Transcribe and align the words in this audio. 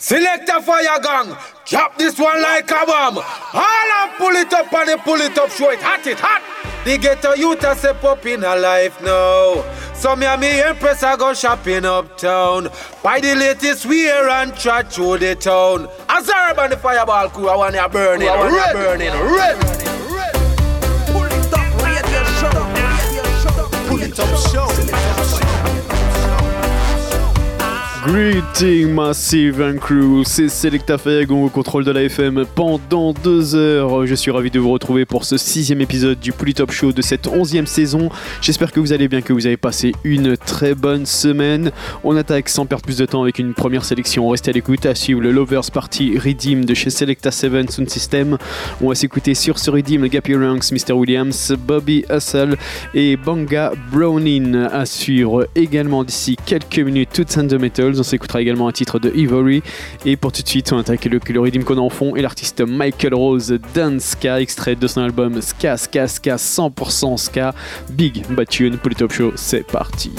Select 0.00 0.48
a 0.48 0.62
fire 0.62 0.98
gang. 1.02 1.36
Drop 1.66 1.98
this 1.98 2.18
one 2.18 2.40
like 2.40 2.70
a 2.70 2.86
bomb. 2.86 3.18
All 3.18 3.90
and 4.02 4.12
pull 4.16 4.34
it 4.34 4.50
up 4.54 4.72
and 4.72 4.88
they 4.88 4.96
pull 4.96 5.20
it 5.20 5.36
up. 5.36 5.50
Show 5.50 5.70
it 5.70 5.82
hot, 5.82 6.06
it 6.06 6.18
hot. 6.18 6.42
The 6.86 6.96
ghetto 6.96 7.34
youth 7.34 7.62
a 7.64 7.76
step 7.76 8.02
up 8.02 8.24
in 8.24 8.42
a 8.42 8.56
life 8.56 8.98
now. 9.02 9.62
So 9.94 10.16
me 10.16 10.24
and 10.24 10.40
me 10.40 10.62
empress 10.62 11.02
I 11.02 11.16
go 11.16 11.34
shopping 11.34 11.84
uptown. 11.84 12.70
Buy 13.02 13.20
the 13.20 13.34
latest 13.34 13.84
wear 13.84 14.30
and 14.30 14.56
trot 14.56 14.90
through 14.90 15.18
the 15.18 15.34
town. 15.34 15.86
I 16.08 16.50
urban 16.50 16.70
the 16.70 16.78
fireball 16.78 17.28
crew, 17.28 17.50
I 17.50 17.56
want 17.56 17.74
you 17.74 17.88
burning, 17.90 18.28
I 18.30 18.36
want 18.36 18.52
you 18.54 18.72
burning, 18.72 19.12
red. 19.12 19.99
Greeting 28.12 28.92
Massive 28.92 29.62
and 29.62 29.78
Crew, 29.78 30.24
c'est 30.24 30.48
Selecta 30.48 30.98
Fayagon 30.98 31.44
au 31.44 31.48
contrôle 31.48 31.84
de 31.84 31.92
la 31.92 32.02
FM 32.02 32.44
pendant 32.56 33.12
deux 33.12 33.54
heures. 33.54 34.04
Je 34.04 34.16
suis 34.16 34.32
ravi 34.32 34.50
de 34.50 34.58
vous 34.58 34.72
retrouver 34.72 35.04
pour 35.04 35.24
ce 35.24 35.36
sixième 35.36 35.80
épisode 35.80 36.18
du 36.18 36.32
Top 36.32 36.72
Show 36.72 36.90
de 36.90 37.02
cette 37.02 37.28
onzième 37.28 37.66
saison. 37.66 38.08
J'espère 38.40 38.72
que 38.72 38.80
vous 38.80 38.92
allez 38.92 39.06
bien, 39.06 39.20
que 39.20 39.32
vous 39.32 39.46
avez 39.46 39.56
passé 39.56 39.92
une 40.02 40.36
très 40.36 40.74
bonne 40.74 41.06
semaine. 41.06 41.70
On 42.02 42.16
attaque 42.16 42.48
sans 42.48 42.66
perdre 42.66 42.82
plus 42.82 42.98
de 42.98 43.06
temps 43.06 43.22
avec 43.22 43.38
une 43.38 43.54
première 43.54 43.84
sélection. 43.84 44.28
Restez 44.28 44.50
à 44.50 44.54
l'écoute, 44.54 44.86
à 44.86 44.96
suivre 44.96 45.20
le 45.20 45.30
Lovers 45.30 45.70
Party 45.72 46.18
Redeem 46.18 46.64
de 46.64 46.74
chez 46.74 46.90
Selecta 46.90 47.30
7 47.30 47.70
Sound 47.70 47.90
System. 47.90 48.38
On 48.80 48.88
va 48.88 48.96
s'écouter 48.96 49.34
sur 49.34 49.56
ce 49.60 49.70
Redeem 49.70 50.02
le 50.02 50.08
Gappy 50.08 50.34
Ranks, 50.34 50.72
Mr. 50.72 50.94
Williams, 50.94 51.54
Bobby 51.56 52.04
Hustle 52.10 52.56
et 52.92 53.16
Banga 53.16 53.70
Browning 53.92 54.56
à 54.56 54.84
suivre 54.84 55.46
également 55.54 56.02
d'ici 56.02 56.36
quelques 56.44 56.80
minutes 56.80 57.10
Toutes 57.12 57.38
and 57.38 57.46
the 57.46 57.54
Metal. 57.54 57.99
On 58.00 58.02
s'écoutera 58.02 58.40
également 58.40 58.66
un 58.68 58.72
titre 58.72 58.98
de 58.98 59.12
Ivory. 59.14 59.62
Et 60.04 60.16
pour 60.16 60.32
tout 60.32 60.42
de 60.42 60.48
suite, 60.48 60.72
on 60.72 60.78
attaque 60.78 61.04
le, 61.04 61.20
le 61.28 61.40
rythme 61.40 61.62
qu'on 61.62 61.78
en 61.78 61.90
fond 61.90 62.16
et 62.16 62.22
l'artiste 62.22 62.62
Michael 62.62 63.14
Rose 63.14 63.58
Dance 63.74 64.02
Ska, 64.02 64.40
extrait 64.40 64.74
de 64.74 64.86
son 64.86 65.02
album 65.02 65.40
Ska, 65.40 65.76
Ska, 65.76 66.08
Ska, 66.08 66.36
100% 66.36 67.16
Ska. 67.16 67.54
Big 67.90 68.24
Bad 68.30 68.48
Tune 68.48 68.78
pour 68.78 68.88
le 68.88 68.94
Top 68.94 69.12
Show, 69.12 69.32
c'est 69.36 69.66
parti. 69.66 70.10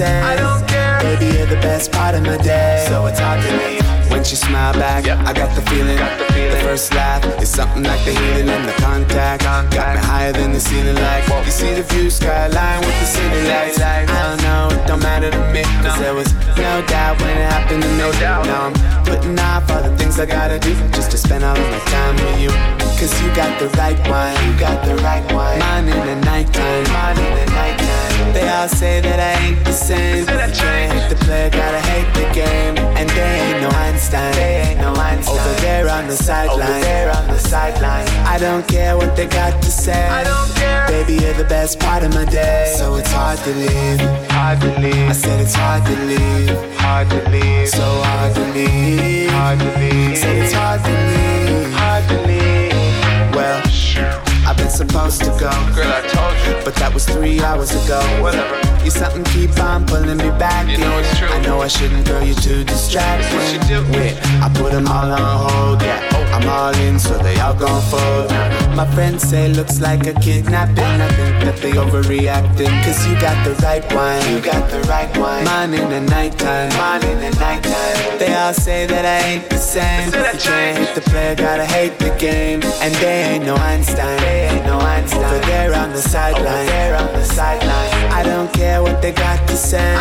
Got. 0.00 0.24
I 0.24 0.36
don't 0.36 0.64
care. 0.66 0.98
Baby, 1.00 1.36
you're 1.36 1.46
the 1.46 1.60
best 1.60 1.92
part 1.92 2.14
of 2.14 2.22
my 2.22 2.38
day. 2.38 2.84
So 2.88 3.06
it's 3.06 3.20
hard 3.20 3.40
to 3.44 3.52
leave. 3.60 3.84
When 4.10 4.24
she 4.24 4.36
smile 4.36 4.72
back, 4.74 5.06
I 5.06 5.32
got 5.32 5.54
the 5.54 5.62
feeling. 5.70 5.96
the, 5.96 6.58
first 6.64 6.92
laugh 6.94 7.22
is 7.40 7.48
something 7.48 7.84
like 7.84 8.04
the 8.04 8.12
healing 8.12 8.48
and 8.48 8.64
the 8.68 8.76
contact. 8.82 9.44
Got 9.44 9.96
me 9.96 10.02
higher 10.02 10.32
than 10.32 10.52
the 10.52 10.60
ceiling, 10.60 10.96
like 10.96 11.24
you 11.46 11.52
see 11.52 11.72
the 11.74 11.84
view 11.84 12.10
skyline 12.10 12.80
with 12.80 12.96
the 13.00 13.06
city 13.06 13.42
lights. 13.48 13.80
I 13.80 14.04
don't 14.06 14.42
know, 14.42 14.74
it 14.74 14.86
don't 14.86 15.02
matter 15.02 15.30
to 15.30 15.42
me, 15.54 15.62
cause 15.82 15.98
there 16.00 16.14
was 16.14 16.32
no 16.58 16.82
doubt 16.86 17.20
when 17.20 17.30
it 17.38 17.48
happened 17.54 17.82
to 17.82 17.88
doubt 18.18 18.46
Now 18.46 18.66
I'm 18.66 19.04
putting 19.04 19.38
off 19.38 19.70
all 19.70 19.82
the 19.82 19.96
things 19.96 20.18
I 20.18 20.26
gotta 20.26 20.58
do 20.58 20.74
just 20.90 21.12
to 21.12 21.18
spend 21.18 21.44
all 21.44 21.56
of 21.56 21.70
my 21.70 21.82
time 21.94 22.16
with 22.16 22.40
you. 22.40 22.50
Cause 22.98 23.14
you 23.22 23.28
got 23.34 23.52
the 23.60 23.68
right 23.78 23.98
wine, 24.10 24.36
you 24.46 24.58
got 24.58 24.84
the 24.84 24.96
right 24.96 25.24
wine. 25.32 25.58
Mine 25.60 25.88
in 25.88 26.06
the 26.06 26.16
nighttime, 26.26 26.84
mine 26.92 27.18
in 27.18 27.30
the 27.38 27.52
nighttime. 27.52 27.89
They 28.32 28.48
all 28.48 28.68
say 28.68 29.00
that 29.00 29.18
I 29.18 29.32
ain't 29.46 29.64
the 29.64 29.72
same. 29.72 30.26
Can't 30.26 30.92
hate 30.92 31.08
the 31.08 31.16
player, 31.24 31.50
gotta 31.50 31.80
hate 31.80 32.10
the 32.14 32.26
game. 32.34 32.76
And 32.98 33.08
they 33.10 33.32
ain't 33.44 33.62
no 33.62 33.70
Einstein, 33.70 34.32
they 34.34 34.54
ain't 34.68 34.80
no 34.80 34.92
Einstein. 34.94 35.38
Over 35.38 35.60
there 35.60 35.88
on 35.88 36.06
the 36.06 36.16
sideline, 36.16 36.80
there 36.82 37.10
on 37.16 37.26
the 37.28 37.38
sideline. 37.38 38.08
I 38.26 38.38
don't 38.38 38.66
care 38.68 38.96
what 38.96 39.16
they 39.16 39.26
got 39.26 39.62
to 39.62 39.70
say. 39.70 40.08
I 40.08 40.24
don't 40.24 40.50
care. 40.54 40.86
Baby, 40.88 41.22
you're 41.22 41.34
the 41.34 41.48
best 41.48 41.80
part 41.80 42.02
of 42.02 42.14
my 42.14 42.24
day. 42.24 42.74
So 42.76 42.96
it's 42.96 43.12
hard 43.12 43.38
to 43.40 43.52
leave, 43.54 44.00
hard 44.30 44.60
to 44.60 44.70
leave. 44.80 45.08
I 45.08 45.12
said 45.12 45.40
it's 45.40 45.54
hard 45.54 45.84
to 45.86 45.96
leave, 46.10 46.50
hard 46.74 47.08
to 47.10 47.20
leave. 47.30 47.68
So 47.68 47.86
hard 48.02 48.34
to 48.34 48.44
leave, 48.52 49.30
hard 49.30 49.58
to 49.58 49.70
leave. 49.78 50.18
Said 50.18 50.36
it's 50.36 50.52
hard 50.52 50.80
to 50.84 50.92
leave, 51.10 51.72
hard 51.72 52.04
to 52.08 52.16
leave. 52.26 53.34
Well, 53.34 53.62
I've 53.64 54.29
supposed 54.70 55.20
to 55.20 55.30
go. 55.30 55.50
Girl, 55.74 55.92
I 55.92 56.02
told 56.06 56.36
you. 56.46 56.64
But 56.64 56.74
that 56.76 56.92
was 56.94 57.04
three 57.04 57.40
hours 57.40 57.72
ago. 57.84 58.00
Whatever. 58.22 58.56
You 58.84 58.90
something 58.90 59.24
keep 59.24 59.58
on 59.58 59.86
pulling 59.86 60.16
me 60.16 60.30
back. 60.38 60.68
You 60.68 60.78
know 60.78 60.98
it's 60.98 61.18
true. 61.18 61.28
I 61.28 61.40
know 61.42 61.60
I 61.60 61.68
shouldn't 61.68 62.06
throw 62.06 62.20
you 62.20 62.34
too 62.34 62.64
distracted. 62.64 63.28
What 63.36 63.52
you 63.52 63.60
do? 63.68 63.92
Wait, 63.92 64.16
I 64.40 64.50
put 64.54 64.72
them 64.72 64.88
all 64.88 65.10
on 65.12 65.50
hold. 65.50 65.82
Yeah, 65.82 66.08
oh. 66.14 66.20
I'm 66.32 66.48
all 66.48 66.74
in, 66.86 66.98
so 66.98 67.18
they 67.18 67.38
all 67.40 67.54
gon' 67.54 67.82
fold. 67.90 68.30
My 68.76 68.86
friends 68.94 69.22
say 69.24 69.48
looks 69.48 69.80
like 69.80 70.06
a 70.06 70.14
kidnapping. 70.14 70.78
I 70.78 71.08
think 71.18 71.44
that 71.44 71.56
they 71.58 71.72
overreacting. 71.72 72.72
Cause 72.84 73.06
you 73.06 73.20
got 73.20 73.36
the 73.44 73.54
right 73.62 73.84
wine. 73.92 74.22
You 74.32 74.40
got 74.40 74.70
the 74.70 74.80
right 74.88 75.10
wine. 75.18 75.44
Mine 75.44 75.74
in 75.74 75.90
the 75.90 76.00
nighttime. 76.00 76.70
Mine 76.78 77.04
in 77.04 77.18
the 77.18 77.38
nighttime. 77.38 78.18
They 78.18 78.32
all 78.34 78.54
say 78.54 78.86
that 78.86 79.04
I 79.04 79.26
ain't 79.28 79.50
the 79.50 79.58
same. 79.58 80.06
You 80.06 80.38
can't 80.38 80.78
hate 80.78 80.94
the 80.94 81.02
player, 81.02 81.34
gotta 81.34 81.66
hate 81.66 81.98
the 81.98 82.16
game. 82.18 82.62
And 82.80 82.94
they 82.96 83.34
ain't 83.34 83.44
no 83.44 83.56
Einstein 83.56 84.59
like 84.60 84.66
no 84.66 84.78
Einstein. 84.78 85.24
Over 85.24 85.46
there 85.46 85.74
on 85.74 85.90
the 85.90 86.02
sideline, 86.02 86.66
there 86.66 86.96
on 86.96 87.12
the 87.12 87.24
sideline. 87.24 88.12
I 88.12 88.22
don't 88.22 88.52
care 88.52 88.82
what 88.82 89.00
they 89.02 89.12
got 89.12 89.46
to 89.48 89.56
say. 89.56 89.94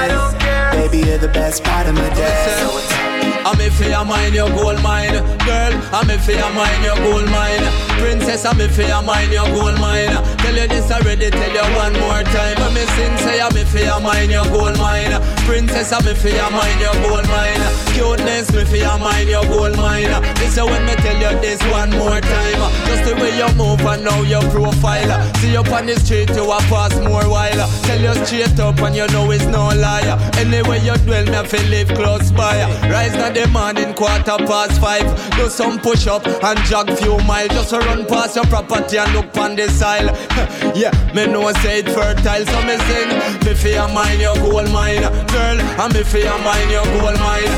Baby, 0.72 1.08
you're 1.08 1.18
the 1.18 1.28
best 1.28 1.64
part 1.64 1.88
of 1.88 1.96
my 1.96 2.10
day. 2.14 2.58
So 2.60 3.09
I'm 3.46 3.60
if 3.62 3.80
you 3.80 4.06
mine 4.06 4.34
your 4.34 4.50
gold 4.50 4.82
mine, 4.84 5.18
girl. 5.48 5.74
I'm 5.92 6.10
if 6.10 6.28
you 6.28 6.38
mine 6.54 6.84
your 6.84 6.96
gold 6.98 7.26
mine, 7.32 7.66
princess. 7.98 8.46
I'm 8.46 8.60
if 8.62 8.78
you 8.78 9.02
mine 9.02 9.32
your 9.32 9.48
gold 9.56 9.80
mine. 9.80 10.14
Tell 10.40 10.56
you 10.56 10.68
this 10.68 10.92
already, 10.92 11.30
tell 11.30 11.54
you 11.54 11.68
one 11.76 11.94
more 12.00 12.24
time. 12.30 12.58
When 12.62 12.74
me 12.74 12.86
sing, 12.96 13.18
say 13.18 13.42
I'm 13.42 13.56
if 13.58 13.74
you 13.74 14.00
mine 14.02 14.30
your 14.30 14.46
gold 14.46 14.78
mine, 14.78 15.18
princess. 15.48 15.92
I'm 15.92 16.06
if 16.08 16.24
you 16.24 16.36
mine 16.52 16.80
your 16.80 16.94
gold 17.02 17.28
mine, 17.28 17.64
cuteness. 17.98 18.52
Me 18.54 18.62
if 18.62 18.72
you 18.72 18.98
mine 19.02 19.28
your 19.28 19.44
gold 19.46 19.76
mine. 19.78 20.14
Listen 20.40 20.66
when 20.66 20.86
me 20.86 20.94
tell 21.02 21.18
you 21.18 21.34
this 21.42 21.62
one 21.72 21.92
more 21.92 22.22
time. 22.22 22.62
Just 22.86 23.04
the 23.10 23.16
way 23.18 23.34
you 23.36 23.50
move 23.56 23.82
and 23.82 24.04
now 24.04 24.22
your 24.22 24.44
profile. 24.52 25.10
See 25.36 25.52
you 25.54 25.64
on 25.64 25.86
the 25.86 25.96
street, 26.00 26.30
you 26.36 26.52
a 26.52 26.60
pass 26.70 26.94
more 27.00 27.28
while. 27.28 27.66
Tell 27.84 28.02
you 28.02 28.14
straight 28.26 28.60
up 28.60 28.78
and 28.80 28.96
you 28.96 29.08
know 29.08 29.32
it's 29.32 29.46
no 29.46 29.70
lie. 29.74 30.06
Anyway 30.38 30.80
you 30.86 30.96
dwell, 31.08 31.26
me 31.26 31.36
I 31.36 31.48
feel 31.48 31.66
live 31.70 31.90
close 31.96 32.32
by. 32.32 32.60
Rise 33.10 33.18
now 33.18 33.32
the 33.32 33.48
morning, 33.50 33.94
quarter 33.94 34.38
past 34.46 34.80
five. 34.82 35.06
Do 35.36 35.50
some 35.50 35.80
push 35.80 36.08
up 36.08 36.26
and 36.28 36.60
jog 36.66 36.90
few 36.98 37.18
miles. 37.26 37.50
Just 37.50 37.70
to 37.70 37.80
run 37.80 38.06
past 38.06 38.36
your 38.36 38.46
property 38.46 38.98
and 38.98 39.14
look 39.14 39.36
on 39.38 39.56
the 39.56 39.70
side. 39.70 40.06
yeah, 40.76 40.94
me 41.14 41.26
know 41.26 41.52
say 41.64 41.80
it 41.80 41.90
fertile, 41.90 42.46
so 42.46 42.60
me 42.66 42.78
sing. 42.86 43.10
Me 43.46 43.54
fear 43.54 43.88
mine 43.94 44.20
your 44.20 44.36
gold 44.36 44.70
mine, 44.72 45.02
girl. 45.34 45.58
And 45.82 45.94
me 45.94 46.04
fear 46.04 46.34
mine 46.44 46.70
your 46.70 46.86
gold 46.86 47.18
mine. 47.20 47.50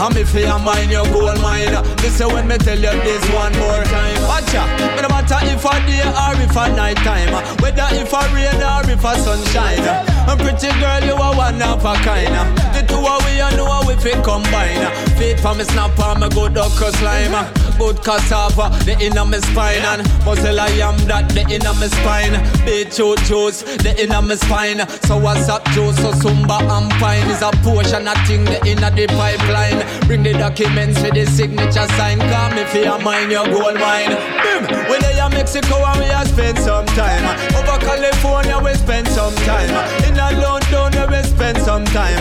And 0.00 0.14
me 0.14 0.24
fear 0.24 0.56
mine 0.58 0.90
your 0.90 1.04
gold 1.12 1.40
mine. 1.42 1.76
Listen 2.00 2.28
when 2.32 2.48
me 2.48 2.56
tell 2.58 2.78
you 2.78 2.96
this 3.04 3.24
one 3.36 3.52
more 3.58 3.84
time. 3.84 4.16
Watch 4.28 4.54
out, 4.54 4.70
me 4.96 5.02
no 5.02 5.08
matter 5.08 5.40
if 5.44 5.64
a 5.64 5.74
day 5.84 6.04
or 6.08 6.36
if 6.40 6.56
a 6.56 6.64
night 6.72 6.96
time. 7.04 7.32
Whether 7.60 7.88
if 8.00 8.12
a 8.12 8.22
rain 8.32 8.62
or 8.64 8.88
if 8.88 9.04
a 9.04 9.12
sunshine. 9.18 9.84
A 10.28 10.36
pretty 10.36 10.72
girl, 10.80 11.04
you 11.04 11.14
are 11.20 11.36
one 11.36 11.60
of 11.60 11.84
a 11.84 11.94
kind. 12.00 12.69
Two 13.00 13.06
of 13.06 13.24
we, 13.24 13.32
you 13.32 13.56
know 13.56 13.64
how 13.64 13.86
we 13.88 13.94
fit 13.96 14.22
combine. 14.22 14.84
Feet 15.16 15.40
for 15.40 15.54
me 15.54 15.64
snap 15.64 15.98
on 16.00 16.20
me 16.20 16.28
good 16.28 16.58
okra 16.58 16.92
slime. 17.00 17.32
Good 17.78 18.04
cassava, 18.04 18.68
the 18.84 18.92
inner 19.00 19.24
me 19.24 19.40
spine. 19.40 19.80
And 19.80 20.04
muscle 20.26 20.60
I 20.60 20.68
am 20.84 20.98
that, 21.08 21.32
the 21.32 21.48
inner 21.48 21.72
me 21.80 21.88
spine. 21.88 22.36
Beetroot 22.66 23.16
juice, 23.24 23.62
the 23.80 23.96
inner 23.96 24.20
me 24.20 24.36
spine. 24.36 24.86
So 25.08 25.16
what's 25.16 25.48
up 25.48 25.64
juice, 25.72 25.96
so 25.96 26.12
Zumba 26.12 26.60
and 26.60 26.92
pine. 27.00 27.24
Is 27.32 27.40
a 27.40 27.50
portion 27.64 28.06
of 28.06 28.20
thing, 28.28 28.44
the 28.44 28.60
inner 28.68 28.92
the 28.92 29.08
pipeline. 29.16 29.80
Bring 30.06 30.22
the 30.22 30.34
documents 30.34 31.00
for 31.00 31.08
the 31.08 31.24
signature 31.24 31.88
sign. 31.96 32.20
Come 32.20 32.58
if 32.60 32.74
you 32.74 32.84
mine, 33.00 33.30
your 33.30 33.48
gold 33.48 33.80
mine. 33.80 34.12
Bim, 34.44 34.68
we 34.92 35.00
there 35.00 35.24
in 35.24 35.32
Mexico 35.32 35.80
and 35.88 36.00
we 36.00 36.06
have 36.12 36.28
spent 36.28 36.58
some 36.58 36.84
time. 36.92 37.24
Over 37.56 37.80
California 37.80 38.60
we 38.60 38.74
spend 38.74 39.08
some 39.08 39.34
time. 39.48 39.72
In 40.04 40.20
a 40.20 40.36
London 40.36 40.92
we 41.08 41.22
spend 41.24 41.56
some 41.64 41.86
time. 41.96 42.20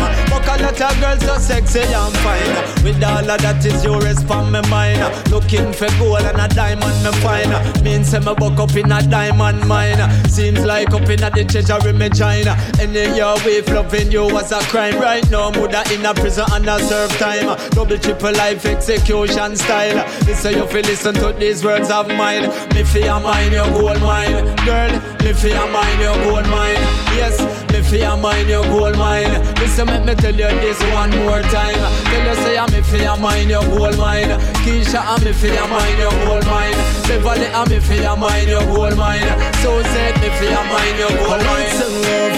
Fuck 0.70 0.96
a 0.96 1.02
girls 1.02 1.26
so 1.26 1.38
sexy 1.40 1.80
and 1.80 2.16
fine. 2.18 2.84
With 2.84 3.04
all 3.04 3.28
of 3.28 3.42
that 3.42 3.66
is 3.66 3.84
your 3.84 4.00
respond 4.02 4.52
me 4.52 4.62
mine. 4.70 5.02
Looking 5.32 5.74
for 5.74 5.90
gold 5.98 6.22
and 6.22 6.40
a 6.40 6.48
diamond 6.48 7.04
me 7.04 7.12
find. 7.24 7.84
Means 7.84 8.10
say 8.10 8.20
me 8.20 8.36
buck 8.36 8.60
up 8.60 8.76
in 8.76 8.92
a 8.92 9.02
diamond 9.02 9.68
mine. 9.68 9.98
Seems 10.30 10.64
like 10.64 10.94
up 10.94 11.10
in 11.10 11.24
a 11.24 11.30
the 11.32 11.44
treasury 11.44 11.94
me 11.94 12.10
China. 12.10 12.52
And 12.80 12.96
Any 12.96 13.18
your 13.18 13.36
way 13.38 13.62
loving 13.62 14.12
you 14.12 14.26
was 14.26 14.52
a 14.52 14.60
crime. 14.70 15.00
Right 15.02 15.28
now 15.32 15.50
mother 15.50 15.82
in 15.92 16.06
a 16.06 16.14
prison 16.14 16.46
and 16.52 16.70
a 16.70 16.80
serve 16.80 17.18
time. 17.18 17.58
Double 17.72 17.98
triple 17.98 18.34
life 18.34 18.64
execution 18.66 19.56
style. 19.56 20.06
Listen 20.28 20.54
you 20.54 20.68
feel 20.68 20.86
listen 20.86 21.16
to 21.16 21.34
these 21.34 21.64
words 21.66 21.90
of 21.90 22.08
mine. 22.10 22.46
Me 22.76 22.84
fear 22.84 23.20
mine 23.20 23.54
your 23.54 23.66
gold 23.74 24.00
mine, 24.02 24.46
girl. 24.66 24.92
Me 25.24 25.34
fear 25.34 25.66
mine 25.72 26.00
your 26.00 26.16
gold 26.30 26.48
mine. 26.48 27.09
Yes, 27.20 27.36
me 27.74 27.82
fear 27.84 28.16
mine 28.16 28.48
your 28.48 28.64
gold 28.64 28.98
mine. 28.98 29.44
Listen, 29.60 29.88
let 29.88 30.06
me 30.06 30.16
tell 30.16 30.32
you 30.32 30.48
this 30.64 30.80
one 30.94 31.12
more 31.26 31.42
time. 31.52 31.76
Tell 32.08 32.26
you 32.28 32.36
say 32.44 32.58
I'm 32.58 32.72
me 32.72 32.82
fear 32.82 33.16
mine 33.18 33.50
your 33.50 33.64
gold 33.76 33.98
mine. 33.98 34.32
Keisha, 34.64 35.02
I'm 35.04 35.22
me 35.26 35.34
fear 35.34 35.68
mine 35.68 35.98
your 36.00 36.16
gold 36.26 36.46
mine. 36.46 36.80
Beverly, 37.08 37.48
I'm 37.48 37.68
me 37.70 37.80
fear 37.82 38.16
mine 38.16 38.48
your 38.48 38.64
gold 38.72 38.96
mine. 38.96 39.28
So 39.62 39.84
said 39.92 40.16
me 40.22 40.30
fear 40.40 40.64
mine 40.72 40.98
your 40.98 41.10
gold 41.10 41.44
mine. 41.44 42.29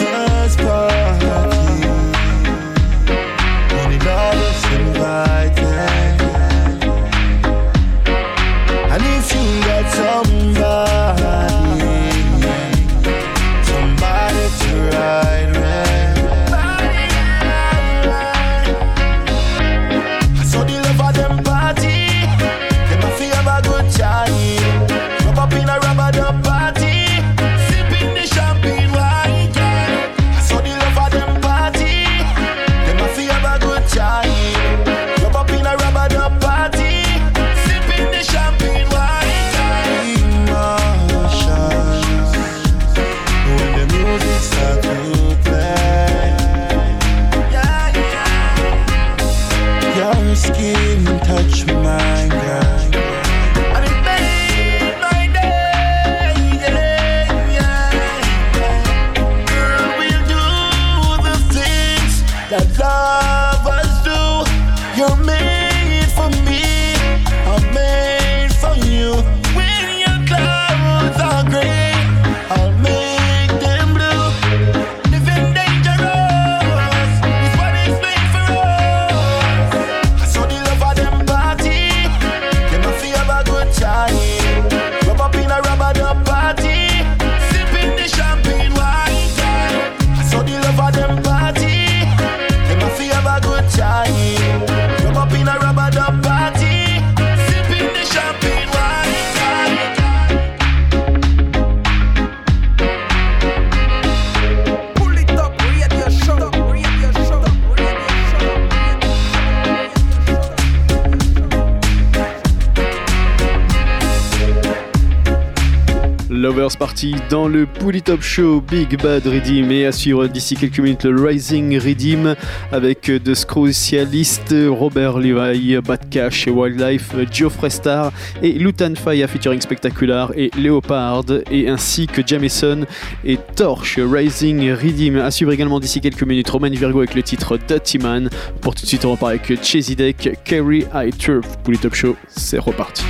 Dans 117.32 117.48
le 117.48 117.66
Top 118.04 118.22
Show 118.22 118.62
Big 118.62 119.02
Bad 119.02 119.26
Redeem. 119.26 119.72
Et 119.72 119.86
à 119.86 119.94
suivre 119.94 120.28
d'ici 120.28 120.56
quelques 120.56 120.80
minutes 120.80 121.06
le 121.06 121.24
Rising 121.24 121.80
Redeem 121.80 122.36
avec 122.74 123.10
The 123.24 123.34
Scrucialist, 123.34 124.54
Robert 124.68 125.18
Levi, 125.18 125.78
Bad 125.82 126.10
Cash 126.10 126.48
et 126.48 126.52
Wildlife, 126.52 127.16
Geoffrey 127.32 127.70
Star 127.70 128.12
et 128.44 128.52
Lutan 128.52 128.96
Faya 128.96 129.28
featuring 129.30 129.62
Spectacular 129.62 130.32
et 130.36 130.52
Leopard 130.58 131.24
et 131.50 131.70
ainsi 131.70 132.06
que 132.06 132.22
Jameson 132.26 132.86
et 133.24 133.38
Torch. 133.56 133.98
Rising 133.98 134.70
Redeem 134.74 135.18
à 135.18 135.32
suivre 135.32 135.54
également 135.54 135.80
d'ici 135.80 136.02
quelques 136.02 136.24
minutes. 136.24 136.50
Roman 136.50 136.70
Virgo 136.70 137.00
avec 137.00 137.16
le 137.16 137.24
titre 137.24 137.58
Dirty 137.58 137.98
Man. 137.98 138.30
Pour 138.60 138.76
tout 138.76 138.84
de 138.84 138.88
suite 138.88 139.06
on 139.06 139.12
repart 139.12 139.32
avec 139.32 139.64
Chesy 139.64 139.96
Deck, 139.96 140.38
Kerry 140.44 140.86
High 140.94 141.18
Turf. 141.18 141.58
Pouli 141.64 141.78
Top 141.78 141.96
Show 141.96 142.18
c'est 142.28 142.60
reparti 142.60 143.04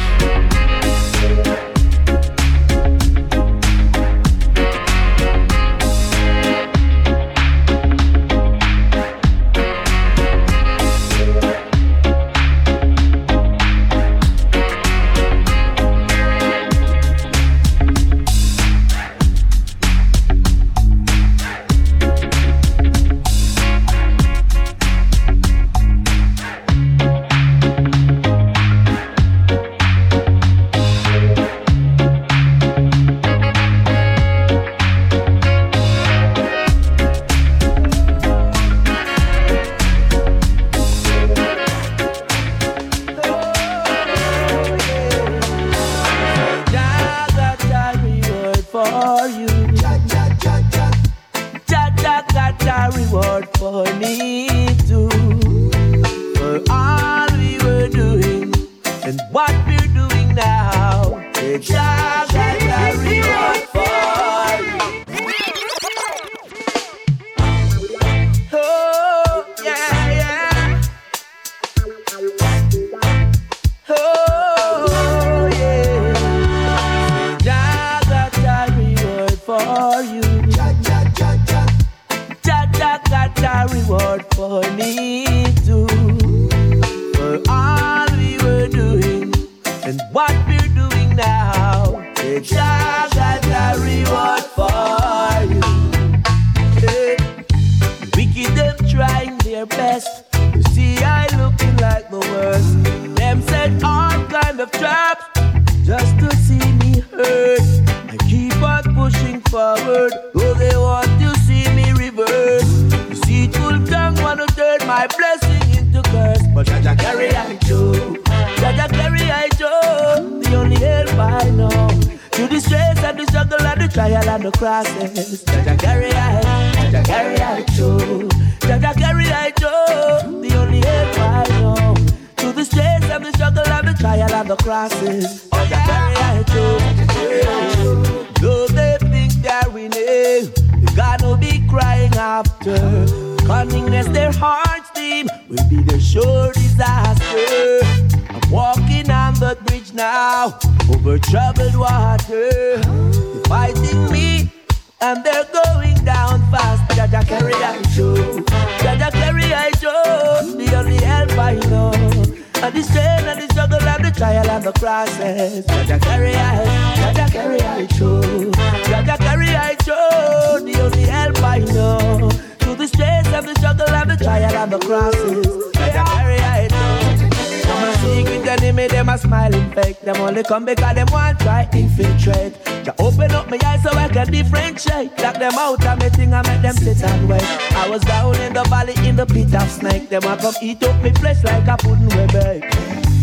Come 180.52 180.66
because 180.66 180.96
them 180.96 181.08
want 181.14 181.40
try 181.40 181.64
infiltrate. 181.72 182.58
Ya 182.86 182.92
open 183.00 183.32
up 183.32 183.50
my 183.50 183.58
eyes 183.64 183.82
so 183.84 183.90
I 183.92 184.10
can 184.10 184.30
differentiate. 184.30 185.18
Lock 185.24 185.36
them 185.40 185.54
out 185.54 185.86
of 185.86 186.00
me 186.02 186.10
thing 186.10 186.34
and 186.34 186.46
make 186.46 186.62
them 186.62 186.76
sit 186.76 187.02
and 187.04 187.30
wait. 187.30 187.42
I 187.72 187.88
was 187.90 188.02
down 188.02 188.36
in 188.36 188.52
the 188.52 188.64
valley 188.64 188.94
in 189.08 189.16
the 189.16 189.26
pit 189.26 189.56
of 189.56 189.72
snake. 189.72 190.10
Them 190.10 190.24
a 190.26 190.36
come 190.36 190.54
eat 190.62 190.84
up 190.84 191.02
me 191.02 191.12
flesh 191.14 191.42
like 191.46 191.66
a 191.70 191.78
pudding 191.78 192.12
we 192.18 192.28
bake. 192.36 192.66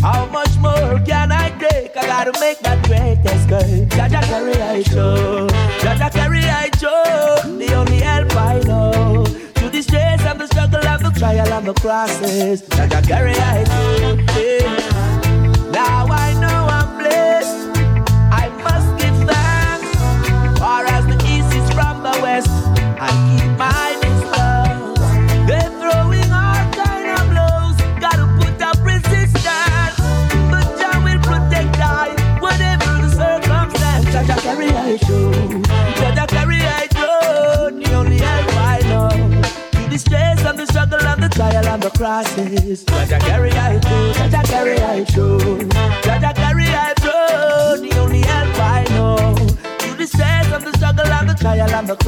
How 0.01 0.25
much 0.25 0.57
more 0.57 0.99
can 1.05 1.31
I 1.31 1.51
take? 1.59 1.95
I 1.95 2.07
gotta 2.07 2.33
make 2.39 2.61
that 2.61 2.83
greatest 2.87 3.47
girl. 3.47 3.85
Jaja 3.93 4.23
carry 4.23 4.59
I 4.59 4.81
show. 4.81 5.45
Jaja 5.85 6.11
carry 6.11 6.39
I 6.39 6.71
show. 6.79 7.57
The 7.59 7.75
only 7.75 7.99
help 7.99 8.35
I 8.37 8.57
know. 8.65 9.23
To 9.53 9.69
the 9.69 9.83
stress 9.83 10.25
and 10.25 10.39
the 10.39 10.47
struggle 10.47 10.83
and 10.83 11.05
the 11.05 11.11
trial 11.19 11.53
and 11.53 11.67
the 11.67 11.73
crosses. 11.75 12.63
Jaja 12.63 13.07
carry 13.07 13.35
I 13.35 13.68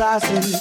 rising. 0.02 0.61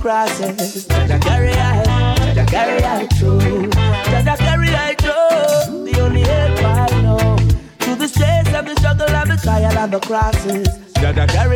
crosses. 0.00 0.86
Jah 0.86 1.18
carry 1.18 1.52
I, 1.52 2.34
Jah 2.34 2.46
carry 2.46 2.84
I 2.84 3.06
through. 3.18 3.70
Jah 3.70 4.36
carry 4.38 4.70
I 4.70 4.94
through. 4.94 5.84
The 5.84 6.00
only 6.00 6.22
help 6.22 6.64
I 6.64 7.02
know. 7.02 7.36
Through 7.80 7.96
the 7.96 8.08
stress 8.08 8.46
and 8.48 8.66
the 8.66 8.74
struggle 8.76 9.08
and 9.08 9.30
the 9.30 9.36
trial 9.36 9.78
and 9.78 9.92
the 9.92 10.00
crosses. 10.00 10.68
Jah 10.94 11.26
carry 11.26 11.55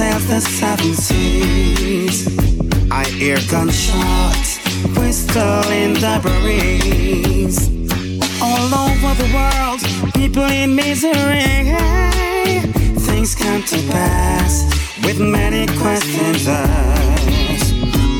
sail 0.00 0.18
the 0.20 0.40
seven 0.40 0.94
seas. 0.94 2.16
I 2.90 3.04
hear 3.20 3.36
gunshots 3.50 4.50
whistle 4.96 5.68
in 5.82 5.92
the 6.04 6.16
breeze. 6.24 7.58
All 8.40 8.70
over 8.86 9.10
the 9.22 9.28
world, 9.38 9.80
people 10.14 10.48
in 10.60 10.74
misery. 10.74 11.44
Things 13.08 13.34
come 13.34 13.62
to 13.72 13.78
pass 13.92 14.52
with 15.04 15.18
many 15.20 15.66
questions 15.82 16.48
asked. 16.48 17.74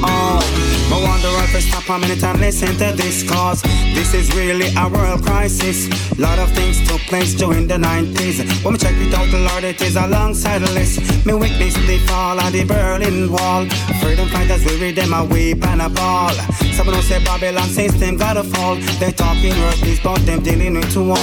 Oh, 0.04 0.69
but 1.00 1.08
wonder 1.08 1.28
if 1.44 1.54
I 1.54 1.60
stop 1.60 1.88
a 1.88 1.98
minute 1.98 2.22
and 2.22 2.40
listen 2.40 2.68
to 2.78 2.92
this 2.96 3.22
cause 3.28 3.62
this 3.94 4.14
is 4.14 4.34
really 4.34 4.72
a 4.76 4.88
world 4.88 5.22
crisis. 5.24 5.88
Lot 6.18 6.38
of 6.38 6.50
things 6.52 6.76
took 6.88 7.00
place 7.02 7.34
during 7.34 7.66
the 7.66 7.74
90s. 7.74 8.64
When 8.64 8.74
we 8.74 8.78
check 8.78 8.94
it 8.96 9.14
out, 9.14 9.30
the 9.30 9.38
Lord, 9.38 9.64
it 9.64 9.80
is 9.80 9.96
alongside 9.96 10.60
the 10.60 10.70
list. 10.72 11.00
Me 11.26 11.34
witness 11.34 11.74
the 11.74 11.98
fall 12.06 12.38
of 12.38 12.52
the 12.52 12.64
Berlin 12.64 13.30
Wall. 13.30 13.66
Freedom 14.00 14.28
fighters, 14.28 14.64
we 14.64 14.80
read 14.80 14.96
them 14.96 15.12
a 15.12 15.24
weep 15.24 15.64
and 15.66 15.82
a 15.82 15.88
ball. 15.88 16.32
Someone 16.76 16.96
who 16.96 17.02
say 17.02 17.22
Babylon 17.24 17.68
system 17.68 18.16
gotta 18.16 18.44
fall. 18.44 18.76
They 18.98 19.12
talking 19.12 19.56
worth 19.60 19.80
this, 19.80 20.00
but 20.00 20.18
them 20.26 20.42
dealing 20.42 20.74
with 20.74 20.96
war. 20.96 21.16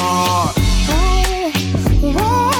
War. 2.01 2.53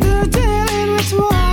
They're 0.00 0.26
dealing 0.26 0.92
with 0.92 1.12
war. 1.12 1.51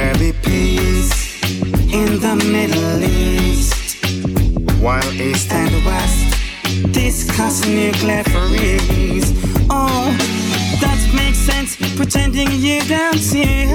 There 0.00 0.14
be 0.14 0.32
peace 0.40 1.42
in 1.92 2.20
the 2.20 2.34
Middle 2.56 3.02
East? 3.04 4.02
While 4.80 5.12
East 5.12 5.52
and 5.52 5.74
West 5.84 6.92
discuss 6.92 7.66
nuclear 7.66 8.24
freeze. 8.24 9.30
Oh, 9.68 10.06
that 10.80 11.00
makes 11.14 11.38
sense. 11.38 11.76
Pretending 11.96 12.50
you 12.50 12.80
don't 12.88 13.18
see. 13.18 13.66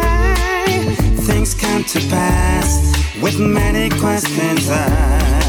Things 1.27 1.53
come 1.53 1.83
to 1.93 1.99
pass 2.09 2.69
with 3.21 3.38
many 3.39 3.89
questions 3.99 4.67
asked. 4.69 5.44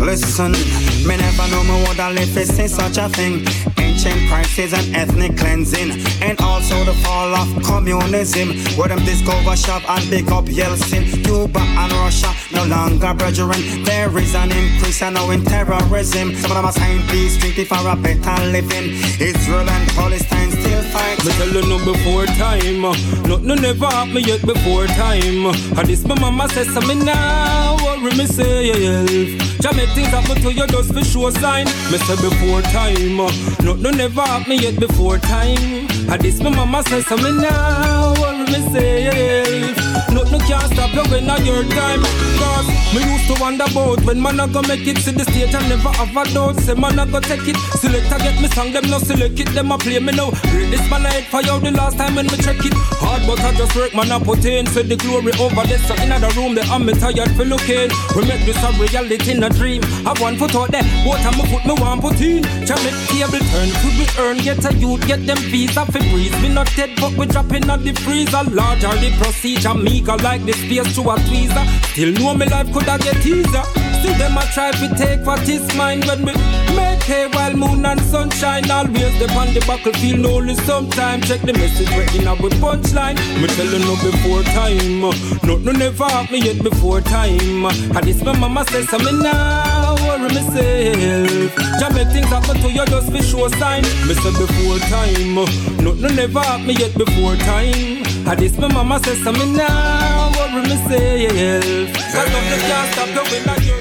Listen, 0.00 0.52
me 1.06 1.16
never 1.16 1.48
know 1.50 1.64
me 1.64 1.84
would 1.86 1.98
have 1.98 2.14
lived 2.14 2.34
to 2.34 2.46
see 2.46 2.68
such 2.68 2.96
a 2.98 3.08
thing. 3.08 3.44
Ancient 3.78 4.28
crisis 4.28 4.72
and 4.72 4.94
ethnic 4.94 5.36
cleansing, 5.36 5.90
and 6.22 6.40
also 6.40 6.84
the 6.84 6.94
fall 7.04 7.34
of 7.34 7.48
communism. 7.62 8.56
Where 8.78 8.88
them 8.88 9.04
discover 9.04 9.56
shop 9.56 9.82
and 9.88 10.08
pick 10.08 10.30
up 10.30 10.44
Yeltsin, 10.44 11.24
Cuba 11.24 11.60
and 11.60 11.92
Russia 11.92 12.32
no 12.52 12.64
longer 12.64 13.12
brethren. 13.14 13.84
There 13.84 14.16
is 14.18 14.34
an 14.34 14.52
increase 14.52 15.02
and 15.02 15.14
now 15.14 15.30
in 15.30 15.44
terrorism. 15.44 16.34
Some 16.36 16.50
of 16.52 16.56
them 16.56 16.64
are 16.64 16.72
sign 16.72 17.02
peace 17.08 17.36
treaty 17.36 17.64
for 17.64 17.82
a 17.86 17.96
better 17.96 18.44
living. 18.46 18.94
Israel 19.20 19.68
and 19.68 19.88
Palestine 19.90 20.50
still 20.52 20.82
fight. 20.92 21.24
Me 21.24 21.32
tell 21.32 21.48
you 21.48 21.62
no 21.68 21.78
before 21.84 22.26
time. 22.38 22.82
Nothing 23.28 23.62
never 23.62 23.86
happen 23.86 24.22
yet 24.22 24.42
before 24.46 24.86
time. 24.86 25.46
And 25.76 25.88
this 25.88 26.04
my 26.04 26.18
mama 26.18 26.48
says 26.48 26.72
to 26.74 26.80
me 26.86 26.94
now. 26.94 27.67
Worry 28.08 28.16
me 28.18 28.26
say 28.26 28.66
yourself. 28.68 29.60
Jah 29.60 29.72
things 29.94 30.08
happen 30.08 30.40
to 30.40 30.52
you 30.52 30.66
just 30.66 30.94
for 30.94 31.04
show 31.04 31.28
sign. 31.30 31.66
Me 31.90 31.98
say 31.98 32.16
before 32.16 32.62
time. 32.62 33.20
uh, 33.20 33.28
Nothing 33.62 33.98
never 33.98 34.22
happen 34.22 34.52
yet 34.58 34.80
before 34.80 35.18
time. 35.18 35.86
And 36.10 36.20
this 36.22 36.40
my 36.40 36.48
mama 36.48 36.82
says 36.84 37.04
to 37.06 37.16
me 37.16 37.32
now. 37.32 38.14
Worry 38.18 38.44
me 38.46 38.72
say 38.72 39.04
yourself. 39.04 39.77
Nothing 40.12 40.40
can 40.40 40.66
stop 40.72 40.92
you 40.94 41.04
spend 41.04 41.30
a 41.30 41.36
your 41.44 41.64
time. 41.64 42.02
Cause 42.38 42.68
me 42.94 43.00
used 43.04 43.26
to 43.28 43.40
wonder 43.40 43.64
about 43.64 44.00
when 44.04 44.20
man 44.22 44.40
a 44.40 44.48
go 44.48 44.62
make 44.62 44.86
it 44.86 44.96
to 45.04 45.12
the 45.12 45.24
stage 45.24 45.54
and 45.54 45.68
never 45.68 45.90
have 45.90 46.16
a 46.16 46.24
doubt. 46.32 46.56
Say 46.60 46.74
man 46.74 46.98
a 46.98 47.06
go 47.06 47.20
take 47.20 47.46
it. 47.48 47.56
Select 47.78 48.10
a 48.12 48.18
get 48.18 48.40
me 48.40 48.48
song, 48.48 48.72
them 48.72 48.88
no 48.90 48.98
select 48.98 49.38
it, 49.38 49.48
them 49.54 49.72
a 49.72 49.78
play 49.78 49.98
me 49.98 50.12
now. 50.12 50.30
Read 50.54 50.72
this 50.72 50.84
man 50.90 51.04
a 51.04 51.08
head 51.08 51.24
for 51.24 51.42
you 51.42 51.58
the 51.60 51.70
last 51.70 51.98
time 51.98 52.14
when 52.14 52.26
me 52.26 52.36
check 52.38 52.60
it. 52.64 52.74
Hard 53.02 53.22
but 53.26 53.40
I 53.40 53.52
just 53.56 53.74
work, 53.76 53.94
man 53.94 54.10
a 54.10 54.18
put 54.20 54.44
in. 54.44 54.66
So 54.66 54.82
the 54.82 54.96
glory 54.96 55.32
over 55.38 55.64
there, 55.66 55.78
so 55.84 55.94
in 56.00 56.08
the 56.08 56.30
room, 56.36 56.54
the 56.54 56.62
I'm 56.72 56.86
me 56.86 56.94
tired 56.94 57.30
for 57.36 57.44
looking. 57.44 57.90
We 58.16 58.24
make 58.24 58.44
this 58.46 58.58
a 58.64 58.72
reality, 58.80 59.32
in 59.32 59.42
a 59.42 59.50
dream. 59.50 59.82
Have 60.08 60.20
one 60.20 60.36
foot 60.36 60.54
out 60.54 60.70
there, 60.70 60.86
both 61.04 61.20
me 61.36 61.44
put 61.52 61.64
me 61.66 61.74
one 61.76 62.00
put 62.00 62.20
in. 62.20 62.42
Jam 62.64 62.80
it 62.88 62.96
table 63.12 63.44
turn, 63.52 63.68
could 63.82 63.96
we 64.00 64.06
earn? 64.18 64.38
Get 64.38 64.64
a 64.64 64.72
youth, 64.74 65.06
get 65.06 65.26
them 65.26 65.38
visa 65.52 65.84
for 65.84 66.00
breeze. 66.10 66.34
We 66.40 66.48
not 66.48 66.70
dead, 66.76 66.96
but 67.00 67.12
we 67.14 67.26
dropping 67.26 67.68
on 67.68 67.82
the 67.84 67.92
freezer. 67.92 68.44
Larger 68.48 68.94
the 68.98 69.10
procedure, 69.20 69.74
meager 69.98 70.16
like 70.22 70.44
the 70.44 70.52
space 70.52 70.94
to 70.94 71.02
a 71.02 71.16
tweezer. 71.26 71.64
Still 71.92 72.12
know 72.12 72.34
me 72.34 72.46
life 72.46 72.72
could 72.72 72.88
I 72.88 72.98
get 72.98 73.24
easier. 73.24 73.64
Still 73.98 74.14
them 74.18 74.38
a 74.38 74.42
try 74.54 74.70
to 74.70 74.94
take 74.94 75.26
what 75.26 75.48
is 75.48 75.66
mine 75.74 76.00
when 76.06 76.20
we 76.24 76.32
make 76.76 77.02
hay 77.02 77.26
while 77.28 77.54
moon 77.54 77.84
and 77.84 78.00
sunshine. 78.00 78.70
Always 78.70 79.18
the 79.18 79.26
on 79.36 79.52
the 79.54 79.60
battlefield 79.66 80.26
only 80.26 80.54
sometime. 80.54 81.20
Check 81.22 81.40
the 81.42 81.52
message 81.52 81.90
right 81.90 82.14
in 82.14 82.28
our 82.28 82.36
punchline. 82.36 83.16
Me 83.40 83.48
telling 83.58 83.82
you 83.82 83.96
before 84.10 84.42
time. 84.54 85.00
No, 85.42 85.56
no 85.56 85.72
never 85.72 86.04
happen 86.04 86.40
yet 86.42 86.62
before 86.62 87.00
time. 87.00 87.66
And 87.66 88.04
this 88.06 88.22
my 88.22 88.38
mama 88.38 88.64
says 88.66 88.88
something 88.88 89.18
now. 89.18 89.96
Worry 90.06 90.28
myself. 90.34 91.56
Just 91.80 91.94
make 91.94 92.08
things 92.08 92.26
happen 92.26 92.56
to 92.62 92.70
you 92.70 92.86
just 92.86 93.10
for 93.10 93.22
sure 93.22 93.50
sign. 93.58 93.82
Me 94.06 94.14
say 94.14 94.30
before 94.30 94.78
time. 94.90 95.34
No, 95.82 95.92
no 95.92 96.08
never 96.08 96.40
happen 96.40 96.70
yet 96.70 96.94
before 96.96 97.34
time. 97.36 97.97
And 98.28 98.38
this 98.38 98.58
my 98.58 98.68
mama 98.68 99.00
says 99.00 99.24
something 99.24 99.56
now. 99.56 100.28
Worry 100.36 100.60
myself. 100.68 101.96
Cause 102.12 102.28
nothing 102.28 102.60
can 102.60 102.84
stop 102.92 103.08
you 103.08 103.24
when 103.24 103.48
I 103.48 103.56
do. 103.56 103.72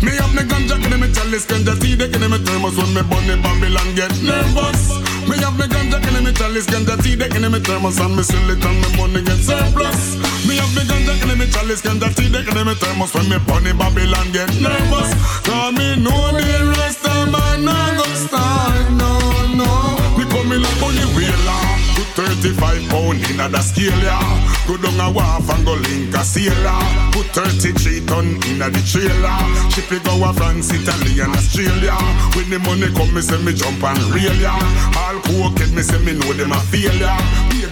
Me 0.00 0.16
have 0.16 0.32
me 0.32 0.42
ganja 0.48 0.80
in 0.80 0.98
me 0.98 1.12
chalice, 1.12 1.44
ganja 1.44 1.76
tea, 1.78 1.94
they 1.94 2.08
in 2.08 2.24
me 2.24 2.38
thermos 2.40 2.72
when 2.78 2.88
me 2.96 3.02
bunny 3.04 3.36
Babylon 3.36 3.94
get 3.94 4.10
nervous. 4.24 4.96
Me 5.28 5.36
have 5.44 5.58
me 5.60 5.68
ganja 5.68 6.00
in 6.08 6.24
me 6.24 6.32
chalice, 6.32 6.64
ganja 6.64 6.96
tea, 7.04 7.16
they 7.16 7.28
in 7.36 7.52
me 7.52 7.60
thermos 7.60 8.00
and 8.00 8.16
me 8.16 8.22
sell 8.22 8.48
it 8.48 8.64
and 8.64 8.80
me 8.80 8.88
money 8.96 9.20
get 9.20 9.36
surplus. 9.44 10.16
Me 10.48 10.56
have 10.56 10.72
me 10.72 10.88
ganja 10.88 11.12
in 11.28 11.38
me 11.38 11.46
chalice, 11.52 11.82
ganja 11.82 12.08
tea, 12.16 12.32
they 12.32 12.40
in 12.40 12.66
me 12.66 12.74
thermos 12.74 13.12
when 13.12 13.28
me 13.28 13.36
bunny 13.44 13.76
Babylon 13.76 14.32
get 14.32 14.48
nervous. 14.56 15.12
Cause 15.44 15.72
me 15.76 16.00
know 16.00 16.32
the 16.32 16.74
rest 16.80 17.04
of 17.04 17.28
man 17.28 17.68
I 17.68 17.96
go 18.00 18.12
55 22.42 22.88
pound 22.90 23.22
in 23.30 23.38
a 23.38 23.62
scale, 23.62 23.96
yeah. 24.02 24.18
Go 24.66 24.76
down 24.76 24.98
a 24.98 25.06
wharf 25.14 25.48
and 25.48 25.64
go 25.64 25.74
link 25.74 26.12
a 26.12 26.24
sailor. 26.26 26.82
Put 27.14 27.30
33 27.30 28.04
ton 28.04 28.26
in 28.50 28.58
a 28.58 28.66
the 28.66 28.82
trailer. 28.82 29.38
Ship 29.70 29.86
it 29.92 30.02
go 30.02 30.18
a 30.28 30.34
France, 30.34 30.74
Italy 30.74 31.22
and 31.22 31.30
Australia. 31.38 31.94
When 32.34 32.50
the 32.50 32.58
money 32.58 32.90
come, 32.98 33.14
me 33.14 33.22
say 33.22 33.38
me 33.46 33.54
jump 33.54 33.84
and 33.84 34.02
reel, 34.10 34.34
yeah. 34.42 34.58
All 34.98 35.22
coke, 35.22 35.70
me 35.70 35.82
say 35.86 36.02
me 36.02 36.18
know 36.18 36.32
them 36.34 36.50
a 36.50 36.58
failure. 36.66 37.14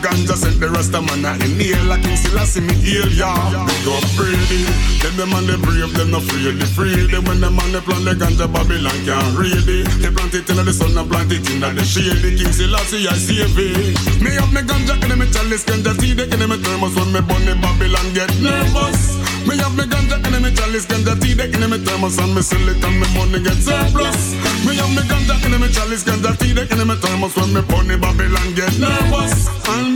Ganja 0.00 0.32
sent 0.32 0.58
the 0.60 0.68
rest 0.72 0.94
of 0.94 1.04
man 1.04 1.24
a 1.28 1.36
inhale. 1.44 1.84
Like 1.84 2.02
King 2.02 2.16
Selassie 2.16 2.64
me 2.64 2.72
heal, 2.74 3.08
yeah. 3.12 3.36
Big 3.68 3.84
up 3.84 4.04
Brady. 4.16 4.64
Them 5.04 5.14
them 5.16 5.32
and 5.36 5.46
the 5.46 5.56
brave, 5.60 5.92
them 5.92 6.10
no 6.10 6.20
free, 6.20 6.48
they 6.52 6.64
free. 6.72 7.06
Them 7.06 7.24
when 7.28 7.40
them 7.40 7.58
on 7.60 7.72
the 7.72 7.84
plant 7.84 8.08
the 8.08 8.16
ganja 8.16 8.48
Babylon 8.48 8.96
can't 9.04 9.36
read 9.36 9.68
it. 9.68 9.84
They 10.00 10.08
plant 10.08 10.32
it 10.32 10.48
in 10.48 10.56
the 10.56 10.72
sun 10.72 10.96
and 10.96 11.04
plant 11.04 11.32
it 11.32 11.44
in 11.52 11.60
the 11.60 11.84
shade. 11.84 12.16
The 12.24 12.32
King 12.32 12.52
Selassie 12.52 13.04
I 13.04 13.16
save 13.20 13.52
it. 13.60 13.92
Me 14.24 14.32
have 14.40 14.48
me 14.52 14.64
ganja 14.64 14.96
in 14.96 15.12
me 15.18 15.26
chalice, 15.28 15.64
ganja 15.68 15.92
tea, 16.00 16.16
they 16.16 16.24
in 16.24 16.42
me 16.48 16.56
thermos 16.56 16.96
when 16.96 17.12
me 17.12 17.20
bunny 17.20 17.52
Babylon 17.60 18.08
get 18.16 18.32
nervous. 18.40 19.20
Me 19.44 19.56
have 19.60 19.76
me 19.76 19.84
ganja 19.84 20.16
in 20.16 20.36
me 20.40 20.50
chalice, 20.56 20.86
ganja 20.88 21.12
tea, 21.20 21.36
they 21.36 21.52
in 21.52 21.64
me 21.68 21.76
thermos 21.84 22.16
and 22.16 22.32
me 22.34 22.40
sell 22.40 22.68
it 22.68 22.80
and 22.80 22.96
me 23.00 23.06
money 23.12 23.40
get 23.44 23.60
surplus. 23.60 24.32
Me 24.64 24.76
have 24.80 24.92
me 24.96 25.04
ganja 25.04 25.36
in 25.44 25.60
me 25.60 25.68
chalice, 25.68 26.04
ganja 26.04 26.32
tea, 26.40 26.56
they 26.56 26.64
in 26.64 26.88
me 26.88 26.96
thermos 26.96 27.36
when 27.36 27.52
me 27.52 27.60
bunny 27.68 27.96
Babylon 28.00 28.48
get 28.56 28.72
nervous. 28.80 29.48
And 29.68 29.89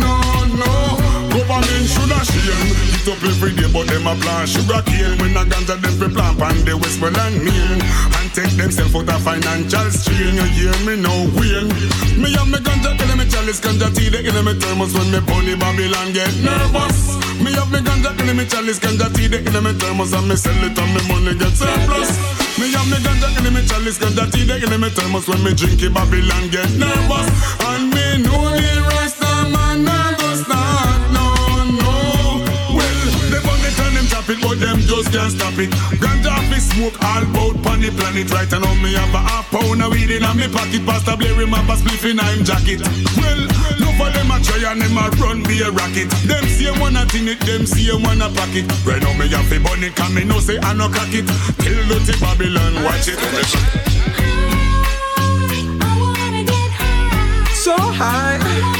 no, 0.00 0.44
no. 0.56 1.00
Every 3.20 3.52
day, 3.52 3.68
but 3.72 3.86
them 3.86 4.06
a 4.06 4.14
plant 4.16 4.48
sugar 4.48 4.82
cane. 4.86 5.18
When 5.20 5.36
a 5.36 5.44
ganja 5.44 5.76
them 5.80 5.94
fi 6.00 6.08
plant 6.08 6.38
pan 6.38 6.56
the 6.64 6.76
Westmoreland 6.76 7.44
main 7.44 7.80
and 7.80 8.28
take 8.32 8.52
themself 8.56 8.96
out 8.96 9.08
of 9.08 9.20
financial 9.22 9.90
strain. 9.92 10.36
You 10.36 10.46
hear 10.56 10.76
me 10.84 10.96
now, 10.96 11.28
Wayne? 11.36 11.68
Me 12.20 12.32
have 12.36 12.48
me 12.48 12.58
ganja 12.60 12.96
in 12.96 13.18
me 13.18 13.24
chalice, 13.28 13.60
ganja 13.60 13.88
tea, 13.94 14.08
they 14.08 14.24
in 14.24 14.36
me 14.44 14.54
thermos 14.56 14.94
when 14.94 15.10
me 15.10 15.20
pony 15.20 15.54
Babylon 15.56 16.12
get 16.12 16.32
nervous. 16.40 17.16
Me 17.40 17.52
have 17.52 17.70
me 17.72 17.80
ganja 17.80 18.12
in 18.16 18.36
me 18.36 18.44
chalice, 18.46 18.78
ganja 18.78 19.12
tea, 19.12 19.28
they 19.28 19.44
in 19.44 19.56
me 19.64 19.72
thermos 19.76 20.12
and 20.12 20.28
me 20.28 20.36
sell 20.36 20.56
it 20.64 20.78
and 20.78 20.90
me 20.94 21.00
money 21.08 21.34
get 21.36 21.52
surplus. 21.52 22.49
Me 22.60 22.70
have 22.72 22.90
me 22.90 22.98
ganja 22.98 23.50
me 23.54 23.66
chalice, 23.66 23.96
ganja 23.96 24.30
tea, 24.30 24.44
they 24.44 24.60
in 24.62 24.80
me 24.80 24.90
thermos 24.90 25.26
when 25.26 25.42
me 25.42 25.54
drink 25.54 25.82
it, 25.82 25.94
Babylon 25.94 26.50
get 26.50 26.70
nervous. 26.76 27.28
And 27.64 27.88
me 27.88 28.22
know 28.22 28.52
the 28.52 28.84
rest 28.92 29.16
of 29.22 29.50
man 29.50 29.84
nah 29.84 30.12
go 30.18 30.34
start, 30.34 31.00
no, 31.16 31.24
no. 31.80 32.44
Well, 32.76 33.30
they 33.32 33.40
burn 33.40 33.64
it 33.64 33.80
and 33.80 33.96
them 33.96 34.06
chop 34.08 34.28
it, 34.28 34.42
but 34.42 34.60
them 34.60 34.78
just 34.80 35.10
can't 35.10 35.32
stop 35.32 35.56
it. 35.56 36.09
Ganja 36.70 36.76
fi 36.76 36.76
smoke 36.76 37.02
all 37.02 37.24
bout 37.32 37.62
pon 37.62 37.80
the 37.80 37.90
planet 37.90 38.30
right 38.32 38.52
and 38.52 38.64
now 38.64 38.74
me 38.82 38.94
have 38.94 39.14
a 39.14 39.18
half 39.18 39.50
pound 39.50 39.82
of 39.82 39.90
weed 39.92 40.10
in 40.10 40.22
a 40.22 40.34
me 40.34 40.48
pocket. 40.48 40.84
Pastor 40.86 41.16
Blair 41.16 41.40
him 41.40 41.50
have 41.50 41.68
a 41.68 41.74
spliff 41.76 42.04
in 42.08 42.18
a 42.18 42.24
him 42.24 42.44
jacket. 42.44 42.80
Well, 43.16 43.40
no 43.80 43.92
for 43.98 44.10
them 44.10 44.30
a 44.30 44.40
try 44.42 44.70
and 44.70 44.80
them 44.80 44.98
a 44.98 45.10
run 45.18 45.42
be 45.42 45.62
a 45.62 45.70
rocket. 45.70 46.10
Them 46.26 46.44
say 46.46 46.70
one 46.80 46.96
a 46.96 47.04
thing 47.06 47.28
it, 47.28 47.40
them 47.40 47.66
say 47.66 47.92
one 47.92 48.22
a 48.22 48.28
pocket. 48.30 48.66
Right 48.84 49.02
now 49.02 49.12
me 49.14 49.28
have 49.28 49.46
fi 49.46 49.58
burn 49.58 49.84
it, 49.84 49.94
'cause 49.94 50.12
me 50.12 50.24
know 50.24 50.40
say 50.40 50.58
I 50.62 50.74
no 50.74 50.88
crack 50.88 51.12
it. 51.12 51.26
Till 51.58 51.80
dirty 51.88 52.18
Babylon 52.20 52.84
watch 52.84 53.08
it. 53.08 53.18
So 57.54 57.76
high. 57.76 58.79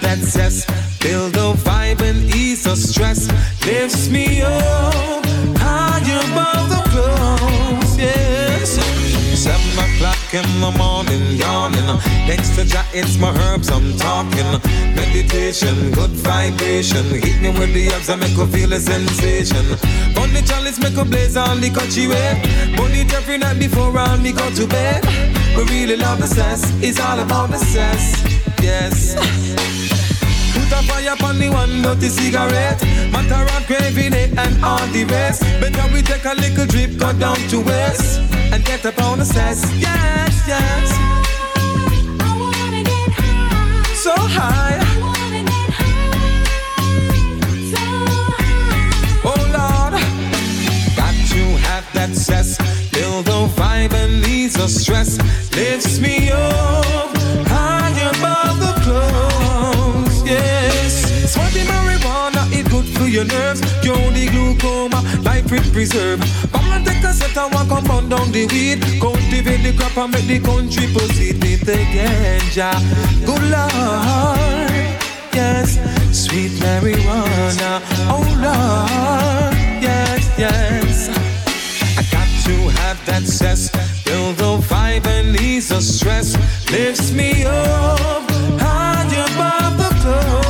That 0.00 0.18
zest. 0.18 0.68
Build 1.00 1.36
a 1.36 1.52
vibe 1.64 2.02
and 2.02 2.22
ease 2.34 2.64
the 2.64 2.76
stress. 2.76 3.28
Lifts 3.66 4.08
me 4.08 4.42
up 4.42 5.24
high 5.56 6.00
above 6.24 6.68
the 6.68 6.82
clouds. 6.90 7.98
Yes. 7.98 8.78
Seven 9.40 9.72
o'clock 9.84 10.34
in 10.34 10.48
the 10.60 10.72
morning, 10.76 11.36
yawning. 11.36 11.98
Next 12.28 12.54
to 12.56 12.64
Jah, 12.64 12.84
it's 12.92 13.18
my 13.18 13.30
herbs 13.44 13.70
I'm 13.70 13.96
talking. 13.96 14.50
Meditation, 14.94 15.92
good 15.92 16.10
vibration. 16.10 17.04
Hit 17.06 17.40
me 17.40 17.50
with 17.58 17.72
the 17.72 17.90
herbs, 17.92 18.10
I 18.10 18.16
make 18.16 18.36
you 18.36 18.46
feel 18.46 18.72
a 18.72 18.78
sensation. 18.78 19.64
Burn 20.14 20.32
the 20.32 20.42
chalice, 20.46 20.78
make 20.78 20.96
a 20.96 21.04
blaze 21.04 21.36
on 21.36 21.60
the 21.60 21.70
country 21.70 22.06
way. 22.06 22.40
Burn 22.76 22.92
it 22.92 23.12
every 23.14 23.38
night 23.38 23.58
before 23.58 23.90
round 23.90 24.22
me 24.22 24.32
go 24.32 24.50
to 24.50 24.66
bed. 24.66 25.04
We 25.56 25.64
really 25.64 25.96
love 25.96 26.20
the 26.20 26.26
cess, 26.26 26.62
it's 26.82 27.00
all 27.00 27.18
about 27.18 27.50
the 27.50 27.58
cess. 27.58 28.22
Yes. 28.62 29.79
Put 30.54 30.72
a 30.72 30.82
fire 30.82 31.12
upon 31.14 31.38
the 31.38 31.48
one 31.50 31.82
dirty 31.82 32.08
cigarette. 32.08 32.82
Matter 33.12 33.42
of 33.56 33.66
craving 33.66 34.12
it 34.12 34.30
and 34.38 34.64
all 34.64 34.86
the 34.88 35.04
rest. 35.04 35.42
Better 35.60 35.86
we 35.92 36.02
take 36.02 36.24
a 36.24 36.34
little 36.34 36.66
drip, 36.66 36.96
go 36.98 37.12
down 37.12 37.36
to 37.50 37.60
west. 37.60 38.20
And 38.52 38.64
get 38.64 38.84
up 38.84 38.98
on 39.02 39.18
the 39.18 39.24
cess. 39.24 39.62
Yes, 39.78 40.44
yes. 40.46 40.90
I 42.20 42.36
wanna 42.42 42.82
get 42.82 43.10
high. 43.12 43.94
So 43.94 44.14
high. 44.16 44.78
I 44.80 44.84
wanna 45.00 45.42
get 45.44 45.70
high. 45.78 46.20
So 47.72 47.82
Oh 49.30 49.40
Lord. 49.56 49.94
Got 50.96 51.14
to 51.32 51.42
have 51.68 51.86
that 51.94 52.12
cess. 52.14 52.58
Build 52.90 53.28
a 53.28 53.46
vibe 53.58 53.92
and 53.92 54.26
ease 54.26 54.54
the 54.54 54.68
stress. 54.68 55.18
Lifts 55.54 55.98
me 56.00 56.30
up 56.30 56.89
your 63.10 63.24
nerves. 63.24 63.60
Cure 63.82 63.96
the 64.12 64.28
glaucoma, 64.30 65.02
life 65.22 65.52
it 65.52 65.72
preserve. 65.72 66.20
And 66.54 66.86
take 66.86 67.02
a 67.02 67.12
set 67.12 67.36
and 67.36 67.52
walk 67.52 67.84
burn 67.84 68.08
down 68.08 68.30
the 68.32 68.46
weed. 68.46 68.80
Cultivate 69.00 69.62
the 69.62 69.72
crop 69.76 69.96
and 69.98 70.12
make 70.12 70.26
the 70.26 70.38
country 70.38 70.86
proceed 70.92 71.42
with 71.42 71.66
the 71.66 71.78
ganja. 71.94 72.70
Good 73.26 73.44
Lord. 73.50 74.70
Yes, 75.34 75.78
sweet 76.12 76.52
marijuana. 76.62 77.82
Oh 78.08 78.24
Lord. 78.46 79.54
Yes, 79.82 80.22
yes. 80.38 81.08
I 81.98 82.02
got 82.14 82.28
to 82.46 82.54
have 82.80 83.04
that 83.06 83.24
cess. 83.26 83.70
Build 84.04 84.36
the 84.36 84.58
vibe 84.68 85.06
and 85.06 85.40
ease 85.40 85.68
the 85.68 85.80
stress. 85.80 86.36
Lifts 86.70 87.12
me 87.12 87.44
up 87.44 88.30
high 88.60 89.04
above 89.26 89.78
the 89.78 89.90
clouds. 90.00 90.49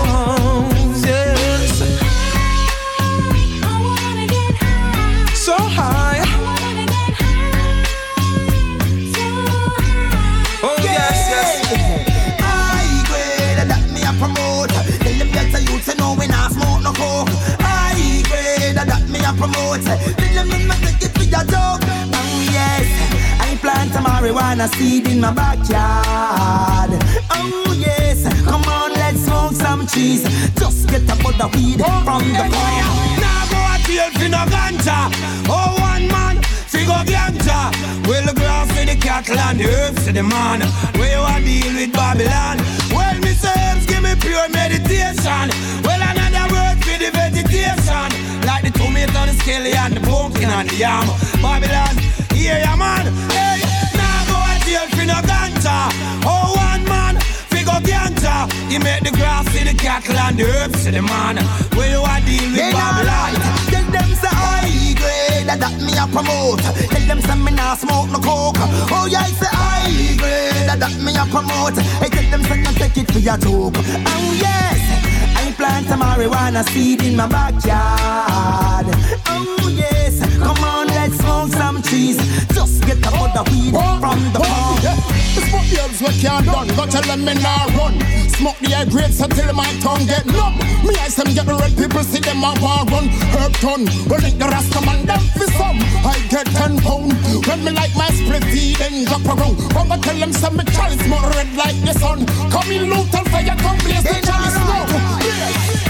Promote. 19.53 19.83
Tell 19.83 20.47
them 20.47 20.67
not 20.67 20.79
take 20.79 21.03
it 21.03 21.13
for 21.17 21.25
your 21.25 21.45
joke. 21.45 21.83
Oh 21.83 22.49
yes, 22.51 22.87
I 23.41 23.57
plant 23.61 23.95
a 23.95 23.99
marijuana 23.99 24.69
seed 24.77 25.09
in 25.09 25.21
my 25.21 25.33
backyard. 25.33 26.91
Oh 27.31 27.75
yes, 27.79 28.23
come 28.45 28.65
on, 28.65 28.93
let's 28.93 29.21
smoke 29.21 29.53
some 29.53 29.87
cheese. 29.87 30.23
Just 30.55 30.89
get 30.89 31.03
a 31.03 31.17
bud 31.23 31.41
of 31.41 31.55
weed 31.55 31.81
from 32.05 32.25
the 32.33 32.45
farm. 32.53 32.87
Now 33.21 33.43
go 33.51 33.59
a 33.59 33.77
deal 33.87 34.11
for 34.11 34.29
no 34.29 34.45
ganja. 34.53 35.11
Oh, 35.49 35.77
one 35.81 36.07
man, 36.09 36.43
figure 36.43 37.05
ganja. 37.05 37.71
Well, 38.07 38.27
the 38.27 38.35
grass 38.35 38.69
for 38.73 38.85
the 38.85 38.97
cattle 38.97 39.39
and 39.39 39.59
the 39.59 39.67
herbs 39.67 40.05
to 40.07 40.13
the 40.13 40.23
man. 40.23 40.61
You 41.21 41.27
a 41.27 41.41
deal 41.45 41.75
with 41.75 41.93
Babylon? 41.93 42.57
Well, 42.95 43.19
me 43.21 43.33
say 43.35 43.53
herbs 43.69 43.85
give 43.85 44.03
me 44.03 44.15
pure 44.21 44.49
meditation. 44.49 45.51
Well, 45.85 46.01
for 46.01 46.20
the 47.01 47.11
vegetation. 47.11 48.09
Like 48.45 48.65
the 48.65 48.73
tomato, 48.77 49.25
the 49.27 49.35
skelly, 49.41 49.73
and 49.73 49.97
the 49.97 50.01
pumpkin 50.01 50.51
and 50.51 50.69
the 50.69 50.77
yam. 50.77 51.07
Babylon, 51.41 51.97
here 52.37 52.61
ya 52.61 52.77
man. 52.77 53.09
Hey, 53.33 53.65
now 53.97 54.29
go 54.29 54.37
a 54.37 54.55
deal 54.65 54.87
for 54.93 55.07
no 55.09 55.19
ganja. 55.25 55.77
Oh, 56.29 56.53
one 56.57 56.85
man, 56.85 57.17
figure 57.49 57.81
ganja. 57.89 58.53
He 58.71 58.79
make 58.79 59.03
the 59.03 59.13
grass 59.17 59.47
to 59.53 59.65
the 59.65 59.75
cattle 59.75 60.17
and 60.17 60.37
the 60.39 60.45
herbs 60.45 60.85
to 60.85 60.91
the 60.93 61.03
man. 61.03 61.37
Where 61.75 61.91
you 61.91 62.05
a 62.05 62.17
deal 62.29 62.45
with 62.53 62.61
They 62.61 62.73
Babylon? 62.73 63.33
Tell 63.73 63.87
them 63.91 64.11
say 64.21 64.60
high 65.51 65.59
that, 65.59 65.75
me 65.83 65.93
a 65.99 66.07
promote. 66.07 66.63
Tell 66.91 67.07
them 67.07 67.21
say 67.21 67.37
me 67.37 67.53
nah 67.53 67.75
smoke 67.75 68.11
no 68.11 68.19
coke. 68.19 68.63
Oh 68.95 69.07
yeah, 69.11 69.27
I 69.27 69.31
say 69.31 69.51
high 69.51 70.17
grade 70.17 70.69
that, 70.69 70.95
me 71.03 71.13
a 71.17 71.25
promote. 71.27 71.79
I 72.03 72.09
tell 72.09 72.31
them 72.31 72.43
say 72.45 72.61
no 72.63 72.71
take 72.73 72.97
it 72.97 73.11
for 73.11 73.19
your 73.19 73.37
joke. 73.39 73.75
Oh 73.77 74.31
yes, 74.39 74.81
I 75.37 75.53
plant 75.53 75.89
a 75.89 75.97
marijuana 75.97 76.63
seed 76.71 77.03
in 77.03 77.17
my 77.17 77.27
backyard. 77.27 78.87
Oh 79.27 79.69
yes, 79.75 80.21
come 80.39 80.65
on 80.65 80.80
let's 81.11 81.23
smoke 81.23 81.51
some 81.51 81.83
trees. 81.83 82.17
Just 82.55 82.85
get 82.87 83.01
the 83.03 83.11
other 83.11 83.45
weed 83.51 83.73
from 83.73 84.21
the 84.33 84.41
farm. 84.41 84.77
The 85.35 85.41
smoke 85.47 85.67
the 85.71 85.79
herbs 85.83 86.01
we 86.01 86.13
can't 86.21 86.47
done, 86.47 86.69
but 86.77 86.91
tell 86.91 87.03
them 87.03 87.25
me 87.25 87.35
nah 87.35 87.67
run. 87.77 87.99
Smoke 88.29 88.59
the 88.59 88.75
air 88.75 88.87
grapes 88.87 89.21
until 89.21 89.53
my 89.53 89.71
tongue 89.81 90.07
get 90.07 90.27
numb. 90.27 90.57
Me 90.87 90.95
I 90.97 91.09
them 91.09 91.35
get 91.35 91.47
the 91.47 91.55
red 91.55 91.77
people 91.77 92.03
see 92.05 92.21
them 92.21 92.43
a 92.43 92.55
war 92.63 92.85
run. 92.91 93.09
Herb 93.35 93.53
ton, 93.61 93.85
we 94.09 94.17
link 94.23 94.39
the 94.39 94.47
rasta 94.47 94.81
man 94.87 95.07
them 95.07 95.23
for 95.35 95.51
some. 95.59 95.79
I 96.07 96.17
get 96.31 96.47
ten 96.47 96.79
pound 96.79 97.13
when 97.47 97.65
me 97.65 97.73
like 97.73 97.95
my 97.97 98.09
split 98.11 98.43
tea 98.51 98.75
then 98.79 99.05
drop 99.05 99.27
around. 99.27 99.57
But 99.75 99.91
I 99.91 99.97
tell 99.99 100.19
them 100.19 100.33
some 100.33 100.57
me 100.57 100.65
chalice 100.71 101.07
more 101.07 101.27
red 101.35 101.51
like 101.57 101.79
the 101.83 101.95
sun. 101.95 102.27
Come 102.51 102.71
in 102.71 102.91
loot 102.91 103.13
and 103.15 103.27
fire 103.31 103.57
come 103.59 103.79
blaze 103.83 104.05
the 104.05 104.19
chalice 104.23 104.57
now. 104.57 104.87
I 104.87 105.90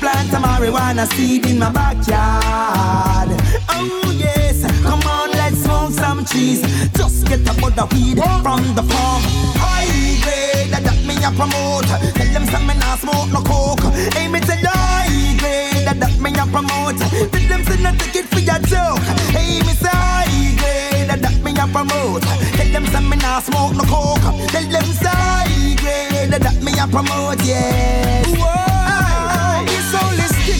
plant 0.00 0.32
a 0.32 0.36
marijuana 0.36 1.06
seed 1.12 1.46
in 1.46 1.58
my 1.58 1.70
backyard. 1.70 3.30
Oh 3.68 4.16
yes, 4.16 4.64
come 4.82 5.02
on, 5.02 5.30
let's 5.32 5.62
smoke 5.62 5.92
some 5.92 6.24
trees. 6.24 6.62
Just 6.96 7.26
get 7.28 7.40
a 7.46 7.52
bud 7.60 7.78
of 7.78 7.92
weed 7.92 8.18
from 8.42 8.62
the 8.74 8.82
farm. 8.82 9.22
High 9.60 10.16
grade 10.24 10.72
that, 10.72 10.98
me 11.06 11.14
a 11.22 11.30
promote. 11.36 11.84
Tell 12.16 12.30
them 12.32 12.46
some 12.46 12.66
me 12.66 12.74
nah 12.80 12.96
smoke 12.96 13.30
no 13.30 13.40
coke. 13.44 13.84
Hey, 14.16 14.26
me 14.28 14.40
tell 14.40 14.64
high 14.64 15.36
grade 15.38 15.86
that, 15.86 16.16
me 16.18 16.30
a 16.32 16.44
promote. 16.48 16.98
Tell 17.32 17.46
them 17.52 17.62
say 17.68 17.78
no 17.84 17.92
take 18.00 18.16
it 18.16 18.26
for 18.32 18.40
your 18.40 18.60
joke. 18.64 19.04
Hey, 19.36 19.60
me 19.66 19.74
say 19.76 19.92
high 19.92 20.56
grade 20.60 21.08
that, 21.12 21.36
me 21.44 21.52
a 21.52 21.66
promote. 21.68 22.22
Tell 22.56 22.70
them 22.72 22.86
say 22.86 23.02
me 23.04 23.16
nah 23.20 23.40
smoke 23.40 23.76
no 23.76 23.84
coke. 23.84 24.28
Tell 24.48 24.64
them 24.64 24.88
say 24.96 25.12
high 25.12 25.76
grade 25.76 26.32
that, 26.32 26.56
me 26.64 26.72
a 26.80 26.86
promote. 26.88 27.44
Yes. 27.44 28.26
Whoa, 28.40 28.69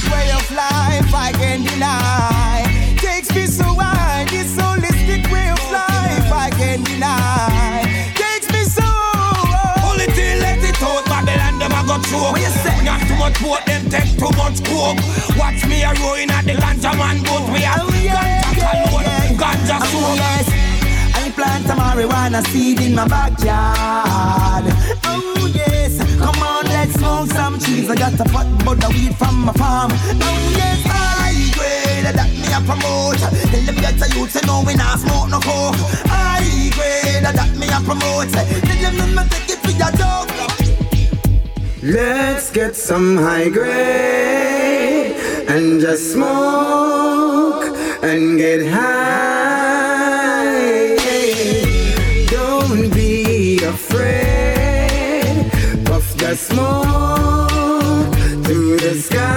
holistic 0.01 0.12
way 0.12 0.30
of 0.32 0.51
life 0.51 1.14
I 1.14 1.32
can't 1.32 1.66
deny. 1.68 2.96
Takes 2.96 3.34
me 3.34 3.46
so 3.46 3.64
high. 3.64 4.24
This 4.30 4.57
holistic 4.57 5.30
way 5.32 5.51
of 5.51 5.61
life 5.70 6.32
I 6.32 6.51
can't 6.51 6.84
deny. 6.84 8.12
Takes 8.14 8.51
me 8.53 8.64
so. 8.64 8.86
Pull 9.82 10.01
it 10.01 10.16
in, 10.16 10.40
let 10.40 10.62
it 10.62 10.82
out. 10.82 11.05
Babylon 11.07 11.59
them 11.59 11.72
a 11.72 11.86
go 11.86 11.98
choke. 12.09 12.32
What 12.32 12.40
you 12.40 12.48
say? 12.48 12.84
Not 12.84 13.01
too 13.07 13.16
much 13.16 13.40
boat, 13.42 13.64
them 13.66 13.88
take 13.90 14.16
too 14.18 14.30
much 14.36 14.64
coke. 14.64 14.98
Watch 15.36 15.66
me 15.66 15.82
a 15.82 15.92
rowing 16.01 16.30
at 16.30 16.44
the 16.44 16.53
ganja 16.53 16.96
man 16.96 17.22
boat. 17.22 17.51
We 17.53 17.61
have 17.61 17.80
oh, 17.82 17.90
ganja 17.90 18.51
cologne, 18.57 19.36
ganja 19.36 19.80
Oh 19.92 20.14
yes, 20.14 20.48
I 20.48 20.59
plant 21.41 21.66
a 21.72 21.74
marijuana 21.80 22.41
seed 22.49 22.80
in 22.80 22.95
my 22.95 23.07
backyard. 23.09 24.64
Oh 25.05 25.51
yes, 25.55 25.93
come 26.18 26.41
on, 26.43 26.64
let's 26.66 26.93
smoke 26.95 27.28
some 27.38 27.59
trees. 27.59 27.88
I 27.88 27.95
got 27.95 28.20
a 28.20 28.24
pot 28.24 28.49
bud 28.64 28.84
of 28.84 28.93
weed 28.93 29.14
from 29.16 29.36
my 29.47 29.53
farm. 29.55 29.91
Oh 30.28 30.38
yes, 30.61 30.80
high 30.84 31.41
grade 31.57 32.05
that 32.16 32.30
me 32.41 32.49
a 32.53 32.61
promote. 32.68 33.20
Tell 33.51 33.64
them 33.66 33.76
get 33.84 34.03
a 34.05 34.07
youth 34.14 34.30
say 34.34 34.45
no 34.47 34.62
we 34.66 34.74
not 34.74 34.99
smoke 34.99 35.28
no 35.34 35.41
coke. 35.41 35.80
High 36.12 36.68
grade 36.76 37.24
that 37.24 37.53
me 37.61 37.66
a 37.76 37.80
promote. 37.88 38.28
Tell 38.68 38.80
them 38.84 39.14
no 39.16 39.22
take 39.32 39.51
it 39.55 39.61
for 39.64 39.74
your 39.82 39.93
dog. 40.03 40.28
Let's 41.82 42.51
get 42.53 42.76
some 42.76 43.16
high 43.16 43.49
grade 43.49 45.16
and 45.49 45.80
just 45.80 46.12
smoke 46.12 47.64
and 48.03 48.36
get 48.36 48.61
high. 48.70 49.59
Smoke 56.51 58.11
to 58.46 58.76
the 58.76 58.94
sky. 59.01 59.30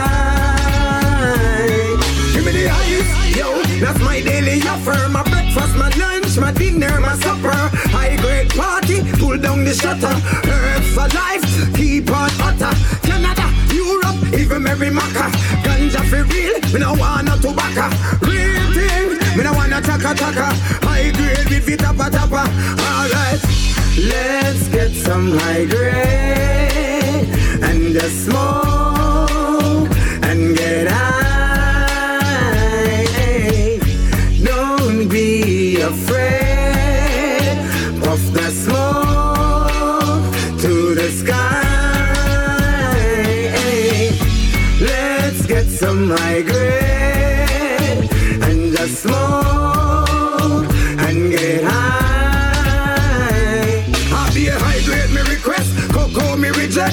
Give 2.34 2.46
me 2.46 2.52
the 2.52 2.70
ice, 2.70 3.38
yo, 3.38 3.48
that's 3.80 4.00
my 4.00 4.22
daily 4.22 4.62
offer. 4.68 5.10
My 5.10 5.24
breakfast, 5.24 5.76
my 5.78 5.90
lunch, 6.02 6.38
my 6.38 6.52
dinner, 6.52 7.00
my 7.00 7.16
supper. 7.18 7.54
High 7.96 8.16
grade 8.18 8.50
party, 8.50 9.02
pull 9.20 9.38
down 9.38 9.64
the 9.66 9.74
shutter. 9.74 10.16
Herbs 10.50 10.90
for 10.96 11.08
life, 11.16 11.46
keep 11.76 12.10
on 12.10 12.32
utter. 12.42 12.74
Canada, 13.08 13.46
Europe, 13.74 14.20
even 14.34 14.64
Mary 14.64 14.90
Macca. 14.90 15.30
Ganja 15.64 16.02
for 16.10 16.24
real, 16.34 16.56
me 16.74 16.80
no 16.80 16.94
want 16.94 17.26
no 17.28 17.38
tobacco. 17.38 17.88
Real 18.26 18.66
thing, 18.74 19.08
me 19.38 19.44
no 19.44 19.54
want 19.54 19.70
no 19.70 19.80
chaka 19.82 20.14
chaka. 20.16 20.48
High 20.88 21.12
grade 21.12 21.50
with 21.50 21.70
it 21.70 21.80
tappa 21.80 22.10
tappa. 22.10 22.44
Alright, 22.90 23.42
let's 24.10 24.68
get 24.70 24.92
some 24.92 25.32
high 25.38 25.66
grade 25.66 26.73
and 27.94 28.02
just 28.02 28.26
smoke 28.26 29.90
and 30.24 30.58
get 30.58 30.88
high. 30.88 31.14
Don't 34.44 35.08
be 35.08 35.82
afraid. 35.82 37.58
Puff 38.02 38.32
the 38.34 38.50
smoke 38.64 40.24
to 40.62 40.96
the 40.96 41.12
sky. 41.12 41.44
Let's 44.82 45.46
get 45.46 45.66
some 45.68 46.10
high 46.10 46.42
grade 46.42 48.10
and 48.42 48.76
just 48.76 49.04
smoke 49.04 49.53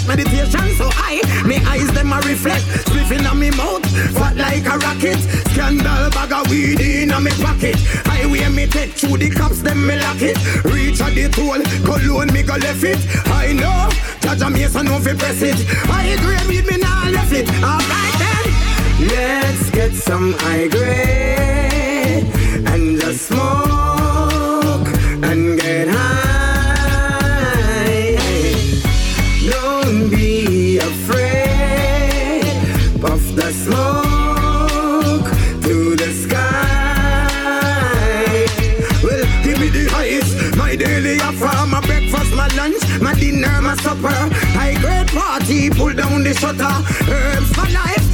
Meditation 0.06 0.70
so 0.76 0.88
high, 0.92 1.18
me 1.46 1.56
eyes 1.66 1.90
them 1.92 2.12
a 2.12 2.16
reflect. 2.22 2.62
Spliffing 2.86 3.28
on 3.28 3.38
me 3.38 3.50
mouth, 3.50 3.84
fat 4.14 4.36
like 4.36 4.64
a 4.66 4.78
rocket. 4.78 5.18
Scandal 5.50 6.10
bag 6.10 6.32
of 6.32 6.48
weed 6.48 6.80
in 6.80 7.10
a 7.10 7.20
me 7.20 7.30
pocket. 7.42 7.74
Highway 8.06 8.48
me 8.50 8.66
take 8.66 8.92
through 8.92 9.18
the 9.18 9.30
cops, 9.30 9.62
them 9.62 9.84
me 9.86 9.98
lock 9.98 10.22
it. 10.22 10.38
Reach 10.64 11.00
at 11.00 11.14
the 11.14 11.28
toll, 11.28 11.60
cologne 11.82 12.32
me 12.32 12.42
go 12.42 12.54
left 12.54 12.84
it. 12.84 12.98
I 13.26 13.52
know, 13.52 13.90
judge 14.20 14.42
a 14.42 14.50
mason 14.50 14.86
no 14.86 15.00
fi 15.00 15.14
press 15.14 15.42
it. 15.42 15.58
High 15.90 16.16
grade 16.22 16.46
weed 16.46 16.66
me 16.70 16.76
nah 16.78 17.08
left 17.10 17.32
it. 17.32 17.48
Alright 17.58 18.14
then, 18.22 19.08
let's 19.08 19.70
get 19.70 19.92
some 19.92 20.34
high 20.38 20.68
grade 20.68 22.26
and 22.66 23.00
just 23.00 23.26
smoke 23.26 23.69
the 46.30 46.38
shutter. 46.38 46.74
Herbs 47.10 47.50
for 47.54 47.66
life, 47.74 48.06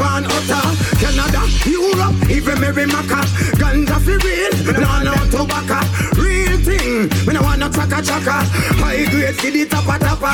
on 0.00 0.24
utter. 0.26 0.64
Canada, 0.98 1.42
Europe, 1.66 2.30
even 2.30 2.60
Mary 2.60 2.86
Macca. 2.86 3.22
Ganja 3.58 3.98
for 4.02 4.18
real, 4.26 4.54
no 4.80 5.02
no 5.02 5.14
tobacco. 5.30 5.78
Real 6.20 6.58
thing, 6.58 7.08
me 7.26 7.34
no 7.34 7.42
want 7.42 7.60
no 7.60 7.68
chaka 7.70 8.02
chaka. 8.02 8.42
High 8.82 9.04
grade, 9.10 9.34
see 9.36 9.50
the 9.50 9.68
tappa 9.70 9.98
tappa. 9.98 10.30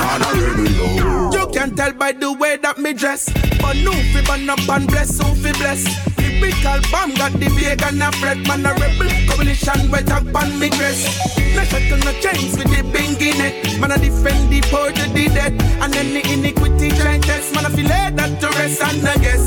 You 1.37 1.47
can 1.53 1.74
tell 1.76 1.93
by 1.93 2.12
the 2.12 2.33
way 2.33 2.57
that 2.57 2.79
me 2.79 2.93
dress. 2.95 3.29
But 3.61 3.76
no 3.76 3.93
fi 3.93 4.24
burn 4.24 4.49
up 4.49 4.68
and 4.68 4.87
bless, 4.87 5.18
who 5.18 5.35
fi 5.35 5.53
bless. 5.53 5.85
Lyrical 6.18 6.81
bomb 6.91 7.14
got 7.14 7.33
the 7.33 7.49
big 7.57 7.83
and 7.83 8.03
a 8.03 8.12
fret 8.12 8.39
Man 8.47 8.64
a 8.64 8.72
rebel, 8.74 9.11
coalition 9.29 9.91
wet 9.91 10.11
up 10.11 10.35
on 10.35 10.59
me 10.59 10.70
dress 10.70 11.38
No 11.55 11.64
shackle, 11.64 11.99
no 11.99 12.12
chains 12.20 12.57
with 12.57 12.68
the 12.70 12.82
bingy 12.92 13.36
neck 13.38 13.55
Man 13.80 13.90
a 13.92 13.99
defend 13.99 14.51
the 14.51 14.61
poor 14.70 14.92
to 14.92 15.05
the 15.12 15.28
dead 15.28 15.53
And 15.82 15.92
then 15.92 16.12
the 16.14 16.22
iniquity 16.32 16.90
try 16.90 17.18
test 17.18 17.55
Man 17.55 17.64
a 17.64 17.70
feel 17.70 17.86
lay 17.86 18.11
that 18.11 18.40
to 18.40 18.49
rest 18.59 18.82
and 18.82 19.07
I 19.07 19.16
guess. 19.16 19.44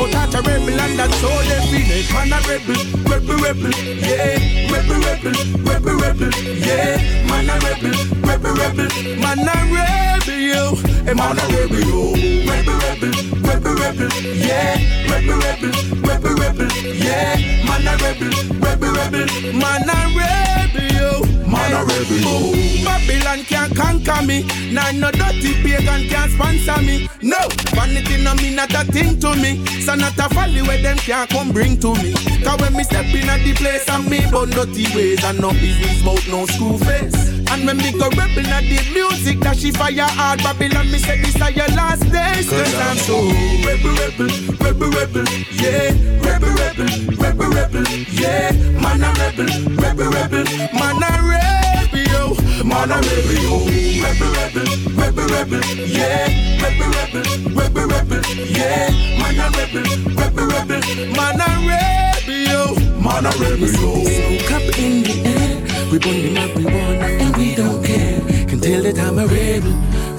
Oh 0.00 0.08
touch 0.10 0.34
a 0.34 0.42
rebel 0.42 0.78
and 0.80 0.98
that's 0.98 1.22
all 1.24 1.42
they 1.48 1.60
feel 1.70 2.14
Man 2.14 2.32
a 2.32 2.38
rebel, 2.46 2.78
rebel, 3.08 3.36
rebel, 3.42 3.72
yeah 3.98 4.38
Rebel, 4.70 4.98
rebel, 5.06 5.34
rebel, 5.64 5.96
rebel, 5.98 6.30
yeah 6.58 6.98
Man 7.26 7.48
a 7.50 7.54
rebel, 7.64 7.96
rebel, 8.22 8.54
rebel. 8.54 8.88
Man 9.22 9.48
a 9.48 9.56
rebel, 9.72 10.38
yo. 10.38 10.74
Hey 11.04 11.14
man 11.14 11.38
a 11.38 11.44
rebel, 11.48 11.80
yo. 11.80 12.14
Rebel, 12.46 12.76
rebel, 12.84 13.12
rebel, 13.42 13.74
rebel, 13.74 14.08
yeah 14.36 14.76
Rebel, 15.10 15.38
rebel, 15.42 15.72
rebel, 16.06 16.34
rebel, 16.36 16.68
yeah 16.94 17.36
Man 17.66 17.86
a 17.88 17.96
rebel, 17.98 18.30
rebel, 18.60 18.92
rebel. 18.94 19.26
Man 19.58 19.88
a 19.88 19.98
rebel, 20.14 20.86
yo 20.96 21.27
Man 21.48 21.72
a 21.72 21.84
rebel, 21.84 22.52
Babylon 22.84 23.44
can't 23.44 23.74
conquer 23.74 24.22
me. 24.26 24.44
Nah, 24.70 24.92
no 24.92 25.10
dirty 25.10 25.54
pagan 25.62 26.08
can't 26.08 26.30
sponsor 26.32 26.80
me. 26.82 27.08
No, 27.22 27.38
vanity 27.72 28.22
no 28.22 28.34
mean 28.34 28.56
not 28.56 28.72
a 28.74 28.84
thing 28.84 29.18
to 29.20 29.34
me. 29.34 29.64
So 29.80 29.94
not 29.94 30.18
a 30.18 30.28
folly 30.34 30.62
where 30.62 30.82
them 30.82 30.98
can't 30.98 31.28
come 31.30 31.52
bring 31.52 31.80
to 31.80 31.94
me. 31.94 32.12
Cause 32.44 32.60
when 32.60 32.74
me 32.74 32.84
step 32.84 33.06
in 33.14 33.28
at 33.28 33.40
the 33.44 33.54
place 33.54 33.88
and 33.88 34.08
me 34.08 34.20
bun 34.30 34.50
dirty 34.50 34.84
ways 34.94 35.24
And 35.24 35.40
no 35.40 35.50
business 35.52 36.04
mouth, 36.04 36.28
no 36.28 36.46
screw 36.46 36.78
face 36.78 37.27
And 37.58 37.66
when 37.66 37.76
me 37.78 37.90
go 37.90 38.08
rebel 38.10 38.46
at 38.54 38.62
the 38.62 38.78
music 38.94 39.40
that 39.40 39.56
she 39.58 39.72
fire 39.72 40.06
hard 40.06 40.38
Babylon 40.44 40.86
me 40.92 40.98
say 40.98 41.20
this 41.20 41.42
are 41.42 41.50
your 41.50 41.66
last 41.74 42.06
days 42.06 42.48
Cause 42.48 42.74
I'm 42.86 42.96
so 43.02 43.18
rebel, 43.66 43.98
rebel, 43.98 44.30
rebel, 44.62 44.90
rebel, 44.94 45.26
yeah 45.50 45.90
Rebel, 46.22 46.54
rebel, 46.54 46.86
rebel, 47.18 47.50
rebel, 47.50 47.82
yeah 48.14 48.54
Man 48.78 49.02
a 49.02 49.10
rebel, 49.18 49.50
rebel, 49.74 50.06
rebel, 50.06 50.46
man 50.70 51.02
a 51.02 51.10
rebel, 51.26 52.06
yo 52.06 52.38
Man 52.62 52.94
a 52.94 53.02
rebel, 53.02 53.42
yo 53.42 53.66
Rebel, 54.06 54.30
rebel, 54.38 54.70
rebel, 54.94 55.26
rebel, 55.26 55.58
yeah 55.82 56.30
Rebel, 56.62 56.94
rebel, 56.94 57.26
rebel, 57.58 57.90
rebel, 57.90 58.22
yeah 58.54 58.86
Man 59.18 59.34
a 59.34 59.50
rebel, 59.50 59.82
rebel, 60.14 60.46
rebel, 60.46 60.78
man 61.10 61.42
a 61.42 61.50
rebel, 61.66 62.38
yo 62.38 62.78
Man 63.02 63.26
a 63.26 63.34
rebel, 63.34 63.66
yo 63.66 63.90
Smoke 64.06 64.52
up 64.54 64.78
in 64.78 65.02
the 65.02 65.14
air, 65.26 65.67
we 65.90 65.98
burn 65.98 66.34
them 66.34 66.36
up, 66.36 66.56
we 66.56 66.64
want 66.64 67.02
and 67.02 67.36
we 67.36 67.54
don't 67.54 67.84
care. 67.84 68.20
Can 68.46 68.60
tell 68.60 68.82
that 68.82 68.98
I'm 68.98 69.18
a 69.18 69.26
rebel, 69.26 69.72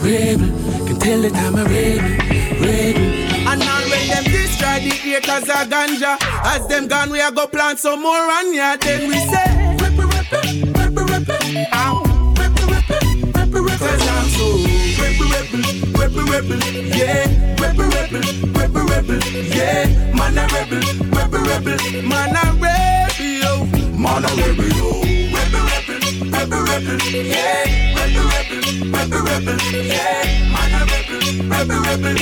rebel. 0.04 0.50
Can 0.88 1.00
tell 1.00 1.22
that 1.22 1.36
I'm 1.36 1.56
a 1.56 1.64
rebel, 1.64 2.12
rebel. 2.64 3.30
And 3.50 3.64
all 3.64 3.90
when 3.90 4.08
them 4.10 4.24
destroy 4.26 4.78
the 4.86 4.94
haters 4.94 5.50
of 5.50 5.70
ganja 5.74 6.18
As 6.46 6.68
them 6.68 6.88
gone 6.88 7.10
we 7.10 7.20
a 7.20 7.32
go 7.32 7.48
plant 7.48 7.80
some 7.80 8.04
more 8.04 8.30
and 8.38 8.54
yeah 8.54 8.76
Then 8.78 9.08
we 9.10 9.16
say 9.16 9.76
rebel, 9.82 10.06
rebel, 10.78 11.06
rebel 11.06 11.38
Ow 11.74 12.04
Rebel, 12.38 12.68
rebel, 12.70 13.04
rebel, 15.98 16.26
rebel 16.30 16.60
Yeah 16.94 17.26
Rebel, 17.58 17.90
rebel, 17.90 18.22
rebel, 18.54 18.86
rebel 18.86 19.20
Yeah 19.50 19.88
Man 20.14 20.38
a 20.38 20.46
rebel, 20.54 20.84
rebel, 21.10 21.42
rebel 21.50 21.80
Man 22.04 22.36
a 22.36 22.46
rebel, 22.62 23.66
Man 23.98 24.26
a 24.26 24.32
rebel, 24.38 25.19
Yeah 26.82 27.90
rebel 28.40 28.64
Man 28.90 29.12
a 29.12 29.20
rebel 31.84 32.20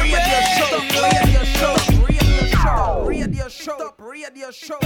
Radio 0.00 1.44
show, 1.44 1.74
radio 2.06 2.46
show, 2.46 3.04
radio 3.06 3.48
show, 3.48 3.94
radio 3.98 4.50
show. 4.50 4.78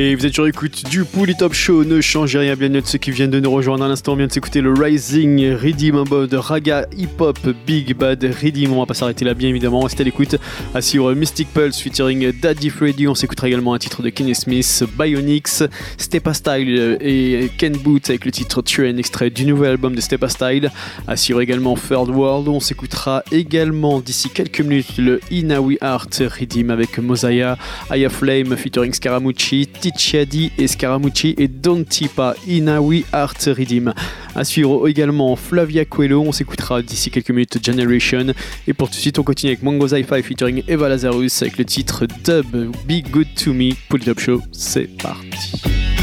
Et 0.00 0.14
vous 0.14 0.24
êtes 0.24 0.34
sur 0.34 0.46
écoute 0.46 0.84
du 0.88 1.04
Pouli 1.04 1.34
Top 1.34 1.52
Show, 1.52 1.82
ne 1.82 2.00
changez 2.00 2.38
rien, 2.38 2.54
bienvenue 2.54 2.80
de 2.80 2.86
ceux 2.86 2.98
qui 2.98 3.10
viennent 3.10 3.32
de 3.32 3.40
nous 3.40 3.50
rejoindre 3.50 3.84
à 3.84 3.88
l'instant. 3.88 4.12
On 4.12 4.14
vient 4.14 4.28
de 4.28 4.32
s'écouter 4.32 4.60
le 4.60 4.72
Rising 4.72 5.54
Redeem, 5.54 5.96
un 5.96 6.04
mode 6.04 6.32
raga 6.34 6.86
hip-hop 6.96 7.36
Big 7.66 7.96
Bad 7.96 8.22
Redeem. 8.22 8.72
On 8.72 8.78
va 8.78 8.86
pas 8.86 8.94
s'arrêter 8.94 9.24
là, 9.24 9.34
bien 9.34 9.48
évidemment. 9.48 9.80
Restez 9.80 10.02
à 10.02 10.04
l'écoute. 10.04 10.36
À 10.72 10.82
suivre 10.82 11.12
Mystic 11.14 11.52
Pulse 11.52 11.80
featuring 11.80 12.30
Daddy 12.30 12.70
Freddy. 12.70 13.08
On 13.08 13.16
s'écoutera 13.16 13.48
également 13.48 13.74
un 13.74 13.78
titre 13.78 14.00
de 14.00 14.10
Kenny 14.10 14.36
Smith, 14.36 14.84
Bionics, 14.96 15.64
Stepa 15.96 16.32
Style 16.32 16.98
et 17.00 17.50
Ken 17.58 17.76
Boot 17.76 18.08
avec 18.08 18.24
le 18.24 18.30
titre 18.30 18.62
Train, 18.62 18.98
extrait 18.98 19.30
du 19.30 19.46
nouvel 19.46 19.70
album 19.70 19.96
de 19.96 20.00
Stepa 20.00 20.28
Style. 20.28 20.70
À 21.08 21.16
suivre 21.16 21.40
également 21.40 21.74
Third 21.74 22.10
World. 22.10 22.46
On 22.46 22.60
s'écoutera 22.60 23.24
également 23.32 23.98
d'ici 23.98 24.30
quelques 24.32 24.60
minutes 24.60 24.96
le 24.96 25.18
Inawi 25.32 25.76
Art 25.80 26.06
Redeem 26.20 26.70
avec 26.70 26.98
Mosiah, 26.98 27.58
Aya 27.90 28.08
Flame 28.08 28.56
featuring 28.56 28.92
Scaramucci, 28.92 29.66
Ticciadi 29.90 30.52
et 30.58 30.66
Scaramucci 30.66 31.34
et 31.38 31.48
Don 31.48 31.84
Tipa, 31.84 32.34
Inawi 32.46 33.04
Art 33.12 33.34
Redeem. 33.46 33.92
À 34.34 34.44
suivre 34.44 34.88
également 34.88 35.36
Flavia 35.36 35.84
Coelho, 35.84 36.22
on 36.22 36.32
s'écoutera 36.32 36.82
d'ici 36.82 37.10
quelques 37.10 37.30
minutes 37.30 37.64
Generation. 37.64 38.26
Et 38.66 38.72
pour 38.72 38.88
tout 38.88 38.96
de 38.96 39.00
suite, 39.00 39.18
on 39.18 39.22
continue 39.22 39.52
avec 39.52 39.62
Mongo 39.62 39.88
Zi-Fi 39.88 40.22
featuring 40.22 40.62
Eva 40.68 40.88
Lazarus 40.88 41.42
avec 41.42 41.58
le 41.58 41.64
titre 41.64 42.06
Dub 42.24 42.72
Be 42.86 43.02
Good 43.10 43.28
to 43.42 43.52
Me. 43.52 43.74
Pull 43.88 44.00
Top 44.00 44.20
Show, 44.20 44.42
c'est 44.52 44.88
parti. 44.98 45.97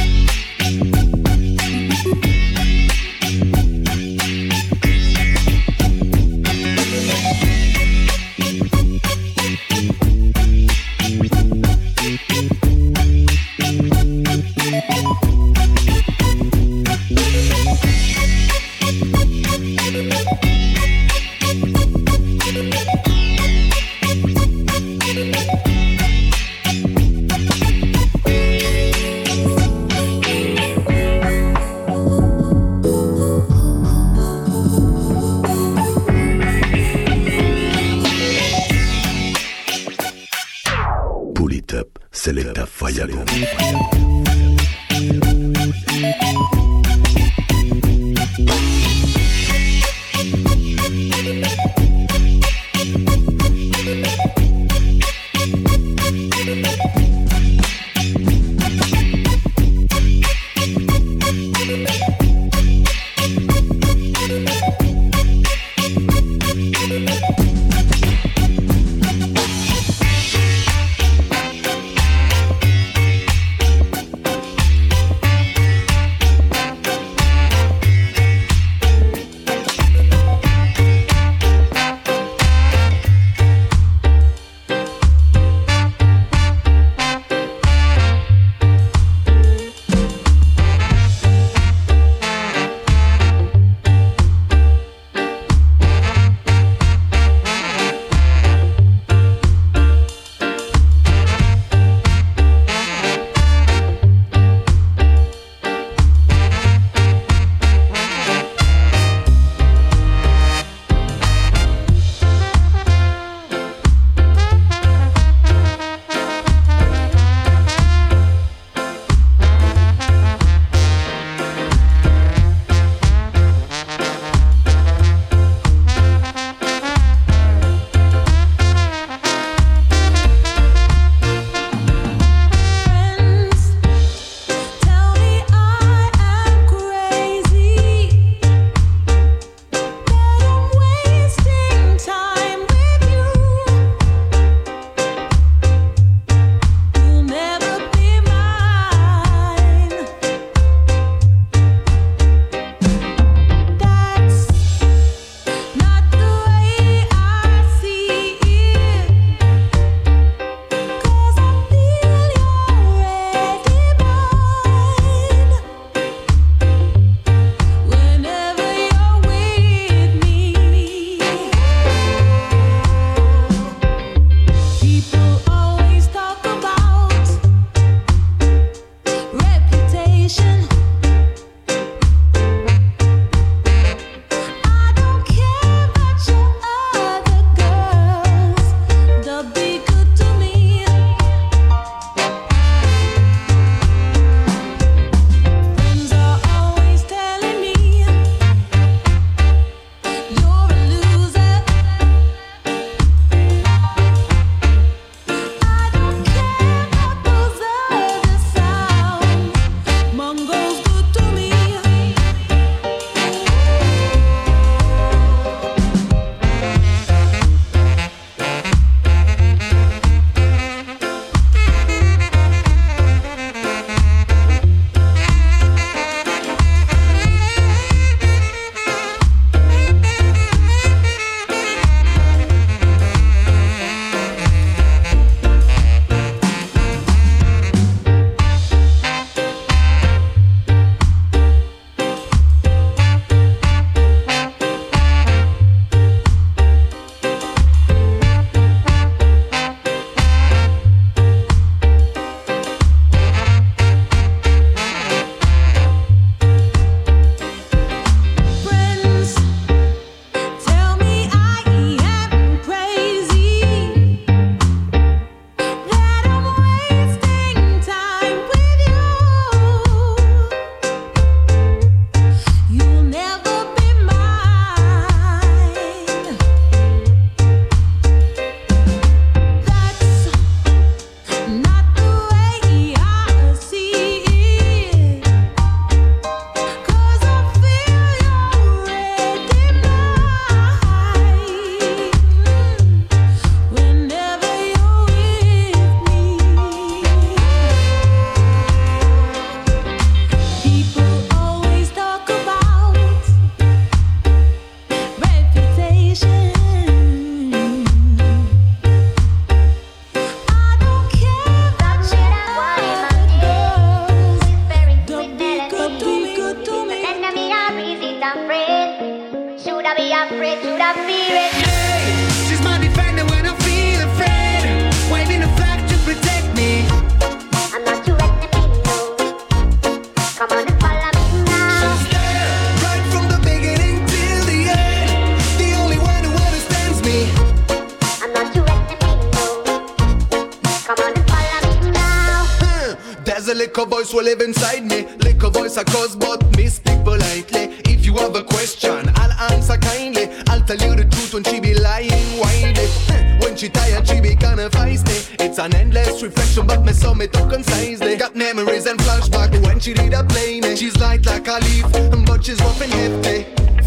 Will 344.16 344.24
live 344.24 344.40
inside 344.40 344.86
me. 344.86 345.06
Little 345.20 345.52
voice 345.52 345.78
I 345.78 345.84
cause, 345.84 346.16
but 346.16 346.40
me 346.56 346.68
speak 346.68 347.04
politely. 347.04 347.76
If 347.84 348.06
you 348.06 348.14
have 348.16 348.34
a 348.36 348.44
question, 348.44 349.12
I'll 349.16 349.52
answer 349.52 349.78
kindly. 349.78 350.30
I'll 350.48 350.62
tell 350.62 350.78
you 350.78 350.96
the 350.96 351.04
truth 351.04 351.34
when 351.34 351.44
she 351.44 351.60
be 351.60 351.74
lying 351.74 352.40
widely. 352.40 352.88
When 353.42 353.58
she 353.58 353.68
tired, 353.70 354.08
she 354.08 354.22
be 354.22 354.36
kinda 354.36 354.70
feisty. 354.70 355.36
It's 355.40 355.60
an 355.60 355.76
endless 355.76 356.24
reflection, 356.24 356.66
but 356.66 356.84
me 356.86 356.94
so 356.94 357.14
me 357.14 357.28
talk 357.28 357.52
concisely. 357.52 358.16
Got 358.16 358.36
memories 358.36 358.86
and 358.86 358.98
flashback 359.00 359.52
when 359.66 359.80
she 359.80 359.94
did 359.94 360.14
a 360.14 360.24
play 360.24 360.62
me. 360.62 360.76
She's 360.78 360.98
light 360.98 361.26
like 361.26 361.48
a 361.48 361.60
leaf, 361.68 361.86
but 362.26 362.46
she's 362.46 362.60
rough 362.62 362.82
and 362.82 362.94
hefty. 362.94 363.38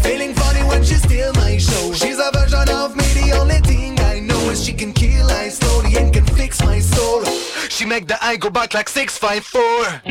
Feeling 0.03 0.33
funny 0.35 0.63
when 0.69 0.83
she 0.83 0.95
steal 0.95 1.33
my 1.33 1.57
show. 1.57 1.93
She's 1.93 2.19
a 2.19 2.29
version 2.31 2.69
of 2.69 2.95
me, 2.95 3.05
the 3.19 3.37
only 3.39 3.59
thing 3.61 3.99
I 3.99 4.19
know 4.19 4.49
is 4.51 4.63
she 4.63 4.73
can 4.73 4.93
kill 4.93 5.29
I 5.29 5.49
slowly 5.49 5.95
and 5.97 6.13
can 6.13 6.25
fix 6.25 6.61
my 6.63 6.79
soul. 6.79 7.25
She 7.69 7.85
make 7.85 8.07
the 8.07 8.23
eye 8.23 8.35
go 8.35 8.49
back 8.49 8.73
like 8.73 8.89
654. 8.89 10.08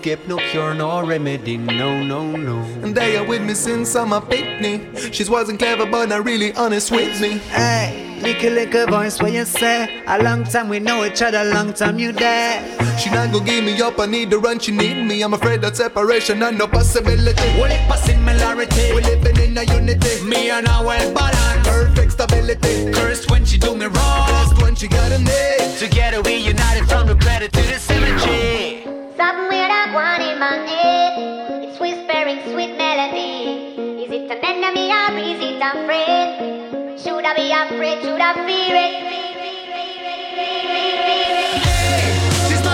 Escape, 0.00 0.26
no 0.26 0.38
cure, 0.50 0.72
no 0.74 1.06
remedy, 1.06 1.58
no, 1.58 2.02
no, 2.02 2.24
no. 2.34 2.58
And 2.82 2.94
they 2.94 3.18
are 3.18 3.26
with 3.26 3.42
me 3.42 3.54
since 3.54 3.94
I'm 3.94 4.12
a 4.12 4.20
picnic. 4.20 5.12
She 5.12 5.24
wasn't 5.24 5.58
clever, 5.58 5.84
but 5.84 6.08
not 6.08 6.24
really 6.24 6.52
honest 6.54 6.90
with 6.90 7.20
me. 7.20 7.38
Hey, 7.52 8.18
little 8.22 8.52
little 8.52 8.86
voice, 8.86 9.20
what 9.20 9.32
you 9.32 9.44
say? 9.44 10.02
A 10.06 10.22
long 10.22 10.44
time 10.44 10.68
we 10.70 10.78
know 10.78 11.04
each 11.04 11.20
other, 11.20 11.44
long 11.44 11.74
time 11.74 11.98
you 11.98 12.12
there. 12.12 12.62
She 12.98 13.10
not 13.10 13.30
gonna 13.30 13.44
give 13.44 13.64
me 13.64 13.80
up, 13.82 13.98
I 13.98 14.06
need 14.06 14.32
her 14.32 14.38
run, 14.38 14.58
she 14.58 14.72
need 14.72 15.06
me. 15.06 15.22
I'm 15.22 15.34
afraid 15.34 15.60
that 15.62 15.76
separation 15.76 16.42
and 16.42 16.56
no 16.56 16.66
possibility. 16.66 17.48
Well, 17.60 17.70
it 17.70 17.86
pass 17.88 18.04
similarity. 18.04 18.92
We're 18.94 19.02
living 19.02 19.36
in 19.36 19.58
a 19.58 19.64
unity. 19.64 20.24
Me 20.24 20.50
and 20.50 20.66
her 20.66 20.84
well 20.84 21.14
balanced. 21.14 21.68
Perfect 21.68 22.12
stability. 22.12 22.90
Cursed 22.92 23.30
when 23.30 23.44
she 23.44 23.58
do 23.58 23.76
me 23.76 23.86
wrong. 23.86 24.28
Blessed 24.28 24.62
when 24.62 24.74
she 24.74 24.88
got 24.88 25.12
a 25.12 25.18
name. 25.18 25.76
Together 25.78 26.22
we 26.22 26.36
united 26.36 26.88
from 26.88 27.06
the 27.06 27.16
credit 27.16 27.52
to 27.52 27.62
the 27.62 27.78
cemetery. 27.78 28.69
Somewhere 29.20 29.68
that 29.68 29.92
one 29.92 30.22
in 30.24 30.38
my 30.40 30.56
head, 30.64 31.12
it's 31.62 31.78
whispering 31.78 32.40
sweet 32.50 32.72
melody. 32.78 33.76
Is 34.00 34.10
it 34.10 34.30
an 34.32 34.40
enemy 34.42 34.88
or 34.88 35.12
is 35.20 35.36
it 35.44 35.60
a 35.60 35.72
friend? 35.84 36.98
Should 36.98 37.26
I 37.26 37.34
be 37.36 37.52
afraid? 37.52 38.00
Should 38.00 38.18
I 38.18 38.32
fear 38.48 38.76
it? 38.80 38.92
She's 42.48 42.64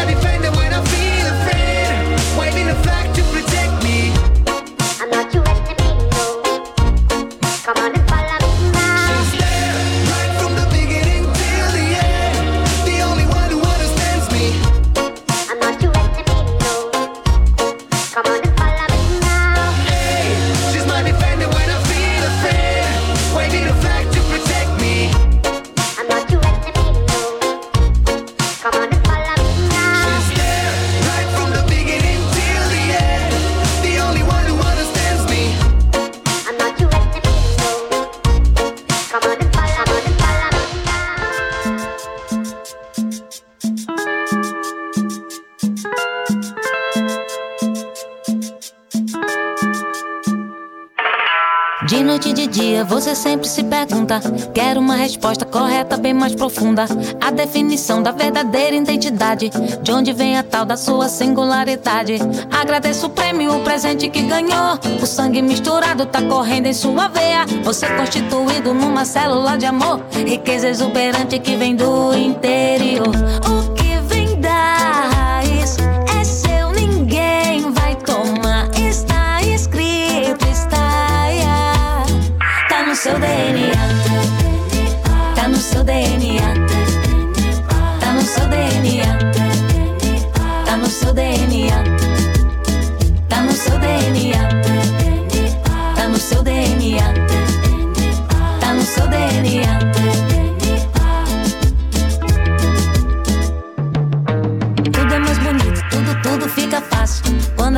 my 7.74 7.95
você 52.89 53.14
sempre 53.14 53.49
se 53.49 53.62
pergunta. 53.64 54.20
Quero 54.55 54.80
uma 54.80 54.95
resposta 54.95 55.45
correta, 55.45 55.97
bem 55.97 56.14
mais 56.14 56.34
profunda. 56.34 56.87
A 57.20 57.30
definição 57.30 58.03
da 58.03 58.12
verdadeira 58.12 58.76
identidade. 58.76 59.51
De 59.82 59.93
onde 59.93 60.12
vem 60.12 60.39
a 60.39 60.43
tal 60.43 60.64
da 60.64 60.76
sua 60.76 61.09
singularidade. 61.09 62.18
Agradeço 62.51 63.07
o 63.07 63.11
prêmio, 63.11 63.57
o 63.57 63.61
presente 63.61 64.09
que 64.09 64.22
ganhou. 64.22 64.78
O 65.03 65.07
sangue 65.07 65.43
misturado 65.43 66.07
tá 66.07 66.22
correndo 66.22 66.66
em 66.66 66.74
sua 66.74 67.09
veia. 67.09 67.45
Você 67.64 67.87
constituído 67.87 68.72
numa 68.72 69.05
célula 69.05 69.57
de 69.57 69.66
amor. 69.66 70.01
Riqueza 70.12 70.68
exuberante 70.68 71.39
que 71.39 71.57
vem 71.57 71.74
do 71.74 72.14
interior. 72.14 73.75
Tá 83.07 83.12
no 83.12 83.20
seu 83.20 83.65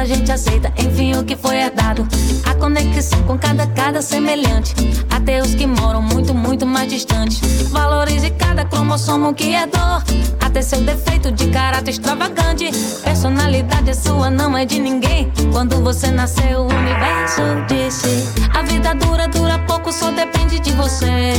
gente 0.09 0.33
aceita, 0.33 0.73
enfim, 0.79 1.15
o 1.17 1.25
que 1.25 1.37
foi 1.37 1.57
herdado. 1.57 2.09
A 2.47 2.55
conexão 2.55 3.23
com 3.25 3.39
cada, 3.39 3.67
cada 3.67 4.01
semelhante. 4.01 4.75
Até 5.11 5.43
os 5.43 5.55
que 5.55 5.67
moram 5.67 6.01
muito, 6.01 6.35
muito 6.35 6.65
mais 6.65 6.91
distantes. 6.91 7.69
Valorize 7.69 8.31
cada 8.31 8.65
cromossomo 8.65 9.35
que 9.35 9.55
é 9.55 9.67
dor. 9.67 10.03
Até 10.41 10.63
seu 10.63 10.81
defeito 10.81 11.31
de 11.31 11.49
caráter 11.49 11.91
extravagante. 11.91 12.71
Personalidade 13.05 13.91
é 13.91 13.95
sua, 13.95 14.31
não 14.31 14.57
é 14.57 14.65
de 14.65 14.79
ninguém. 14.79 15.31
Quando 15.53 15.77
você 15.83 16.11
nasceu, 16.11 16.63
o 16.63 16.75
universo 16.75 17.43
disse: 17.69 18.27
A 18.55 18.63
vida 18.63 18.95
dura, 18.95 19.29
dura 19.29 19.59
pouco, 19.59 19.93
só 19.93 20.11
depende 20.11 20.59
de 20.59 20.73
você. 20.73 21.35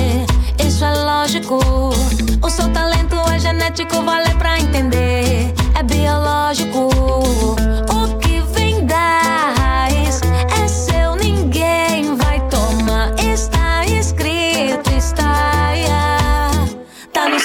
Isso 0.64 0.86
é 0.86 0.94
lógico. 0.94 1.60
O 2.40 2.50
seu 2.50 2.70
talento 2.70 3.16
é 3.34 3.40
genético, 3.40 4.04
vale 4.04 4.32
pra 4.36 4.60
entender. 4.60 5.54
É 5.74 5.82
biológico. 5.82 6.90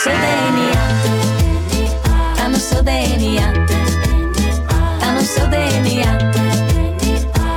seu 0.04 0.12
DNA. 0.12 0.72
Tá 2.36 2.48
no 2.50 2.58
seu 2.58 2.82
DNA. 2.82 3.52
Tá 5.00 5.12
no 5.12 5.22
seu 5.22 5.46
DNA. 5.46 6.18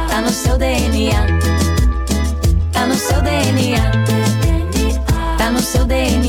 Tá 0.08 0.22
no 0.22 0.30
seu 0.30 0.58
DNA. 0.58 1.28
Tá 2.72 2.86
no 2.88 2.96
seu 2.96 3.22
DNA. 3.22 3.92
Tá 5.38 5.52
no 5.52 5.60
seu 5.60 5.84
DNA. 5.84 6.27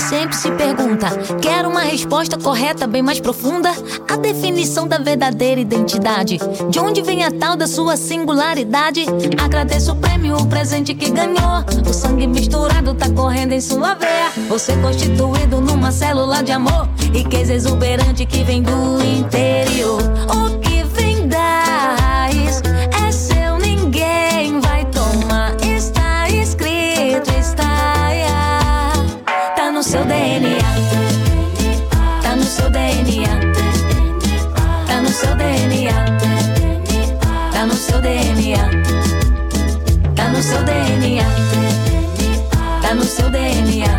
Sempre 0.00 0.36
se 0.36 0.50
pergunta. 0.52 1.08
Quero 1.40 1.68
uma 1.68 1.80
resposta 1.80 2.38
correta, 2.38 2.86
bem 2.86 3.02
mais 3.02 3.20
profunda. 3.20 3.70
A 4.10 4.16
definição 4.16 4.86
da 4.86 4.98
verdadeira 4.98 5.60
identidade. 5.60 6.38
De 6.70 6.78
onde 6.78 7.02
vem 7.02 7.24
a 7.24 7.30
tal 7.30 7.56
da 7.56 7.66
sua 7.66 7.96
singularidade? 7.96 9.06
Agradeço 9.42 9.92
o 9.92 9.96
prêmio, 9.96 10.36
o 10.36 10.46
presente 10.46 10.94
que 10.94 11.10
ganhou. 11.10 11.64
O 11.88 11.92
sangue 11.92 12.26
misturado 12.26 12.94
tá 12.94 13.10
correndo 13.10 13.52
em 13.52 13.60
sua 13.60 13.94
veia. 13.94 14.30
Você 14.48 14.76
constituído 14.76 15.60
numa 15.60 15.90
célula 15.90 16.42
de 16.42 16.52
amor. 16.52 16.88
Riqueza 17.12 17.54
exuberante 17.54 18.24
que 18.26 18.44
vem 18.44 18.62
do 18.62 19.02
interior. 19.02 20.02
O 20.28 20.58
que 20.58 20.82
vem 20.84 21.28
da 21.28 22.28
seu 37.98 38.02
DNA. 38.02 38.56
Tá 40.14 40.28
no 40.28 40.42
seu 40.42 40.62
DNA. 40.62 41.24
Tá 42.80 42.94
no 42.94 43.02
seu 43.02 43.28
DNA. 43.30 43.97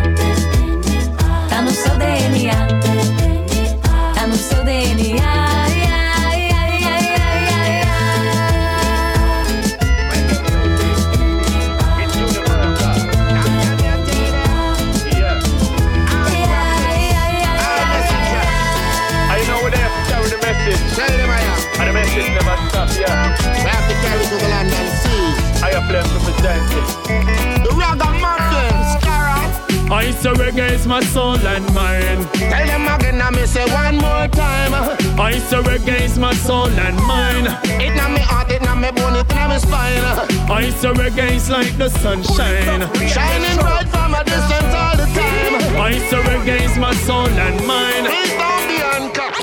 I 30.20 30.22
say 30.22 30.32
reggae 30.32 30.70
is 30.72 30.86
my 30.86 31.00
soul 31.00 31.38
and 31.38 31.64
mind. 31.74 32.26
Tell 32.34 32.66
them 32.66 32.86
again, 32.88 33.22
I 33.22 33.30
me 33.30 33.46
say 33.46 33.64
one 33.72 33.96
more 33.96 34.28
time. 34.28 34.74
I 35.18 35.38
say 35.38 35.56
reggae 35.62 36.02
is 36.02 36.18
my 36.18 36.34
soul 36.34 36.66
and 36.68 36.96
mind. 37.06 37.46
It 37.80 37.94
na 37.96 38.06
me 38.10 38.20
heart, 38.20 38.50
it 38.52 38.60
na 38.60 38.74
me 38.74 38.90
bone, 38.90 39.16
it 39.16 39.28
na 39.30 39.48
me 39.48 39.58
spine. 39.58 40.04
I 40.50 40.68
say 40.76 40.88
reggae 40.92 41.36
is 41.36 41.48
like 41.48 41.74
the 41.78 41.88
sunshine. 41.88 42.82
Shining 43.08 43.56
bright 43.60 43.88
from 43.88 44.12
a 44.14 44.22
distance 44.22 44.74
all 44.74 44.94
the 44.96 45.06
time. 45.16 45.80
I 45.80 45.92
say 46.10 46.20
reggae 46.28 46.60
is 46.68 46.76
my 46.76 46.92
soul 46.92 47.26
and 47.26 47.66
mind. 47.66 48.06
Please 48.06 48.34
don't 48.36 48.68
be 48.68 48.78
uncut. 48.92 49.34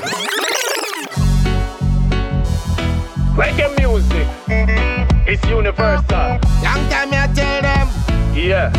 Reggae 3.34 3.76
music 3.78 4.28
is 5.26 5.42
universal. 5.50 6.38
Long 6.62 6.82
time 6.88 7.10
I 7.12 7.26
tell 7.34 7.62
them, 7.62 7.88
Yeah. 8.32 8.70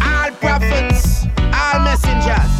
all 0.00 0.30
prophets, 0.38 1.06
all 1.06 1.11
messengers. 1.92 2.52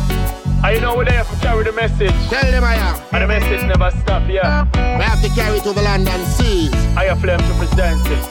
I 0.63 0.79
know 0.81 0.95
we're 0.97 1.07
there 1.07 1.25
to 1.25 1.37
carry 1.41 1.65
the 1.65 1.73
message. 1.73 2.13
Tell 2.29 2.51
them 2.51 2.65
I 2.65 2.75
am. 2.75 3.01
And 3.13 3.23
the 3.23 3.29
message 3.29 3.63
never 3.67 3.91
stop, 4.03 4.29
yeah. 4.29 4.69
We 4.99 5.05
have 5.05 5.23
to 5.23 5.31
carry 5.31 5.59
to 5.61 5.73
the 5.73 5.83
land 5.83 6.07
and 6.07 6.25
seas. 6.35 6.73
I 6.97 7.05
have 7.05 7.23
them 7.23 7.41
to 7.41 7.55
present 7.61 8.03
it. 8.15 8.23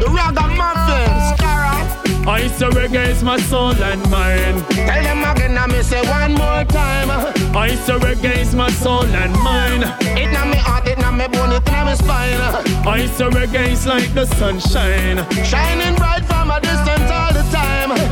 The 0.00 0.08
ragamuffin, 0.10 1.12
Scarra. 1.30 1.74
I 2.26 2.48
say 2.48 2.66
reggae 2.66 3.08
is 3.08 3.22
my 3.22 3.38
soul 3.38 3.74
and 3.90 4.02
mind. 4.10 4.58
Tell 4.70 5.02
them 5.04 5.22
again, 5.30 5.56
I 5.56 5.66
me 5.68 5.82
say 5.82 6.02
one 6.02 6.34
more 6.34 6.64
time. 6.64 7.10
I 7.56 7.76
say 7.86 7.94
reggae 7.94 8.38
is 8.38 8.54
my 8.54 8.70
soul 8.70 9.04
and 9.04 9.32
mine. 9.38 9.84
It 10.18 10.32
na 10.32 10.44
me 10.46 10.56
heart, 10.56 10.88
it 10.88 10.98
na 10.98 11.12
me 11.12 11.28
bone, 11.28 11.52
it 11.52 11.64
na 11.66 11.84
me 11.84 11.94
spine. 11.94 12.42
I 12.86 13.06
say 13.06 13.28
reggae 13.38 13.68
is 13.68 13.86
like 13.86 14.12
the 14.14 14.26
sunshine. 14.26 15.18
Shining 15.44 15.94
bright 15.94 16.24
from 16.24 16.50
a 16.50 16.60
distance 16.60 17.08
time. 17.08 17.23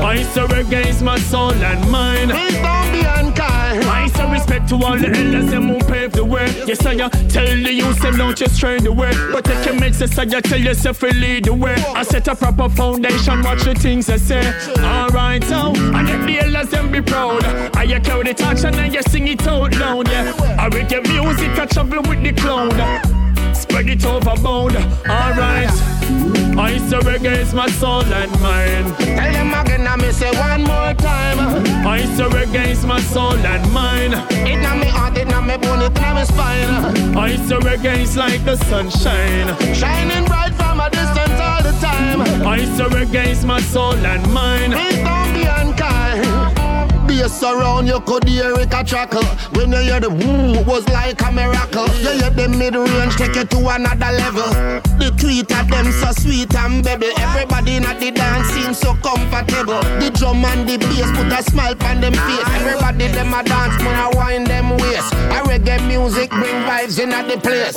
I 0.01 0.22
say 0.22 0.43
reggae 0.43 0.86
is 0.86 1.03
my 1.03 1.18
soul 1.18 1.53
and 1.53 1.90
mind. 1.90 2.30
Please 2.30 2.55
don't 2.55 2.93
be 2.93 3.01
unkind. 3.01 3.84
I 3.84 4.09
say 4.09 4.30
respect 4.30 4.68
to 4.70 4.74
all 4.76 4.99
the 4.99 5.09
elders 5.09 5.51
them 5.51 5.68
who 5.68 5.78
paved 5.80 6.14
the 6.14 6.24
way. 6.24 6.47
Yes, 6.66 6.84
I 6.84 6.97
tell 6.97 7.47
the 7.47 7.72
youth 7.72 8.01
them 8.01 8.16
don't 8.16 8.36
just 8.36 8.59
train 8.59 8.84
the 8.84 8.93
way. 8.93 9.12
But 9.32 9.45
take 9.45 9.64
your 9.64 9.78
mates, 9.78 10.01
yes, 10.01 10.18
I 10.18 10.24
tell 10.24 10.61
yourself 10.61 11.01
to 11.01 11.07
lead 11.07 11.45
the 11.45 11.55
way. 11.55 11.74
I 11.95 12.03
set 12.03 12.28
a 12.28 12.34
proper 12.34 12.68
foundation, 12.68 13.43
watch 13.43 13.64
the 13.64 13.74
things 13.74 14.09
I 14.11 14.16
say. 14.16 14.43
Alright, 14.78 15.45
so 15.45 15.72
I 15.76 16.03
let 16.03 16.26
the 16.26 16.40
elders 16.40 16.70
them 16.70 16.90
be 16.90 17.01
proud. 17.01 17.45
I 17.76 17.84
you 17.84 18.01
carry 18.01 18.24
the 18.24 18.34
touch 18.34 18.64
and 18.64 18.74
then 18.74 18.93
you 18.93 19.03
sing 19.03 19.28
it 19.28 19.47
out 19.47 19.74
loud. 19.76 20.09
Yeah, 20.09 20.32
I 20.59 20.68
reggae 20.68 21.03
music, 21.09 21.59
I 21.59 21.66
travel 21.66 22.03
with 22.03 22.22
the 22.22 22.32
cloud. 22.32 22.72
Spread 23.57 23.88
it 23.88 24.05
overboard, 24.05 24.76
alright. 25.09 26.41
I 26.59 26.78
say 26.88 26.98
reggae 26.98 27.38
is 27.38 27.55
my 27.55 27.68
soul 27.68 28.05
and 28.05 28.30
mind. 28.40 28.94
Tell 28.96 29.32
them 29.32 29.55
again, 29.55 29.86
I 29.86 29.96
me 29.96 30.12
say 30.12 30.30
one 30.38 30.62
more 30.62 30.94
time. 30.94 31.38
I 31.86 32.05
say 32.16 32.24
reggae 32.24 32.68
is 32.68 32.84
my 32.84 33.00
soul 33.00 33.32
and 33.34 33.72
mind. 33.72 34.14
It 34.30 34.57
na 34.62 34.74
me 34.74 34.86
heart, 34.86 35.16
it 35.18 35.28
na 35.28 35.40
me 35.40 35.57
bone, 35.57 35.82
it 35.82 35.94
na 35.94 36.14
me 36.14 36.24
spine. 36.24 37.16
I 37.16 37.36
say 37.36 37.57
reggae 37.57 37.98
is 38.03 38.16
like 38.16 38.44
the 38.44 38.57
sunshine. 38.57 39.48
Shining 39.74 40.24
bright 40.26 40.55
from 40.55 40.80
a 40.80 40.90
distance 40.90 41.38
all 41.40 41.62
the 41.62 41.72
time. 41.80 42.20
I 42.46 42.64
say 42.76 42.84
reggae 42.84 43.26
is 43.28 43.44
my 43.44 43.61
soul 43.61 43.94
and 43.94 44.22
mind. 44.32 44.72
Please 44.74 44.98
don't 44.98 45.32
be 45.34 45.44
unkind. 45.44 46.41
Bass 47.12 47.42
around, 47.42 47.86
you 47.86 48.00
could 48.00 48.24
hear 48.24 48.54
it 48.54 48.72
a 48.72 48.82
chuckle. 48.82 49.22
When 49.52 49.70
you 49.70 49.80
hear 49.80 50.00
the 50.00 50.08
woo, 50.08 50.56
it 50.56 50.66
was 50.66 50.88
like 50.88 51.20
a 51.20 51.30
miracle. 51.30 51.86
You 52.00 52.16
hear 52.16 52.30
the 52.30 52.48
mid 52.48 52.74
range 52.74 53.16
take 53.16 53.36
you 53.36 53.44
to 53.44 53.58
another 53.68 54.16
level. 54.16 54.48
The 54.96 55.12
tweet 55.20 55.52
of 55.52 55.68
them 55.68 55.92
so 55.92 56.10
sweet 56.12 56.54
and 56.54 56.82
baby. 56.82 57.12
Everybody 57.18 57.76
in 57.76 57.82
the 57.82 58.10
dance 58.12 58.48
seems 58.48 58.78
so 58.78 58.94
comfortable. 58.94 59.82
The 60.00 60.10
drum 60.14 60.42
and 60.42 60.66
the 60.66 60.78
bass 60.78 61.12
put 61.12 61.28
a 61.28 61.42
smile 61.42 61.76
on 61.84 62.00
them 62.00 62.14
face. 62.14 62.48
Everybody 62.48 63.08
them 63.08 63.34
a 63.34 63.44
dance, 63.44 63.76
man, 63.84 63.92
I 63.92 64.08
wind 64.16 64.46
them 64.46 64.70
waist. 64.78 65.12
A 65.12 65.44
reggae 65.44 65.86
music 65.86 66.30
bring 66.30 66.64
vibes 66.64 66.98
in 66.98 67.12
at 67.12 67.28
the 67.28 67.36
place. 67.36 67.76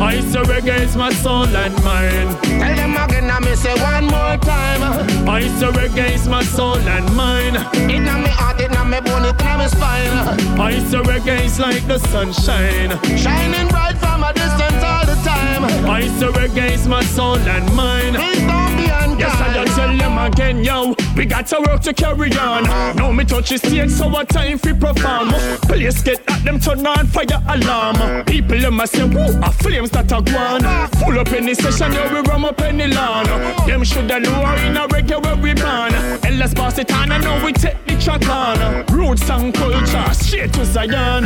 I 0.00 0.20
say 0.20 0.42
reggae 0.42 0.80
is 0.80 0.96
my 0.96 1.10
soul 1.12 1.46
and 1.46 1.74
mind. 1.84 2.36
Tell 2.42 2.74
them 2.76 2.96
again, 2.96 3.30
I 3.30 3.40
me 3.40 3.54
say 3.54 3.74
one 3.80 4.04
more 4.06 4.36
time. 4.38 5.28
I 5.28 5.42
say 5.58 5.66
reggae 5.68 6.14
is 6.14 6.28
my 6.28 6.42
soul 6.42 6.76
and 6.76 7.06
mind. 7.16 7.56
It 7.90 8.00
na 8.00 8.18
me 8.18 8.28
heart, 8.28 8.60
it 8.60 8.70
na 8.70 8.84
me 8.84 9.00
bone, 9.00 9.24
it 9.24 9.38
na 9.38 9.58
me 9.58 9.68
spine. 9.68 10.12
I 10.60 10.78
say 10.90 10.98
reggae 10.98 11.44
is 11.44 11.58
like 11.58 11.86
the 11.86 11.98
sunshine. 11.98 12.90
Shining 13.16 13.68
bright 13.68 13.96
from 13.98 14.24
a 14.24 14.32
distance 14.32 14.82
all 14.82 15.06
the 15.06 15.16
time. 15.24 15.64
I 15.88 16.02
say 16.18 16.26
reggae 16.26 16.72
is 16.72 16.86
my 16.88 17.02
soul 17.02 17.36
and 17.38 17.64
mind. 17.74 18.16
Please 18.16 18.40
don't 18.40 18.76
be 18.76 18.84
unkind. 18.86 19.20
Yes, 19.20 19.40
I 19.40 19.64
just 19.64 19.76
tell 19.76 19.96
them 19.96 20.18
again, 20.18 20.64
yo. 20.64 20.94
We 21.16 21.26
got 21.26 21.46
to 21.48 21.60
work 21.60 21.80
to 21.82 21.94
carry 21.94 22.32
on. 22.38 22.64
Now 22.96 23.12
me 23.12 23.24
touch 23.24 23.50
the 23.50 23.58
stage, 23.58 23.90
so 23.90 24.08
what 24.08 24.28
time 24.28 24.58
fi 24.58 24.72
perform? 24.72 25.30
Please 25.62 26.02
get 26.02 26.28
at 26.28 26.44
them 26.44 26.58
turn 26.58 26.86
on 26.86 27.06
fire 27.06 27.40
alarm. 27.48 28.24
People 28.24 28.58
them 28.58 28.80
a 28.80 28.86
say, 28.86 29.04
woo, 29.04 29.40
a 29.42 29.52
flames 29.52 29.90
that 29.90 30.12
are 30.12 30.22
gone. 30.22 30.62
Full 30.98 31.18
up 31.18 31.28
the 31.28 31.54
session, 31.54 31.92
yeah, 31.92 32.12
we 32.12 32.20
rum 32.28 32.44
up 32.44 32.60
in 32.62 32.78
the 32.78 32.88
lawn. 32.88 33.26
Them 33.66 33.84
shoulda 33.84 34.18
lower 34.18 34.56
in 34.56 34.76
a 34.76 34.86
where 35.20 35.36
we 35.36 35.54
born. 35.54 35.94
And 36.24 36.38
let's 36.38 36.54
pass 36.54 36.78
it 36.78 36.92
on, 36.92 37.12
and 37.12 37.22
now 37.22 37.44
we 37.44 37.52
take 37.52 37.84
the 37.86 37.96
track 37.98 38.28
on. 38.28 38.84
Roots 38.86 39.30
and 39.30 39.54
culture, 39.54 40.14
straight 40.14 40.52
to 40.54 40.64
Zion. 40.64 41.24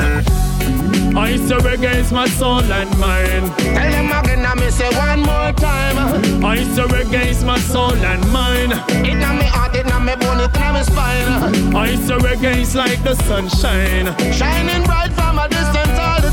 I 1.16 1.36
say 1.36 1.56
reggae 1.56 1.96
is 1.96 2.12
my 2.12 2.26
soul 2.28 2.60
and 2.60 2.90
mind. 2.98 3.46
Tell 3.58 3.90
them 3.90 4.12
again, 4.12 4.46
I 4.46 4.54
me 4.54 4.70
say 4.70 4.88
one 4.96 5.20
more 5.20 5.52
time. 5.52 6.44
I 6.44 6.62
say 6.74 6.82
reggae 6.82 7.26
is 7.30 7.42
my 7.44 7.58
soul 7.58 7.92
and 7.94 8.22
mind. 8.32 8.72
It 9.06 9.14
na 9.16 9.32
me 9.32 9.44
heart, 9.44 9.74
it 9.74 9.86
na 9.86 9.98
me 9.98 10.14
bone, 10.16 10.40
it 10.40 10.54
na 10.54 10.72
me 10.72 10.82
spine. 10.84 11.74
I 11.74 11.96
say 11.96 12.16
reggae 12.16 12.58
is 12.58 12.74
like 12.74 13.02
the 13.02 13.14
sunshine. 13.14 14.06
Shining 14.32 14.84
bright 14.84 15.12
from 15.12 15.38
a 15.38 15.48
distance 15.48 15.77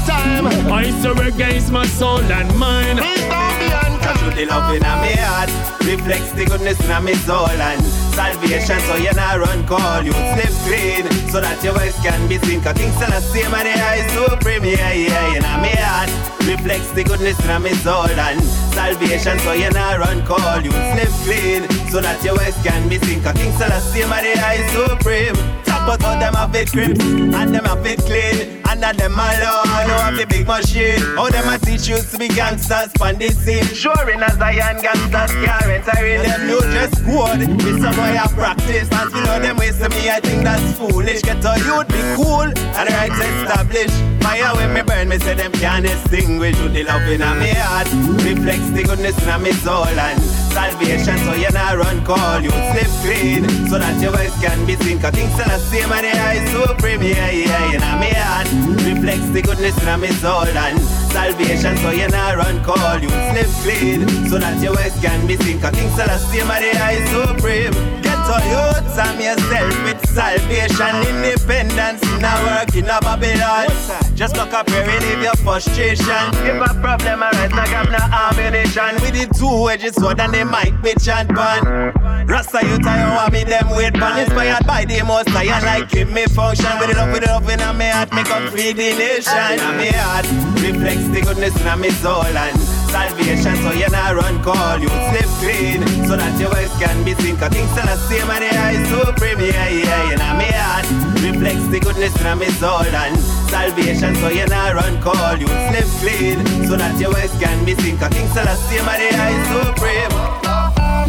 time. 0.06 0.48
I 0.72 0.92
say 1.02 1.10
reggae 1.10 1.56
is 1.56 1.72
my 1.72 1.86
soul 1.86 2.20
and 2.20 2.50
mind. 2.58 3.00
Please 3.00 3.22
don't 3.22 3.60
be 3.60 3.66
unkind. 3.66 4.20
True 4.20 4.32
the 4.32 4.46
love 4.46 4.74
in 4.76 4.84
a 4.84 4.94
me 5.02 5.14
heart 5.18 5.50
Reflects 5.82 6.32
the 6.34 6.46
goodness 6.46 6.80
in 6.86 6.92
a 6.92 7.02
me 7.02 7.14
soul 7.26 7.50
and 7.50 7.82
Salvation 8.14 8.80
so 8.86 8.96
you 8.96 9.12
not 9.14 9.40
run 9.40 9.66
call 9.66 10.04
You 10.04 10.14
slip 10.14 10.54
clean 10.66 11.06
So 11.30 11.42
that 11.42 11.58
your 11.64 11.74
voice 11.74 11.98
can 12.02 12.28
be 12.30 12.38
seen 12.46 12.62
Cause 12.62 12.78
things 12.78 12.94
still 12.96 13.10
the 13.10 13.22
same 13.22 13.54
and 13.54 13.66
the 13.66 13.74
eye 13.74 14.06
supreme 14.14 14.64
Yeah, 14.66 14.94
yeah, 14.94 15.38
in 15.38 15.44
a 15.46 15.54
me 15.62 15.74
heart 15.74 16.10
Reflects 16.46 16.92
the 16.92 17.04
goodness 17.04 17.38
in 17.44 17.50
a 17.50 17.60
me 17.60 17.74
soul 17.82 18.06
and 18.06 18.42
Salvation 18.74 19.40
so 19.40 19.54
you 19.54 19.70
not 19.72 19.98
run 19.98 20.22
call 20.26 20.62
You 20.62 20.72
slip 20.72 21.10
clean 21.26 21.62
So 21.90 22.02
that 22.02 22.22
your 22.24 22.38
voice 22.38 22.58
can 22.62 22.88
be 22.90 23.00
seen 23.00 23.22
Cause 23.22 23.34
things 23.36 23.56
still 23.56 23.70
the 23.70 23.80
same 23.80 24.12
and 24.14 24.26
the 24.26 24.34
eye 24.38 24.62
supreme 24.70 25.38
but 25.86 26.04
all 26.04 26.20
them 26.20 26.34
have 26.34 26.56
it 26.56 26.72
crips 26.72 27.00
and 27.00 27.54
them 27.54 27.64
have 27.66 27.86
it 27.86 28.00
clean. 28.00 28.65
And 28.68 28.84
of 28.84 28.98
them 28.98 29.14
alone 29.14 29.76
know 29.88 30.00
have 30.02 30.18
the 30.18 30.26
big 30.26 30.48
machine. 30.48 31.00
Mm. 31.00 31.18
All 31.18 31.30
them 31.30 31.48
a 31.48 31.58
teach 31.60 31.88
you 31.88 31.98
to 31.98 32.18
be 32.18 32.28
gangsters 32.28 32.92
on 33.02 33.16
the 33.16 33.30
scene. 33.30 33.66
Sure 33.74 34.10
in 34.10 34.24
a 34.24 34.30
Zion 34.32 34.82
gangsters 34.82 35.32
mm. 35.32 35.46
can't 35.46 35.66
enter 35.66 36.06
in 36.06 36.22
them 36.24 36.48
new 36.48 36.62
just 36.74 36.98
code. 37.06 37.40
With 37.40 37.82
some 37.82 37.96
boy 37.96 38.18
I 38.18 38.28
practice 38.34 38.90
and 38.92 39.10
you 39.14 39.24
know 39.24 39.40
them 39.40 39.58
ways 39.58 39.78
to 39.80 39.90
me 39.90 40.10
I 40.10 40.20
think 40.20 40.44
that's 40.44 40.78
foolish. 40.78 41.22
Get 41.22 41.44
a 41.46 41.54
youth 41.64 41.88
be 41.88 42.02
cool 42.16 42.50
and 42.50 42.88
right 42.90 43.12
established. 43.12 43.98
Fire 44.24 44.56
when 44.56 44.74
me 44.74 44.82
burn 44.82 45.10
me 45.10 45.20
say 45.20 45.36
them 45.36 45.52
can't 45.54 45.86
extinguish. 45.86 46.58
You 46.60 46.70
the 46.70 46.84
love 46.84 47.08
in 47.08 47.22
a 47.22 47.36
me 47.36 47.54
heart. 47.54 47.88
Reflects 48.26 48.70
the 48.72 48.84
goodness 48.84 49.18
in 49.22 49.30
a 49.30 49.40
me 49.40 49.52
soul 49.54 49.86
and 49.86 50.46
salvation 50.56 51.18
so 51.28 51.34
you 51.34 51.52
not 51.52 51.76
run 51.76 52.00
call 52.06 52.40
you 52.40 52.50
slip 52.50 52.88
clean 53.04 53.44
so 53.68 53.78
that 53.78 54.00
your 54.02 54.12
voice 54.16 54.32
can 54.40 54.66
be 54.66 54.76
seen 54.78 54.98
cause 55.00 55.14
things 55.14 55.36
are 55.36 55.52
the 55.52 55.60
same 55.60 55.92
and 55.92 56.06
the 56.08 56.12
eye 56.16 56.40
supreme 56.48 57.04
yeah 57.04 57.30
yeah 57.30 57.76
in 57.76 57.84
a 57.84 57.92
me 58.00 58.12
heart 58.16 58.48
reflects 58.84 59.30
the 59.30 59.42
goodness 59.42 59.76
in 59.84 60.00
me 60.00 60.08
soul 60.10 60.44
and 60.44 60.80
salvation 61.12 61.78
so 61.78 61.90
you 61.92 62.08
not 62.10 62.36
run 62.38 62.64
call 62.64 63.00
you 63.00 63.10
slip 63.10 63.48
clean 63.64 64.08
so 64.30 64.38
that 64.38 64.62
your 64.62 64.74
voice 64.76 65.00
can 65.02 65.28
be 65.28 65.36
seen 65.38 65.60
cause 65.60 65.76
things 65.76 66.00
are 66.00 66.08
the 66.08 66.18
same 66.18 66.50
and 66.50 66.64
the 66.64 66.82
eye 66.82 68.05
get 68.26 68.42
to 68.42 68.48
youths 68.50 68.96
yourself 69.24 69.84
with 69.84 70.10
salvation 70.10 70.96
independence. 71.08 72.02
Now 72.20 72.38
work 72.46 72.76
in 72.76 72.86
a 72.86 73.00
Babylon. 73.02 73.68
Just 74.16 74.38
look 74.38 74.54
up 74.54 74.70
here 74.70 74.86
relieve 74.86 75.24
your 75.24 75.36
frustration. 75.36 76.26
If 76.46 76.62
a 76.62 76.74
problem 76.80 77.24
arise 77.24 77.52
now 77.52 77.66
got 77.66 77.92
no 77.92 77.98
ammunition. 78.00 78.96
With 79.02 79.14
the 79.14 79.28
two 79.38 79.70
edges 79.70 79.96
sword 79.96 80.20
and 80.20 80.34
the 80.34 80.46
mic 80.46 80.82
be 80.82 80.94
chant 81.00 81.30
pan 81.30 81.94
Rasta 82.28 82.66
you 82.66 82.78
tell 82.80 82.98
you 82.98 83.16
want 83.16 83.34
me 83.34 83.44
them 83.44 83.70
wait 83.72 83.94
pan 83.94 84.20
Inspired 84.20 84.66
by 84.66 84.86
the 84.86 85.04
most 85.04 85.30
I 85.30 85.60
like 85.62 85.90
keep 85.90 86.10
me 86.10 86.26
function. 86.26 86.80
With 86.80 86.90
it 86.90 86.98
up, 86.98 87.12
with 87.14 87.24
it 87.24 87.30
up 87.30 87.44
in 87.44 87.60
my 87.78 87.90
heart 87.90 88.14
Make 88.14 88.30
up 88.30 88.50
free 88.52 88.74
the 88.74 88.96
nation. 88.96 89.60
In 89.60 89.78
me 89.78 89.90
heart 89.92 90.26
reflects 90.62 91.08
the 91.10 91.22
goodness 91.22 91.56
in 91.60 91.82
me 91.82 91.90
soul 91.90 92.24
And 92.24 92.75
salvation 92.96 93.56
so 93.60 93.72
you 93.76 93.90
not 93.90 94.16
run 94.16 94.42
call 94.42 94.80
You 94.80 94.88
slip 94.88 95.30
clean 95.44 95.82
so 96.08 96.16
that 96.16 96.34
your 96.40 96.50
voice 96.56 96.72
can 96.80 97.04
be 97.04 97.14
seen 97.20 97.36
Cause 97.36 97.52
the 97.52 97.96
same 98.08 98.30
and 98.32 98.44
the 98.44 98.52
eye 98.56 98.80
supreme 98.88 99.40
Yeah, 99.44 99.68
yeah, 99.68 100.14
in 100.16 100.24
me 100.40 100.50
heart. 100.56 100.88
Reflects 101.20 101.68
the 101.68 101.80
goodness 101.80 102.16
in 102.24 102.38
me 102.40 102.48
soul 102.62 102.88
And 103.04 103.18
salvation 103.52 104.16
so 104.16 104.30
you 104.30 104.48
not 104.48 104.76
run 104.80 104.96
call 105.04 105.36
You 105.36 105.48
slip 105.68 105.88
clean 106.00 106.40
so 106.68 106.78
that 106.80 106.96
your 107.00 107.12
voice 107.12 107.36
can 107.44 107.66
be 107.66 107.76
seen 107.76 107.98
Cause 107.98 108.16
the 108.16 108.56
same 108.68 108.88
and 108.88 109.02
the 109.04 109.10
eye 109.26 109.40
supreme. 109.52 110.16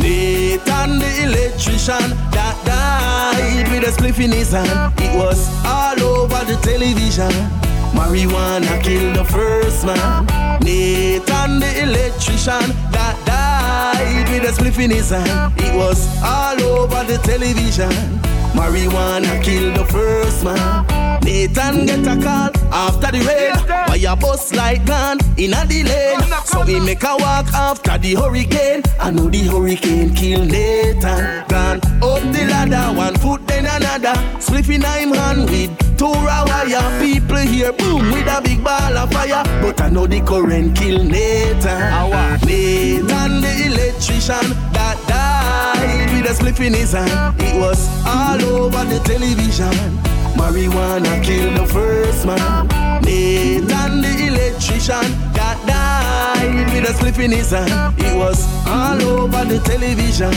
Nathan 0.03 0.99
the 0.99 1.11
electrician 1.25 2.11
that 2.35 2.57
died 2.67 3.67
with 3.71 3.89
a 3.89 3.93
spliff 3.93 4.23
in 4.23 4.33
his 4.33 4.53
hand. 4.53 4.93
It 5.01 5.17
was 5.17 5.49
all 5.65 6.01
over 6.03 6.45
the 6.45 6.57
television. 6.63 7.66
Marijuana 7.95 8.83
killed 8.83 9.17
the 9.17 9.25
first 9.25 9.85
man. 9.85 10.27
Nathan 10.61 11.61
the 11.61 11.83
electrician 11.83 12.67
that 12.91 13.17
died 13.27 14.29
with 14.31 14.49
a 14.49 14.53
spliff 14.53 14.79
in 14.83 14.91
his 14.91 15.11
hand. 15.11 15.53
It 15.59 15.75
was 15.75 16.07
all 16.23 16.61
over 16.63 17.05
the 17.05 17.19
television. 17.19 17.91
Marijuana 18.57 19.43
killed 19.45 19.77
the 19.77 19.85
first 19.85 20.43
man. 20.45 20.87
Nathan 21.23 21.87
get 21.87 22.07
a 22.07 22.17
call 22.23 22.51
after 22.73 23.11
the 23.13 23.21
rain. 23.27 23.55
Why 23.89 24.13
a 24.13 24.17
bus 24.17 24.55
light 24.55 24.85
gone 24.87 25.19
in 25.37 25.53
a 25.53 25.67
delay? 25.67 26.17
So 26.45 26.65
we 26.65 26.81
make 26.81 27.03
a 27.03 27.17
walk 27.19 27.53
after 27.53 27.99
the 27.99 28.15
hurricane. 28.15 28.83
I 28.99 29.11
know 29.11 29.29
the 29.29 29.41
hurricane 29.41 30.15
kill 30.15 30.45
Nathan. 30.45 31.45
Gone 31.49 31.81
up 32.03 32.23
the 32.33 32.47
ladder, 32.49 32.97
one 32.97 33.17
foot 33.17 33.47
then 33.47 33.67
another. 33.67 34.15
Spliffing 34.39 34.85
him 34.85 35.13
hand 35.13 35.51
with 35.51 35.99
two 35.99 36.07
wire. 36.07 37.01
People 37.01 37.37
here 37.37 37.73
boom 37.73 38.11
with 38.13 38.27
a 38.27 38.41
big 38.43 38.65
ball 38.65 38.97
of 38.97 39.13
fire. 39.13 39.43
But 39.61 39.81
I 39.83 39.91
know 39.91 40.07
the 40.07 40.21
current 40.23 40.77
kill 40.77 41.03
Nathan. 41.05 41.93
Nathan 42.47 43.41
the 43.43 43.53
electrician 43.67 44.49
that 44.73 44.97
died 45.09 46.06
with 46.17 46.31
a 46.31 46.35
spliff 46.35 46.65
in 46.65 46.75
his 46.75 46.93
hand. 46.93 47.41
It 47.41 47.55
was 47.57 47.89
all 48.07 48.43
over 48.43 48.85
the 48.85 49.01
television. 49.05 49.73
Marijuana 50.37 51.23
killed 51.23 51.57
the 51.57 51.67
first 51.67 52.27
man. 52.27 52.67
Nathan 53.03 54.01
the 54.01 54.27
electrician 54.29 55.07
got 55.35 55.59
died 55.67 56.67
with 56.73 56.89
a 56.91 56.93
spliff 56.95 57.19
in 57.23 57.33
his 57.33 57.51
hand. 57.51 57.95
It 57.99 58.17
was 58.17 58.47
all 58.67 59.01
over 59.03 59.45
the 59.45 59.59
television. 59.61 60.33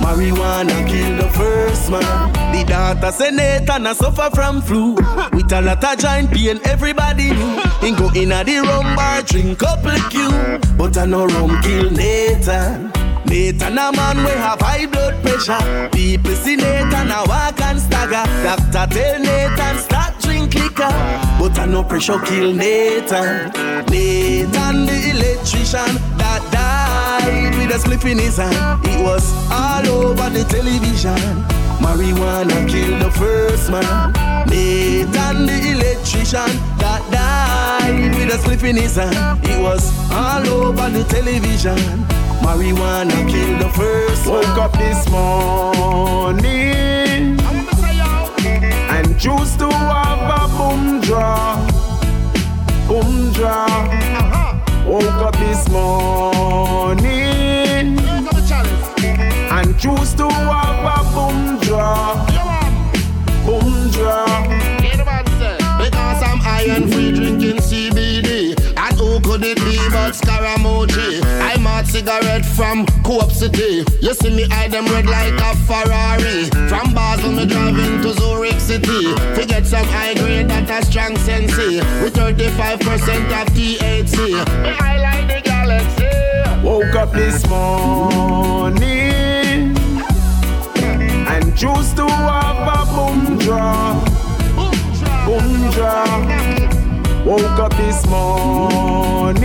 Marijuana 0.00 0.88
killed 0.88 1.20
the 1.20 1.28
first 1.36 1.90
man. 1.90 2.32
The 2.52 2.64
daughter 2.64 3.12
say 3.12 3.30
Nathan 3.30 3.86
a 3.86 3.94
suffer 3.94 4.30
from 4.34 4.62
flu. 4.62 4.94
With 5.32 5.52
a 5.52 5.60
lot 5.60 5.84
of 5.84 5.98
joint 5.98 6.30
pain, 6.30 6.58
everybody 6.64 7.30
knew. 7.30 7.60
He 7.80 7.92
go 7.92 8.10
in 8.14 8.32
a 8.32 8.42
the 8.44 8.60
rum 8.60 8.96
bar, 8.96 9.22
drink 9.22 9.58
couple 9.58 9.98
Q. 10.10 10.30
But 10.76 10.96
I 10.96 11.04
know 11.04 11.26
rum 11.26 11.60
kill 11.62 11.90
Nathan. 11.90 13.09
Nathan 13.30 13.78
a 13.78 13.92
man 13.92 14.16
we 14.24 14.32
have 14.32 14.60
high 14.60 14.86
blood 14.86 15.14
pressure. 15.22 15.88
People 15.92 16.34
see 16.34 16.56
Nathan 16.56 17.12
a 17.12 17.22
walk 17.28 17.60
and 17.60 17.78
stagger. 17.78 18.26
Doctor 18.42 18.92
tell 18.92 19.20
Nathan 19.20 19.78
stop 19.78 20.18
drink 20.20 20.52
liquor. 20.54 20.90
But 21.38 21.56
I 21.56 21.66
know 21.66 21.84
pressure 21.84 22.18
kill 22.26 22.52
Nathan. 22.52 23.52
Nathan 23.86 24.86
the 24.86 25.10
electrician 25.14 25.94
that 26.18 26.42
died 26.50 27.54
with 27.54 27.70
a 27.70 27.78
spliff 27.78 28.04
in 28.10 28.18
his 28.18 28.38
hand. 28.38 28.84
It 28.84 29.00
was 29.00 29.24
all 29.48 29.86
over 29.86 30.28
the 30.28 30.42
television. 30.50 31.46
Marijuana 31.78 32.68
killed 32.68 33.00
the 33.00 33.12
first 33.12 33.70
man. 33.70 34.12
Nathan 34.48 35.46
the 35.46 35.70
electrician 35.70 36.50
that 36.82 37.00
died 37.12 38.12
with 38.16 38.34
a 38.34 38.38
spliff 38.38 38.64
in 38.68 38.74
his 38.74 38.96
hand. 38.96 39.38
It 39.44 39.62
was 39.62 39.92
all 40.10 40.44
over 40.48 40.90
the 40.90 41.04
television. 41.04 42.09
Marijuana 42.42 43.28
killed 43.28 43.60
the 43.60 43.68
first 43.70 44.26
Woke 44.26 44.44
one. 44.44 44.58
up 44.58 44.72
this 44.72 45.08
morning 45.08 46.40
and 48.90 49.18
choose 49.20 49.56
to 49.56 49.68
have 49.70 50.22
a 50.38 50.48
boom 50.56 51.00
draw. 51.00 51.56
Boom 52.88 53.32
draw. 53.32 53.66
Woke 54.86 55.22
up 55.28 55.36
this 55.36 55.68
morning 55.68 57.00
and 59.56 59.78
choose 59.78 60.14
to 60.14 60.28
have 60.28 60.84
a 60.96 60.98
boom 61.14 61.58
draw. 61.60 62.26
Boom 63.46 63.90
draw. 63.90 64.26
Because 65.78 66.22
I'm 66.22 66.40
iron 66.42 66.88
free 66.90 67.12
drinking 67.12 67.58
CBD. 67.58 68.29
Could 69.22 69.44
it 69.44 69.58
be 69.58 69.76
but 69.90 70.12
Scarra 70.14 70.56
Mucci? 70.56 71.22
I'm 71.24 71.66
a 71.66 71.84
cigarette 71.84 72.44
from 72.44 72.86
Coop 73.04 73.30
City. 73.30 73.84
You 74.00 74.14
see 74.14 74.34
me 74.34 74.46
eye 74.50 74.68
them 74.68 74.86
red 74.86 75.06
like 75.06 75.34
a 75.34 75.56
Ferrari. 75.66 76.44
From 76.68 76.94
Basel 76.94 77.32
me 77.32 77.46
driving 77.46 78.00
to 78.02 78.12
Zurich 78.12 78.60
City. 78.60 79.14
To 79.14 79.44
get 79.46 79.66
some 79.66 79.86
high 79.86 80.14
grade 80.14 80.48
that 80.48 80.70
a 80.70 80.84
strong 80.86 81.16
sensei. 81.18 81.78
With 82.02 82.14
35% 82.14 82.80
of 83.40 83.48
THC. 83.54 84.62
Me 84.62 84.70
high 84.70 84.98
like 85.00 85.26
the 85.28 85.40
galaxy. 85.42 86.66
Woke 86.66 86.94
up 86.94 87.12
this 87.12 87.46
morning 87.48 88.20
and 91.30 91.56
choose 91.56 91.92
to 91.94 92.06
have 92.08 92.68
a 92.68 92.84
boom 92.92 93.38
draw. 93.38 94.04
Boom 95.26 95.70
draw. 95.70 96.79
Woke 97.24 97.58
up 97.58 97.76
this 97.76 98.06
morning 98.06 99.40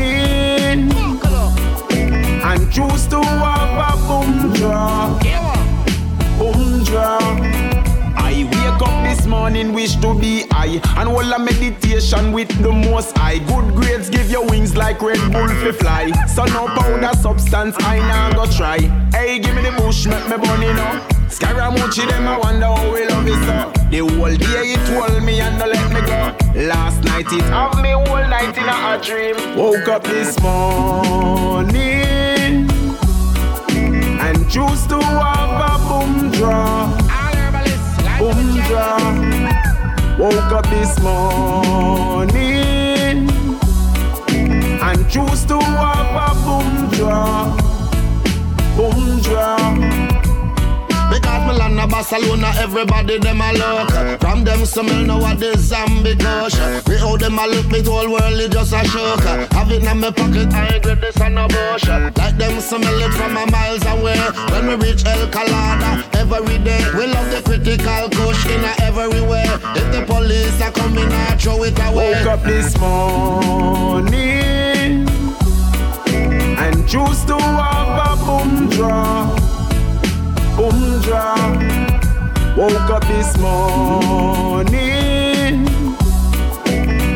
and 2.43 2.71
choose 2.71 3.05
to 3.07 3.21
have 3.21 3.93
a 3.93 4.07
boom 4.07 4.53
draw. 4.53 5.19
Boom. 6.39 6.76
I 8.17 8.47
wake 8.51 8.82
up 8.82 9.03
this 9.03 9.26
morning, 9.26 9.73
wish 9.73 9.95
to 9.97 10.17
be 10.17 10.47
high. 10.51 10.80
And 10.99 11.09
all 11.09 11.34
a 11.34 11.38
meditation 11.38 12.32
with 12.32 12.49
the 12.61 12.71
most 12.71 13.17
high. 13.17 13.39
Good 13.39 13.76
grades 13.76 14.09
give 14.09 14.32
you 14.32 14.41
wings 14.43 14.76
like 14.78 15.01
Red 15.01 15.19
Bull 15.32 15.47
fi 15.47 15.71
fly. 15.71 16.11
So 16.28 16.45
no 16.45 16.67
powder 16.67 17.13
substance, 17.17 17.76
I 17.80 17.99
nah 17.99 18.34
go 18.34 18.51
try. 18.51 18.80
Hey, 19.11 19.39
give 19.39 19.53
me 19.55 19.61
the 19.63 19.71
bush, 19.78 20.05
make 20.05 20.28
me 20.30 20.38
bunny 20.38 20.73
now 20.73 21.14
Scarra 21.30 21.71
Mucci, 21.76 22.07
them 22.07 22.28
I 22.28 22.38
wonder 22.38 22.65
how 22.67 22.93
we 22.93 23.05
love 23.07 23.28
it 23.28 23.34
so? 23.45 23.71
The 23.89 23.99
whole 23.99 24.36
day 24.36 24.73
it 24.73 24.88
hold 24.89 25.23
me 25.23 25.41
and 25.41 25.57
no 25.57 25.65
let 25.65 25.91
me 25.91 26.01
go. 26.01 26.36
Last 26.67 27.03
night 27.03 27.26
it 27.32 27.41
have 27.45 27.82
me 27.82 27.91
whole 27.91 28.28
night 28.28 28.55
in 28.57 28.69
a 28.69 28.99
dream. 29.01 29.57
Woke 29.57 29.88
up 29.88 30.03
this 30.03 30.39
morning 30.41 31.73
And 34.21 34.49
choose 34.49 34.86
to 34.88 34.99
have 35.01 35.61
a 35.61 35.78
boom 35.88 36.32
draw. 36.32 36.91
Boom 38.19 38.61
draw. 38.67 38.99
Woke 40.19 40.51
up 40.51 40.69
this 40.69 40.99
morning 41.01 42.36
And 44.80 45.09
choose 45.09 45.45
to 45.45 45.59
have 45.59 46.15
a 46.15 46.36
boom 46.45 46.89
draw. 46.91 47.57
Boom 48.78 49.21
draw 49.21 50.05
Because 51.46 51.58
me 51.58 51.60
land 51.60 51.80
a 51.80 51.88
boss 51.88 52.12
alone, 52.12 52.41
now 52.41 52.52
everybody 52.60 53.20
them 53.20 53.41
a 53.41 53.54
look. 53.54 54.20
From 54.20 54.43
them 54.43 54.66
smell 54.66 55.06
know 55.06 55.18
what 55.18 55.39
the 55.39 55.56
zombie 55.58 56.16
gush. 56.16 56.56
We 56.88 56.98
hold 56.98 57.20
them 57.20 57.38
a 57.38 57.46
look, 57.48 57.68
me 57.70 57.82
whole 57.82 58.10
world 58.12 58.39
is 58.39 58.50
just 58.50 58.74
a 58.74 58.84
shook. 58.86 59.22
Have 59.54 59.72
it 59.72 59.84
in 59.84 60.00
my 60.00 60.12
pocket, 60.12 60.52
I 60.54 60.76
ain't 60.76 60.84
get 60.84 61.02
this 61.02 61.22
on 61.22 61.38
a 61.38 61.48
bush. 61.48 61.88
Like 61.88 62.38
them 62.38 62.60
smell 62.62 63.00
it 63.02 63.14
from 63.14 63.38
a 63.38 63.46
miles 63.52 63.86
away. 63.86 64.18
When 64.52 64.68
we 64.68 64.76
reach 64.88 65.06
El 65.06 65.28
Calada, 65.30 66.04
every 66.18 66.58
day 66.60 66.84
we 66.98 67.06
love 67.08 67.30
the 67.30 67.41
critical 67.46 68.10
kush 68.10 68.46
in 68.48 68.64
a 68.64 68.74
everywhere. 68.82 69.60
If 69.76 69.91
the 69.93 70.04
police 70.08 70.60
are 70.62 70.72
coming, 70.72 71.12
I 71.12 71.36
throw 71.38 71.64
it 71.64 71.78
away. 71.80 72.14
Woke 72.14 72.28
up 72.28 72.43
this 72.43 72.78
morning 72.80 74.16
and 76.58 76.88
choose 76.88 77.24
to 77.26 77.38
have 77.38 78.20
a 78.20 78.26
boom 78.26 78.70
draw, 78.70 79.36
boom 80.56 81.01
draw. 81.01 81.36
Woke 82.56 82.89
up 82.89 83.06
this 83.08 83.38
morning 83.38 84.72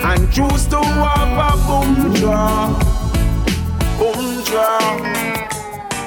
and 0.03 0.31
choose 0.31 0.67
to 0.67 0.81
have 0.83 1.37
a 1.47 1.57
boom 1.65 2.13
draw. 2.15 2.67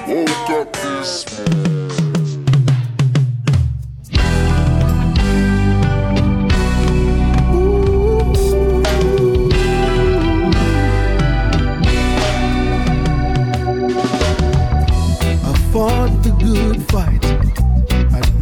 Woke 0.09 0.51
up 0.51 0.73
this 0.73 1.25
morning. 1.39 1.73
I 15.45 15.55
fought 15.73 16.23
the 16.23 16.31
good 16.39 16.83
fight. 16.91 17.22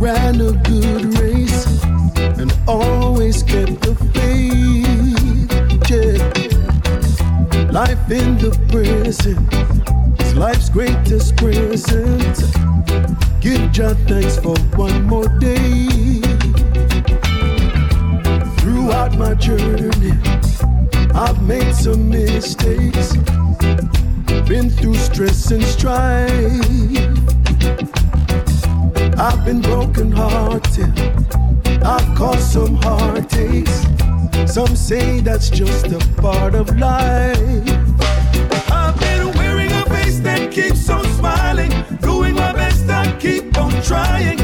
Ran 0.00 0.40
a 0.40 0.52
good 0.52 1.18
race 1.18 1.66
and 2.40 2.50
always 2.66 3.42
kept 3.42 3.82
the 3.82 3.94
faith. 4.14 4.30
Yeah. 5.90 6.16
Life 7.70 8.10
in 8.10 8.38
the 8.38 8.50
present 8.70 9.52
is 10.22 10.34
life's 10.34 10.70
greatest 10.70 11.36
present. 11.36 12.38
Give 13.42 13.70
Jah 13.72 13.94
thanks 14.08 14.38
for 14.38 14.56
one 14.74 15.02
more 15.04 15.28
day. 15.38 16.20
Throughout 18.56 19.18
my 19.18 19.34
journey, 19.34 20.12
I've 21.14 21.42
made 21.42 21.74
some 21.74 22.08
mistakes. 22.08 23.16
Been 24.48 24.70
through 24.70 24.94
stress 24.94 25.50
and 25.50 25.62
strife. 25.62 27.09
I've 29.20 29.44
been 29.44 29.60
broken 29.60 30.10
hearted. 30.10 30.98
I've 31.84 32.16
caused 32.16 32.52
some 32.52 32.76
heartaches. 32.76 33.68
Some 34.46 34.74
say 34.74 35.20
that's 35.20 35.50
just 35.50 35.88
a 35.88 35.98
part 36.22 36.54
of 36.54 36.74
life. 36.78 37.36
I've 38.72 38.98
been 38.98 39.30
wearing 39.34 39.70
a 39.72 39.84
face 39.90 40.20
that 40.20 40.50
keeps 40.50 40.88
on 40.88 41.04
smiling, 41.18 41.70
doing 42.00 42.34
my 42.34 42.54
best 42.54 42.88
and 42.88 43.20
keep 43.20 43.58
on 43.58 43.70
trying. 43.82 44.39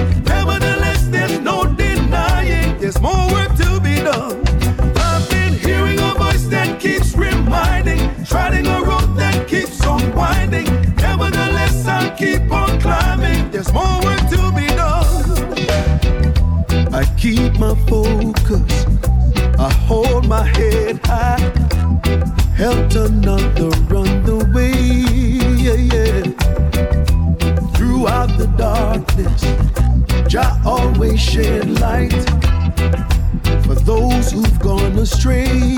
Keep 12.16 12.50
on 12.50 12.80
climbing. 12.80 13.50
There's 13.50 13.72
more 13.72 14.00
work 14.02 14.20
to 14.30 14.52
be 14.56 14.66
done. 14.68 15.54
I 16.94 17.04
keep 17.18 17.58
my 17.58 17.74
focus. 17.86 18.86
I 19.58 19.72
hold 19.86 20.26
my 20.26 20.44
head 20.44 21.00
high. 21.04 21.38
Helped 22.56 22.94
another 22.94 23.70
run 23.92 24.24
the 24.24 24.38
way. 24.54 24.72
Yeah, 25.66 25.80
yeah. 25.92 26.22
Throughout 27.76 28.38
the 28.38 28.46
darkness, 28.56 29.42
Jah 30.26 30.58
always 30.64 31.20
shed 31.20 31.68
light 31.80 32.12
for 33.64 33.74
those 33.74 34.32
who've 34.32 34.58
gone 34.60 34.98
astray. 34.98 35.76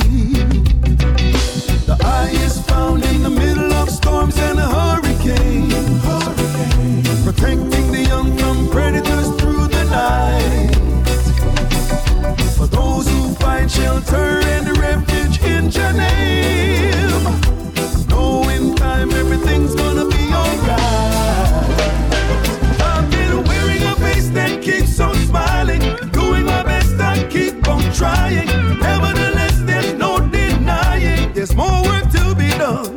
The 1.88 1.96
eye 2.04 2.30
is 2.32 2.62
found 2.62 3.04
in 3.04 3.22
the 3.22 3.30
middle 3.30 3.72
of 3.72 3.90
storms 3.90 4.38
and 4.38 4.58
a 4.58 4.62
hurricane. 4.62 4.97
Shelter 13.78 14.40
and 14.54 14.66
refuge 14.78 15.38
in 15.42 15.64
name. 15.96 17.24
Know 18.08 18.48
in 18.48 18.74
time 18.74 19.10
everything's 19.12 19.74
gonna 19.74 20.06
be 20.16 20.22
alright. 20.40 21.62
I've 22.90 23.08
been 23.10 23.44
wearing 23.48 23.82
a 23.92 23.94
face 23.96 24.28
that 24.30 24.62
keeps 24.62 24.98
on 25.00 25.14
smiling. 25.30 25.82
Doing 26.10 26.44
my 26.44 26.62
best 26.62 26.94
and 27.08 27.30
keep 27.30 27.68
on 27.68 27.82
trying. 27.92 28.48
Nevertheless, 28.86 29.56
there's 29.68 29.94
no 29.94 30.18
denying 30.18 31.32
there's 31.34 31.54
more 31.54 31.82
work 31.84 32.06
to 32.16 32.34
be 32.34 32.50
done. 32.62 32.96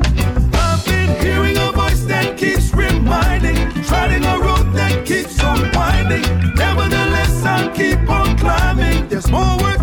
I've 0.66 0.84
been 0.86 1.12
hearing 1.24 1.58
a 1.58 1.72
voice 1.72 2.04
that 2.06 2.38
keeps 2.38 2.74
reminding, 2.74 3.60
treading 3.84 4.26
a 4.26 4.36
road 4.40 4.68
that 4.74 5.06
keeps 5.06 5.38
on 5.44 5.60
winding. 5.76 6.28
Nevertheless, 6.56 7.34
I'll 7.44 7.70
keep 7.76 8.02
on 8.10 8.38
climbing. 8.38 9.08
There's 9.10 9.30
more 9.30 9.58
work 9.62 9.81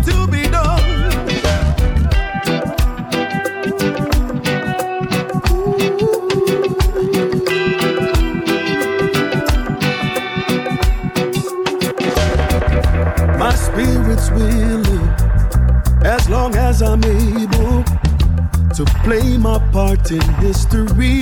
part 19.79 20.11
in 20.11 20.27
history. 20.45 21.21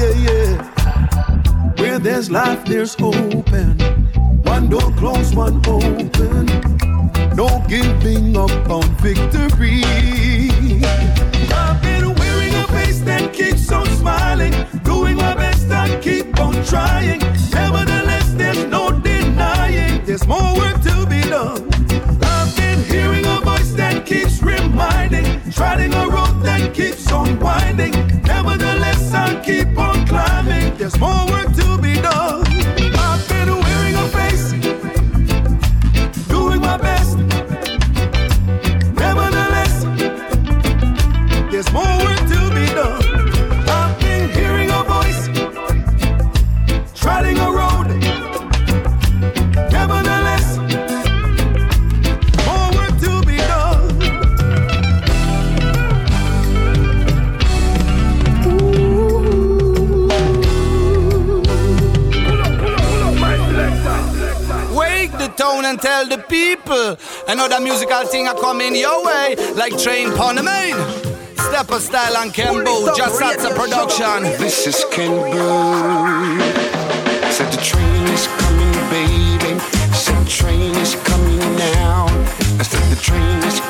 Yeah, 0.00 0.14
yeah. 0.26 0.52
Where 1.80 1.98
there's 1.98 2.30
life, 2.30 2.64
there's 2.64 2.94
hope, 2.94 3.52
and 3.52 3.78
one 4.52 4.68
door 4.70 4.90
closed, 5.00 5.34
one 5.36 5.58
open. 5.66 6.46
No 7.40 7.48
giving 7.68 8.36
up 8.44 8.70
on 8.76 8.88
victory. 9.04 9.82
I've 11.62 11.78
been 11.82 12.06
wearing 12.20 12.54
a 12.62 12.66
face 12.76 13.00
that 13.00 13.34
keeps 13.34 13.70
on 13.70 13.86
smiling, 14.00 14.54
doing 14.82 15.16
my 15.16 15.34
best 15.34 15.70
and 15.70 16.02
keep 16.02 16.40
on 16.40 16.54
trying. 16.64 17.20
Nevertheless, 17.52 18.28
there's 18.40 18.64
no 18.76 18.98
denying 18.98 20.04
there's 20.06 20.26
more 20.26 20.54
work 20.56 20.80
to 20.88 21.06
be 21.06 21.20
done. 21.20 21.67
Keeps 24.08 24.42
reminding, 24.42 25.26
treading 25.52 25.92
a 25.92 26.08
road 26.08 26.42
that 26.42 26.72
keeps 26.72 27.12
on 27.12 27.38
winding. 27.40 27.92
Nevertheless, 28.22 29.12
I'll 29.12 29.38
keep 29.44 29.76
on 29.76 30.06
climbing. 30.06 30.74
There's 30.78 30.98
more 30.98 31.26
work 31.26 31.47
another 67.28 67.60
musical 67.60 68.06
thing 68.06 68.26
are 68.26 68.34
coming 68.34 68.74
your 68.74 69.04
way, 69.04 69.36
like 69.54 69.76
Train 69.78 70.12
Pon 70.12 70.36
the 70.36 70.42
Main. 70.42 70.76
Stepper 71.48 71.80
Style 71.80 72.16
and 72.18 72.32
Kembo, 72.32 72.94
just 72.96 73.18
that's 73.18 73.44
a 73.44 73.50
production. 73.54 74.22
This 74.38 74.66
is 74.66 74.84
Kembo. 74.90 76.38
Said 77.32 77.52
the 77.52 77.60
train 77.62 78.06
is 78.08 78.26
coming, 78.26 78.72
baby. 78.90 79.58
Said 79.94 80.18
the 80.24 80.28
train 80.28 80.74
is 80.76 80.94
coming 81.04 81.38
now. 81.56 82.06
I 82.58 82.62
said 82.62 82.82
the 82.90 83.00
train 83.00 83.38
is 83.44 83.60
coming, 83.60 83.67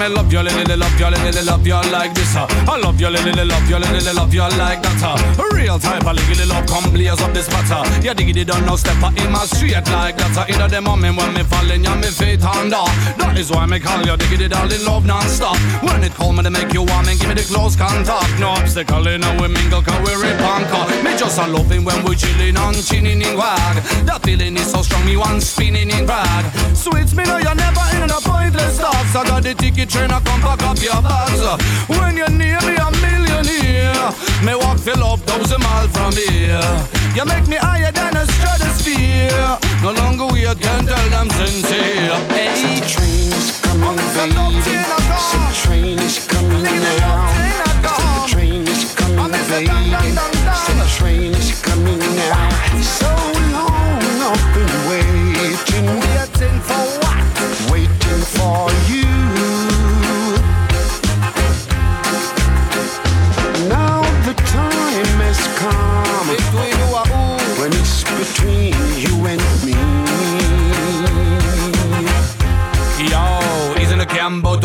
me 0.00 0.08
love 0.08 0.32
you, 0.32 0.40
lily, 0.40 0.76
love 0.76 0.98
you, 0.98 1.06
lily, 1.08 1.42
love 1.44 1.66
you 1.66 1.74
like 1.92 2.14
this. 2.14 2.34
Uh. 2.34 2.46
I 2.66 2.78
love 2.80 2.98
you, 2.98 3.10
lily, 3.10 3.44
love 3.44 3.68
you, 3.68 3.76
lily, 3.76 4.12
love 4.14 4.32
you 4.32 4.48
like 4.56 4.80
that. 4.80 5.02
Uh. 5.04 5.44
Real 5.52 5.78
type 5.78 6.06
of 6.06 6.16
lily 6.16 6.46
love 6.48 6.64
come 6.66 6.90
blaze 6.90 7.20
up 7.20 7.32
this 7.34 7.48
matter. 7.52 7.84
Yeah, 8.00 8.14
diggity 8.14 8.44
don't 8.44 8.64
know 8.64 8.76
step 8.76 8.96
in 8.96 9.30
my 9.30 9.44
street 9.44 9.76
like 9.92 10.16
that. 10.16 10.32
Uh. 10.32 10.48
In 10.48 10.56
the 10.70 10.80
moment 10.80 11.16
when 11.18 11.34
me 11.34 11.42
falling, 11.44 11.84
yeah, 11.84 12.00
me 12.00 12.08
feet 12.08 12.40
under. 12.40 12.80
That 13.20 13.36
is 13.36 13.50
why 13.50 13.66
me 13.66 13.78
call 13.78 14.00
you 14.00 14.16
diggity 14.16 14.48
darling 14.48 14.84
love 14.86 15.04
non-stop. 15.04 15.60
When 15.84 16.02
it 16.02 16.14
call 16.14 16.32
me 16.32 16.42
to 16.44 16.50
make 16.50 16.72
you 16.72 16.82
warm 16.82 17.04
and 17.04 17.20
give 17.20 17.28
me 17.28 17.34
the 17.34 17.44
close 17.44 17.76
contact. 17.76 18.40
No 18.40 18.56
obstacle 18.56 19.06
in 19.06 19.20
we 19.36 19.48
mingle 19.52 19.82
cause 19.84 20.00
we 20.00 20.16
rip 20.16 20.40
and 20.40 20.64
cut. 20.72 20.88
Me 21.04 21.12
just 21.20 21.36
a 21.36 21.44
loving 21.46 21.84
when 21.84 22.00
we 22.08 22.16
chilling 22.16 22.56
and 22.56 22.80
chinning 22.80 23.20
in 23.20 23.36
wag. 23.36 23.76
That 24.08 24.24
feeling 24.24 24.56
is 24.56 24.72
so 24.72 24.80
strong, 24.80 25.04
me 25.04 25.20
one 25.20 25.42
spinning 25.44 25.90
in 25.92 26.06
brag. 26.06 26.48
Sweets 26.72 27.12
me 27.12 27.24
know 27.28 27.36
you're 27.36 27.54
never 27.54 27.84
in 28.00 28.08
a 28.08 28.20
pointless 28.24 28.80
thoughts. 28.80 29.12
I 29.12 29.28
got 29.28 29.42
the 29.42 29.52
ticket 29.52 29.89
train, 29.90 30.10
I 30.10 30.20
come 30.20 30.40
pack 30.40 30.62
up 30.62 30.78
your 30.80 31.02
bags. 31.02 31.42
When 31.90 32.16
you're 32.16 32.30
near 32.30 32.60
me, 32.62 32.74
a 32.78 32.88
millionaire. 33.02 34.14
Me 34.46 34.54
walk 34.54 34.78
for 34.78 34.94
love 34.94 35.20
thousand 35.22 35.60
miles 35.62 35.90
from 35.90 36.12
here. 36.14 36.62
You 37.16 37.24
make 37.26 37.48
me 37.48 37.56
higher 37.56 37.90
than 37.90 38.16
a 38.16 38.24
stratosphere. 38.38 39.58
No 39.82 39.90
longer 39.92 40.26
we 40.32 40.42
can 40.42 40.86
tell 40.86 41.08
them 41.10 41.28
sincere. 41.30 42.14
Hey, 42.30 42.54
the 42.78 42.86
train 42.86 43.32
is 43.34 43.50
coming, 43.60 43.96
baby. 44.14 44.70
The 44.70 45.50
train 45.62 45.98
is 45.98 46.18
coming 46.26 46.62
now. 46.62 47.26
The 47.82 48.30
train 48.30 48.62
is 48.68 48.84
coming, 48.94 49.32
baby. 49.50 50.14
The 50.14 50.86
train 50.96 51.34
is 51.34 51.50
coming 51.60 51.98
now. 51.98 52.48
So 52.80 53.10
long 53.50 53.98
I've 54.30 54.44
been 54.54 54.72
waiting, 54.86 54.89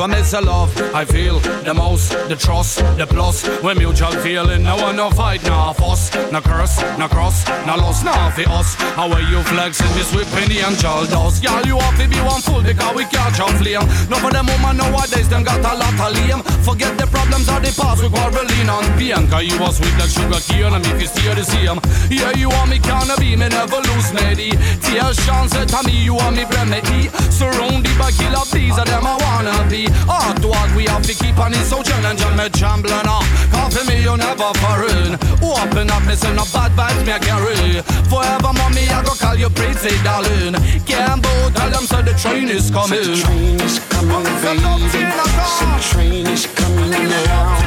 Van 0.05 0.14
miss 0.25 0.33
a 0.33 0.41
love? 0.41 0.73
I 0.93 1.05
feel 1.05 1.39
the 1.39 1.73
most, 1.73 2.09
the 2.29 2.35
trust, 2.35 2.79
the 2.97 3.05
plus. 3.05 3.45
When 3.61 3.77
mutual 3.77 4.11
feeling, 4.25 4.63
no 4.63 4.75
one 4.77 4.95
no 4.95 5.09
fight, 5.11 5.43
no 5.43 5.73
fuss, 5.73 6.13
no 6.31 6.41
curse, 6.41 6.81
no 6.97 7.07
cross, 7.07 7.45
no 7.67 7.75
loss, 7.75 8.03
no 8.03 8.13
for 8.33 8.49
us. 8.49 8.75
How 8.97 9.11
are 9.11 9.21
you 9.21 9.43
flexing 9.43 9.93
this 9.93 10.13
whipping 10.15 10.49
the 10.49 10.65
angel 10.65 11.05
does? 11.05 11.43
Y'all, 11.43 11.61
you 11.65 11.77
have 11.77 11.97
to 11.99 12.07
be 12.07 12.19
one 12.21 12.41
fool 12.41 12.63
because 12.63 12.95
we 12.95 13.05
catch 13.05 13.39
a 13.39 13.45
flame. 13.59 13.85
No 14.09 14.17
for 14.17 14.31
them 14.31 14.47
woman 14.47 14.77
nowadays, 14.77 15.29
them 15.29 15.43
got 15.43 15.61
a 15.61 15.73
lot 15.77 15.93
of 15.93 16.11
lame. 16.17 16.41
Forget 16.65 16.97
the 16.97 17.05
problems 17.07 17.47
of 17.47 17.61
the 17.61 17.71
past, 17.77 18.01
we 18.01 18.09
quarreling 18.09 18.69
on 18.69 18.85
pain. 18.97 19.27
Cause 19.29 19.45
you 19.45 19.57
was 19.59 19.77
sweet 19.77 19.93
like 20.01 20.09
sugar 20.09 20.41
cane, 20.41 20.73
and 20.73 20.85
if 20.89 21.01
you 21.01 21.07
steer 21.07 21.35
the 21.35 21.45
same. 21.45 21.77
Yeah, 22.09 22.33
you 22.33 22.49
want 22.49 22.69
me 22.71 22.79
can't 22.79 23.13
be, 23.19 23.35
me 23.35 23.47
never 23.49 23.77
lose 23.93 24.09
me. 24.13 24.57
Tear 24.81 25.13
chance 25.25 25.53
to 25.53 25.79
me, 25.85 25.93
you 26.01 26.15
want 26.15 26.35
me 26.35 26.45
remedy. 26.49 27.13
Surrounded 27.29 27.97
by 27.97 28.09
killer 28.09 28.45
bees, 28.49 28.77
and 28.77 28.89
them 28.89 29.05
I 29.05 29.15
wanna 29.21 29.69
be. 29.69 29.85
Hard 30.15 30.39
hard, 30.39 30.71
we 30.77 30.85
have 30.85 31.03
to 31.03 31.13
keep 31.13 31.37
on 31.37 31.51
it 31.51 31.65
so 31.67 31.83
challenging, 31.83 32.35
me 32.37 32.47
trembling 32.49 33.03
up. 33.03 33.27
For 33.71 33.83
me, 33.83 34.01
you 34.01 34.15
never 34.15 34.47
foreign. 34.63 35.19
Open 35.43 35.91
up, 35.91 36.05
listen, 36.07 36.35
no 36.39 36.45
bad 36.55 36.71
vibes, 36.71 37.03
me 37.05 37.11
I 37.11 37.19
carry. 37.19 37.83
Forever, 38.07 38.53
mommy, 38.55 38.87
I 38.87 39.03
go 39.03 39.11
call 39.11 39.35
you 39.35 39.49
pretty 39.49 39.91
darling. 40.07 40.55
Gamble, 40.87 41.51
tell 41.51 41.69
them 41.69 41.83
so 41.83 42.01
the 42.01 42.13
train 42.15 42.47
is 42.47 42.71
coming. 42.71 43.03
The 43.03 43.27
train 43.27 43.59
is 43.59 43.79
coming, 43.91 44.23
baby. 44.39 45.03
The 45.03 45.83
train 45.83 46.27
is 46.31 46.47
coming 46.47 46.91
now. 47.11 47.59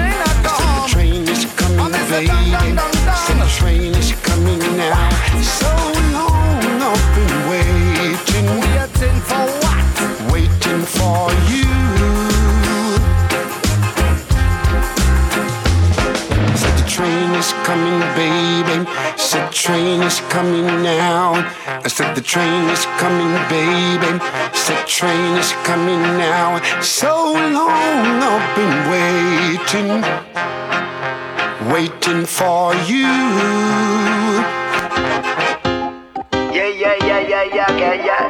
So 0.57 0.65
the 0.73 0.89
train 0.89 1.29
is 1.29 1.45
coming, 1.53 1.93
baby. 2.09 2.33
So 3.29 3.33
the 3.37 3.49
train 3.61 3.93
is 3.93 4.13
coming 4.25 4.65
now. 4.81 5.13
So 5.45 5.69
long 6.17 6.65
I've 6.81 7.05
been 7.13 7.35
waiting, 7.53 8.49
waiting 8.57 9.21
for 9.29 9.68
train 16.99 17.31
is 17.37 17.53
coming, 17.63 18.01
baby. 18.19 18.85
Said 19.17 19.49
the 19.51 19.55
train 19.55 20.03
is 20.03 20.19
coming 20.35 20.67
now. 20.83 21.31
I 21.87 21.87
said 21.87 22.17
the 22.17 22.21
train 22.21 22.69
is 22.75 22.87
coming, 22.99 23.35
baby. 23.47 24.19
Said 24.53 24.83
the 24.83 24.89
train 24.99 25.37
is 25.39 25.53
coming 25.63 26.03
now. 26.19 26.61
So 26.83 27.35
long 27.59 28.19
I've 28.33 28.47
been 28.59 28.77
waiting, 28.95 29.91
waiting 31.73 32.27
for 32.27 32.75
you. 32.91 33.15
Yeah, 36.57 36.71
yeah, 36.83 36.97
yeah, 37.09 37.21
yeah, 37.33 37.45
yeah, 37.59 37.71
yeah, 37.83 37.95
yeah. 38.09 38.25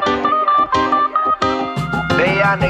Vean 2.19 2.61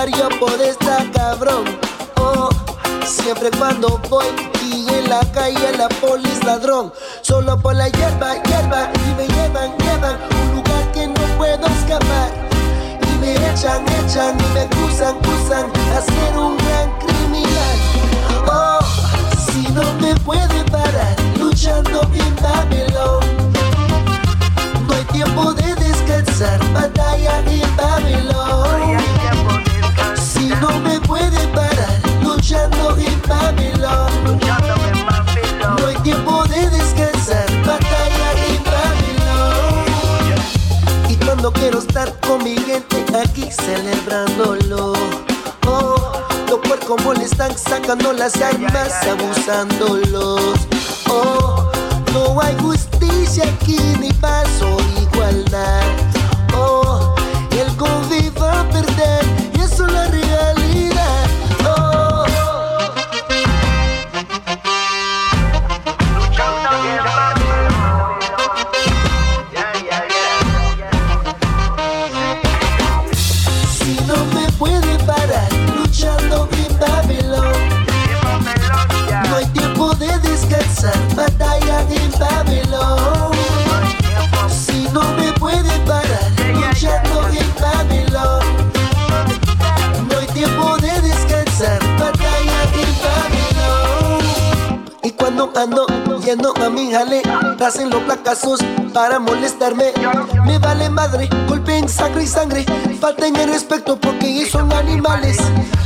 y 0.00 0.06
mi 0.06 0.12
barrio 0.12 0.28
por 0.38 0.60
estar 0.62 1.10
cabrón. 1.10 1.64
Oh, 2.16 2.48
siempre 3.04 3.50
cuando 3.58 4.00
voy 4.08 4.24
y 4.62 4.88
en 4.88 5.10
la 5.10 5.20
calle 5.32 5.76
la 5.76 5.88
polis 5.88 6.42
ladrón. 6.44 6.92
Solo 7.22 7.58
por 7.60 7.74
la 7.74 7.88
hierba, 7.88 8.42
hierba 8.42 8.90
y 8.94 9.14
me 9.14 9.26
llevan, 9.28 9.76
llevan 9.78 10.16
Un 10.42 10.56
lugar 10.56 10.92
que 10.92 11.06
no 11.06 11.36
puedo 11.36 11.66
escapar. 11.66 12.30
Y 13.02 13.18
me 13.18 13.34
echan, 13.50 13.84
echan 14.04 14.38
y 14.40 14.54
me 14.54 14.60
acusan, 14.60 15.16
acusan 15.16 15.70
A 15.96 16.00
ser 16.00 16.38
un 16.38 16.56
gran 16.56 16.98
criminal. 17.00 17.78
Oh, 18.46 18.78
si 19.46 19.70
no 19.72 19.82
me 20.00 20.14
puede 20.20 20.64
parar 20.70 21.16
luchando 21.38 22.02
en 22.14 22.36
Babylon. 22.36 23.24
No 24.86 24.94
hay 24.94 25.04
tiempo 25.12 25.52
de 25.52 25.74
descansar, 25.74 26.58
batalla 26.72 27.38
en 27.46 27.76
Babylon 27.76 28.79
molestan 47.20 47.58
sacando 47.58 48.14
las 48.14 48.40
armas, 48.40 48.92
abusándolos. 49.06 50.54
Oh, 51.10 51.70
no 52.14 52.40
hay 52.40 52.56
justicia 52.62 53.44
aquí 53.44 53.78
ni 54.00 54.10
paz 54.14 54.48
o 54.62 54.78
igualdad 55.02 56.09
ando 96.30 96.52
yendo 96.52 96.66
a 96.66 96.70
mi 96.70 96.90
jale. 96.90 97.22
Hacen 97.64 97.90
los 97.90 98.02
placazos 98.02 98.60
para 98.92 99.18
molestarme. 99.18 99.92
Me 100.44 100.58
vale 100.58 100.88
madre, 100.88 101.28
golpeen 101.48 101.88
sangre 101.88 102.24
y 102.24 102.26
sangre. 102.26 102.64
Falten 103.00 103.36
el 103.36 103.50
respeto 103.50 103.98
porque 103.98 104.28
ellos 104.28 104.50
son 104.50 104.72
animales. 104.72 105.38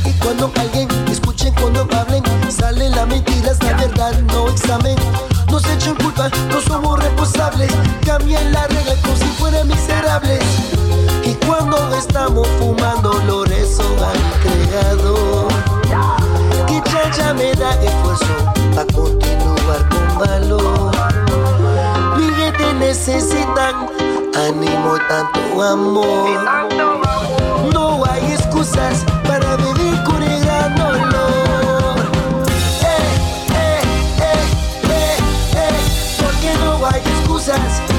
Y 0.05 0.11
cuando 0.19 0.51
alguien 0.57 0.87
escuchen 1.09 1.53
cuando 1.55 1.87
hablen, 1.95 2.23
sale 2.49 2.89
la 2.89 3.05
mentira, 3.05 3.51
es 3.51 3.63
la 3.63 3.73
verdad, 3.73 4.19
no 4.33 4.49
examen. 4.49 4.95
No 5.49 5.59
se 5.59 5.73
echen 5.73 5.95
culpa, 5.95 6.29
no 6.49 6.61
somos 6.61 6.99
responsables. 6.99 7.71
Cambien 8.05 8.51
la 8.51 8.67
regla 8.67 8.95
como 9.01 9.15
si 9.15 9.25
fueran 9.37 9.67
miserables. 9.67 10.43
Y 11.23 11.33
cuando 11.45 11.77
estamos 11.95 12.47
fumando, 12.59 13.13
los 13.25 13.47
rezos 13.47 13.85
han 14.01 14.41
creado. 14.41 15.47
Que 16.67 16.81
chacha 16.89 17.33
me 17.33 17.53
da 17.55 17.71
esfuerzo 17.81 18.25
para 18.73 18.85
continuar 18.93 19.87
con 19.89 20.19
valor. 20.19 20.91
Mi 22.17 22.33
gente 22.35 22.73
necesitan 22.73 23.87
ánimo, 24.35 24.97
tanto 25.07 25.61
amor. 25.61 26.29
No 27.73 28.03
hay 28.05 28.33
excusas 28.33 29.05
para 29.27 29.55
vivir 29.57 30.03
con 30.03 30.21
el 30.23 30.43
gran 30.45 30.75
dolor. 30.75 31.99
Eh, 32.81 32.97
eh, 33.53 33.81
eh, 34.19 34.43
eh, 34.89 35.17
eh, 35.55 35.77
porque 36.19 36.53
no 36.63 36.85
hay 36.87 37.01
excusas. 37.01 37.94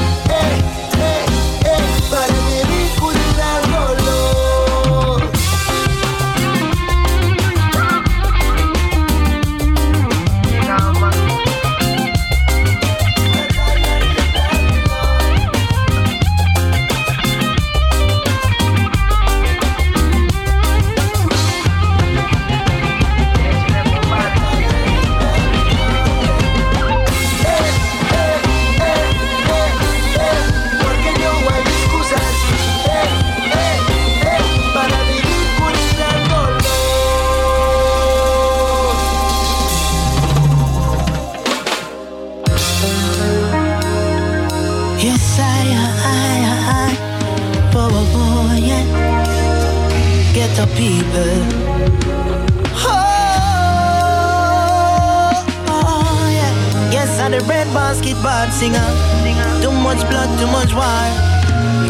Basketball 58.27 58.51
singer. 58.59 59.63
Too 59.63 59.71
much 59.71 60.01
blood, 60.11 60.31
too 60.39 60.47
much 60.59 60.73
war. 60.75 61.07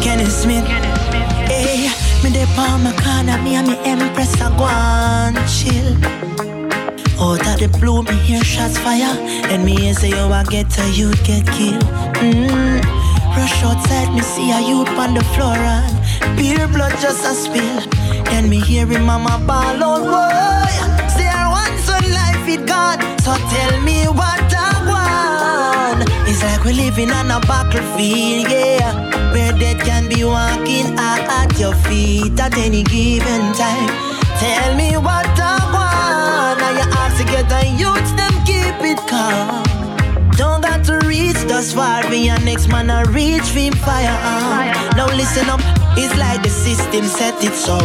Kenny 0.03 0.25
Smith. 0.25 0.65
Hey, 1.49 1.89
me 2.23 2.29
dey 2.31 2.45
palm 2.55 2.83
my 2.83 2.93
corner, 3.03 3.37
me 3.41 3.55
and 3.55 3.67
me 3.67 3.75
empress 3.83 4.33
a 4.35 4.49
go 4.57 4.65
and 4.65 5.37
chill. 5.49 5.89
Out 7.19 7.45
of 7.47 7.57
the 7.59 7.67
blue, 7.79 8.03
me 8.03 8.15
hear 8.27 8.43
shots 8.43 8.77
fire. 8.77 9.15
And 9.51 9.65
me 9.65 9.75
hear 9.75 9.93
say, 9.93 10.09
yo, 10.09 10.29
I 10.29 10.43
get 10.43 10.77
a 10.77 10.89
youth 10.91 11.23
get 11.23 11.47
killed. 11.47 11.83
Mm. 12.21 12.83
Rush 13.35 13.63
outside, 13.63 14.13
me 14.13 14.21
see 14.21 14.51
a 14.51 14.59
youth 14.61 14.89
on 14.89 15.13
the 15.15 15.23
floor 15.33 15.55
and 15.55 16.37
beer 16.37 16.67
blood 16.67 16.93
just 17.01 17.25
a 17.25 17.33
spill. 17.33 17.79
Then 18.25 18.49
me 18.49 18.59
hear 18.59 18.85
him 18.85 19.05
mama 19.05 19.41
ball 19.47 19.83
out, 19.89 20.03
boy. 20.13 21.07
Say 21.15 21.27
I 21.27 21.45
want 21.53 21.79
son 21.79 22.05
life 22.19 22.47
it 22.47 22.67
gone. 22.67 22.99
So 23.23 23.33
tell 23.51 23.81
me 23.81 24.03
I 24.03 24.09
want. 24.09 24.36
It's 26.39 26.45
like 26.45 26.65
we're 26.65 26.73
living 26.73 27.09
on 27.09 27.31
a 27.31 27.39
battlefield, 27.47 28.45
yeah. 28.47 29.33
Where 29.33 29.51
death 29.53 29.83
can 29.83 30.07
be 30.07 30.23
walking 30.23 30.93
at 30.99 31.57
your 31.57 31.73
feet 31.73 32.39
at 32.39 32.55
any 32.55 32.83
given 32.83 33.53
time. 33.53 33.89
Tell 34.37 34.75
me 34.75 34.97
what 34.97 35.25
I 35.33 35.57
want. 35.73 36.59
Now 36.59 36.69
you 36.77 36.85
ask 36.93 37.17
to 37.17 37.25
get 37.25 37.49
the 37.49 37.65
youths, 37.65 38.11
them 38.13 38.29
keep 38.45 38.77
it 38.85 38.99
calm. 39.09 39.65
Don't 40.37 40.61
got 40.61 40.85
to 40.85 40.99
reach 41.07 41.41
thus 41.47 41.73
far. 41.73 42.07
Be 42.07 42.27
your 42.29 42.39
next 42.41 42.67
man 42.67 42.91
a 42.91 43.09
reach 43.09 43.49
for 43.49 43.75
fire. 43.77 44.13
Now 44.95 45.07
listen 45.07 45.49
up. 45.49 45.61
It's 45.97 46.15
like 46.19 46.43
the 46.43 46.49
system 46.49 47.05
set 47.05 47.43
it 47.43 47.55
so. 47.55 47.79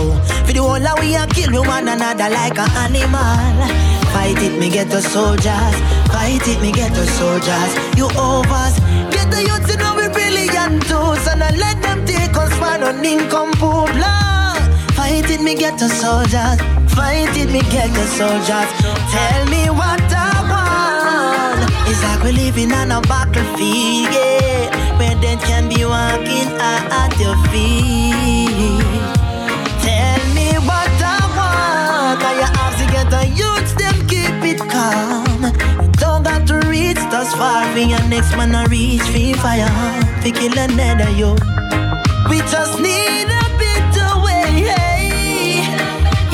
For 0.44 0.52
the 0.52 0.60
whole 0.60 0.86
of 0.86 0.98
we 1.00 1.16
are 1.16 1.26
kill 1.28 1.52
we 1.52 1.66
one 1.66 1.88
another 1.88 2.28
like 2.28 2.58
an 2.58 2.68
animal. 2.76 3.91
Fight 4.12 4.42
it, 4.42 4.58
me 4.60 4.68
get 4.68 4.88
the 4.90 5.00
soldiers. 5.00 5.76
Fight 6.12 6.46
it, 6.46 6.60
me 6.60 6.70
get 6.70 6.92
the 6.92 7.06
soldiers. 7.18 7.72
You 7.96 8.06
overs. 8.20 8.76
Get 9.10 9.30
the 9.30 9.40
youths 9.40 9.72
to 9.72 9.78
know 9.78 9.96
we 9.96 10.08
brilliant 10.08 10.86
tools. 10.86 11.26
And 11.26 11.42
I 11.42 11.50
let 11.56 11.80
them 11.82 12.04
take 12.04 12.36
us 12.36 12.52
for 12.60 12.76
no 12.78 12.92
nincompoop. 12.92 13.88
Lord. 14.04 14.62
Fight 14.92 15.30
it, 15.30 15.40
me 15.40 15.54
get 15.54 15.78
the 15.78 15.88
soldiers. 15.88 16.60
Fight 16.94 17.34
it, 17.36 17.50
me 17.50 17.62
get 17.72 17.90
the 17.96 18.06
soldiers. 18.18 18.68
Tell 19.10 19.42
me 19.48 19.70
what 19.70 20.04
I 20.12 20.32
want. 20.52 21.72
It's 21.88 22.02
like 22.04 22.22
we're 22.22 22.32
living 22.32 22.72
on 22.72 22.92
a 22.92 23.00
battlefield, 23.02 24.12
yeah. 24.12 24.98
Where 24.98 25.16
death 25.20 25.42
can 25.44 25.68
be 25.68 25.84
walking 25.84 26.52
at 26.60 27.12
your 27.18 27.36
feet. 27.48 28.84
Tell 29.80 30.22
me 30.36 30.52
what 30.68 30.92
I 31.00 31.20
want. 31.36 32.20
You 32.40 32.48
have 32.60 32.76
to 32.78 32.86
get 32.92 33.10
the 33.10 33.52
keep 33.76 33.91
it 34.52 34.60
calm. 34.70 35.42
You 35.82 35.88
don't 36.02 36.22
got 36.22 36.46
to 36.48 36.56
reach 36.68 37.02
thus 37.10 37.32
far. 37.34 37.64
For 37.72 37.78
your 37.78 38.02
next 38.08 38.36
man 38.36 38.52
to 38.52 38.68
reach 38.70 39.02
for 39.02 39.40
fire. 39.40 39.70
We 40.22 40.32
kill 40.32 40.56
another 40.58 41.10
you. 41.10 41.32
We 42.30 42.38
just 42.52 42.78
need 42.80 43.28
a 43.42 43.46
bit 43.62 43.92
away 44.10 45.62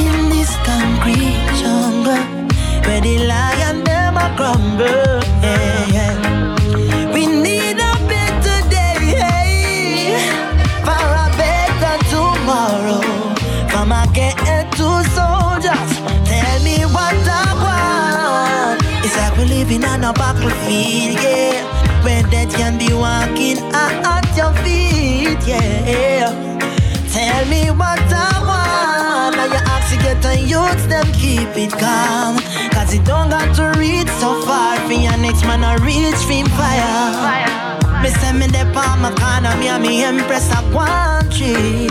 in 0.04 0.16
this 0.34 0.52
concrete 0.68 1.42
jungle 1.60 2.24
where 2.84 3.00
the 3.00 3.16
lion 3.30 3.82
a 4.16 4.26
crumble. 4.36 5.17
Battlefield, 20.78 21.18
yeah. 21.22 22.04
Where 22.04 22.22
death 22.24 22.54
can 22.54 22.78
be 22.78 22.92
walking 22.92 23.58
at 23.74 24.36
your 24.36 24.52
feet, 24.64 25.38
yeah. 25.46 26.30
Tell 27.10 27.44
me 27.46 27.70
what 27.70 27.98
I 27.98 28.32
want. 28.46 29.36
Now 29.36 29.46
you 29.46 29.60
ask 29.66 29.92
get 30.00 30.22
the 30.22 30.38
youths, 30.38 30.86
them 30.86 31.06
keep 31.12 31.56
it 31.56 31.72
calm. 31.72 32.38
Cause 32.70 32.94
it 32.94 33.04
don't 33.04 33.30
got 33.30 33.54
to 33.56 33.78
reach 33.78 34.08
so 34.20 34.40
far. 34.42 34.76
For 34.86 34.92
your 34.92 35.16
next 35.18 35.42
man, 35.44 35.64
I 35.64 35.76
reach 35.76 36.20
for 36.28 36.48
fire. 36.56 38.02
Me 38.02 38.10
send 38.10 38.38
me 38.38 38.46
the 38.46 38.70
palm, 38.72 39.02
my 39.02 39.12
corner, 39.14 39.56
me 39.58 39.68
and 39.68 39.82
me 39.82 40.04
empress 40.04 40.50
a 40.52 40.62
tree. 41.30 41.88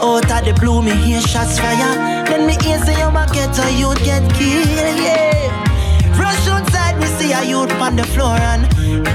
Out 0.00 0.30
of 0.30 0.44
the 0.44 0.56
blue, 0.60 0.82
me 0.82 0.92
hear 0.92 1.20
shots 1.20 1.58
fire. 1.58 2.24
Then 2.26 2.46
me 2.46 2.56
hear 2.62 2.78
say 2.78 2.94
oh, 3.02 3.10
you 3.10 3.18
a 3.18 3.26
get 3.32 3.58
a 3.58 3.72
youth 3.72 4.04
get 4.04 4.22
killed, 4.34 4.98
yeah. 4.98 5.32
Rush 6.18 6.46
me 6.46 6.71
see 7.22 7.32
a 7.32 7.42
youth 7.44 7.72
on 7.80 7.94
the 7.96 8.04
floor 8.04 8.36
and 8.50 8.62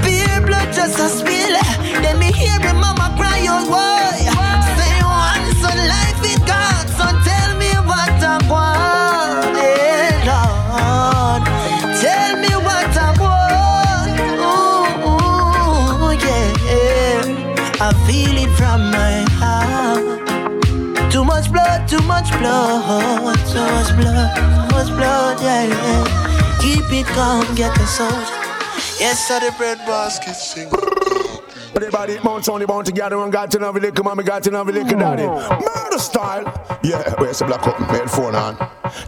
beer 0.04 0.40
blood 0.46 0.72
just 0.72 0.98
a 0.98 1.08
spill. 1.08 1.54
Then 2.02 2.18
me 2.18 2.32
hear 2.32 2.58
me 2.60 2.72
mama 2.72 3.06
cry 3.18 3.40
out, 3.52 3.66
boy. 3.68 4.16
Say 4.76 4.96
once 5.20 5.62
on 5.68 5.78
life 5.94 6.22
it 6.32 6.40
gone, 6.50 6.86
so 6.98 7.06
tell 7.28 7.50
me 7.62 7.70
what 7.90 8.16
I 8.32 8.36
want, 8.52 9.56
yeah, 9.60 10.28
Lord. 10.28 11.42
Tell 12.02 12.32
me 12.44 12.52
what 12.66 12.92
I 13.06 13.10
want, 13.22 14.16
ooh, 14.48 15.10
ooh, 15.10 16.12
yeah. 16.26 17.86
I 17.86 17.88
feel 18.06 18.36
it 18.44 18.52
from 18.58 18.80
my 18.96 19.16
heart. 19.40 21.12
Too 21.12 21.24
much 21.24 21.46
blood, 21.52 21.86
too 21.88 22.02
much 22.12 22.30
blood, 22.38 22.80
too 23.52 23.60
much 23.76 23.90
blood, 23.98 24.28
too 24.36 24.76
much 24.76 24.90
blood, 24.96 25.40
yeah, 25.42 25.64
yeah. 25.64 26.27
Keep 26.60 26.92
it 26.92 27.06
calm, 27.06 27.54
get 27.54 27.74
the 27.76 27.86
soldier. 27.86 28.14
Yes, 28.98 29.30
I 29.30 29.38
the 29.38 29.56
bread 29.56 29.78
basket 29.78 30.34
sing. 30.34 30.70
Everybody 31.76 32.18
bounce 32.18 32.48
on 32.48 32.58
the 32.60 32.66
bounce 32.66 32.88
together 32.88 33.18
and 33.18 33.32
got 33.32 33.50
to 33.52 33.58
know 33.58 33.70
the 33.70 33.78
liquor, 33.78 34.02
mommy 34.02 34.24
got 34.24 34.42
to 34.42 34.50
know 34.50 34.64
the 34.64 34.72
liquor 34.72 34.96
daddy. 34.96 35.22
Hmm. 35.22 35.62
Murder 35.62 35.98
style. 35.98 36.78
Yeah, 36.82 37.14
where's 37.18 37.38
the 37.38 37.44
black 37.44 37.66
up? 37.66 37.76
Headphone 37.76 38.34
on. 38.34 38.56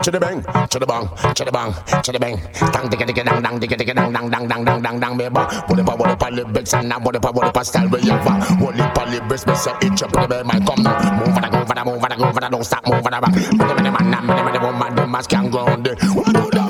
To 0.04 0.10
the 0.10 0.20
bang, 0.20 0.42
to 0.68 0.78
the 0.78 0.86
bang, 0.86 1.08
to 1.34 1.44
the 1.44 1.50
bang, 1.50 1.72
to 2.02 2.12
the 2.12 2.18
bang. 2.20 2.36
Dang, 2.70 2.86
digga, 2.88 3.06
digga, 3.08 3.24
dang, 3.24 3.42
dang, 3.42 3.58
digga, 3.58 3.76
digga, 3.76 3.94
dang, 3.94 4.12
dang, 4.12 4.30
dang, 4.30 4.46
dang, 4.46 4.64
dang, 4.64 4.82
dang, 4.82 5.00
dang, 5.00 5.16
baby. 5.16 5.34
What 5.34 5.76
the 5.76 5.82
power, 5.82 5.96
what 5.96 6.08
the 6.10 6.16
power, 6.16 6.30
lyrics 6.30 6.74
and 6.74 6.88
now 6.88 7.00
what 7.00 7.14
the 7.14 7.20
power, 7.20 7.32
what 7.32 7.46
the 7.46 7.52
power 7.52 7.64
style 7.64 7.88
we 7.88 8.00
have. 8.02 8.60
What 8.60 8.76
the 8.76 8.84
power, 8.94 9.06
lyrics, 9.06 9.46
me 9.46 9.54
say 9.54 9.72
it 9.82 10.02
up, 10.02 10.12
baby, 10.12 10.44
my 10.44 10.60
come 10.60 10.82
now. 10.84 10.94
Move 11.18 11.34
for 11.34 11.40
the 11.40 11.50
move 11.50 11.66
for 11.66 11.74
the 11.74 11.84
move 11.84 12.00
for 12.00 12.08
the 12.08 12.16
move 12.16 12.34
for 12.34 12.40
the 12.40 12.48
don't 12.48 12.64
stop, 12.64 12.86
move 12.86 13.02
for 13.02 13.10
the 13.10 13.18
back. 13.20 13.34
Me 13.34 13.42
the 13.42 13.90
man, 13.90 14.10
man, 14.10 14.46
me 14.46 14.52
the 14.52 14.60
woman, 14.60 14.94
the 14.94 15.06
mask 15.06 15.30
can 15.30 15.50
go 15.50 15.60
on 15.60 15.82
there. 15.82 15.96
What 16.14 16.26
do 16.26 16.50
them 16.50 16.69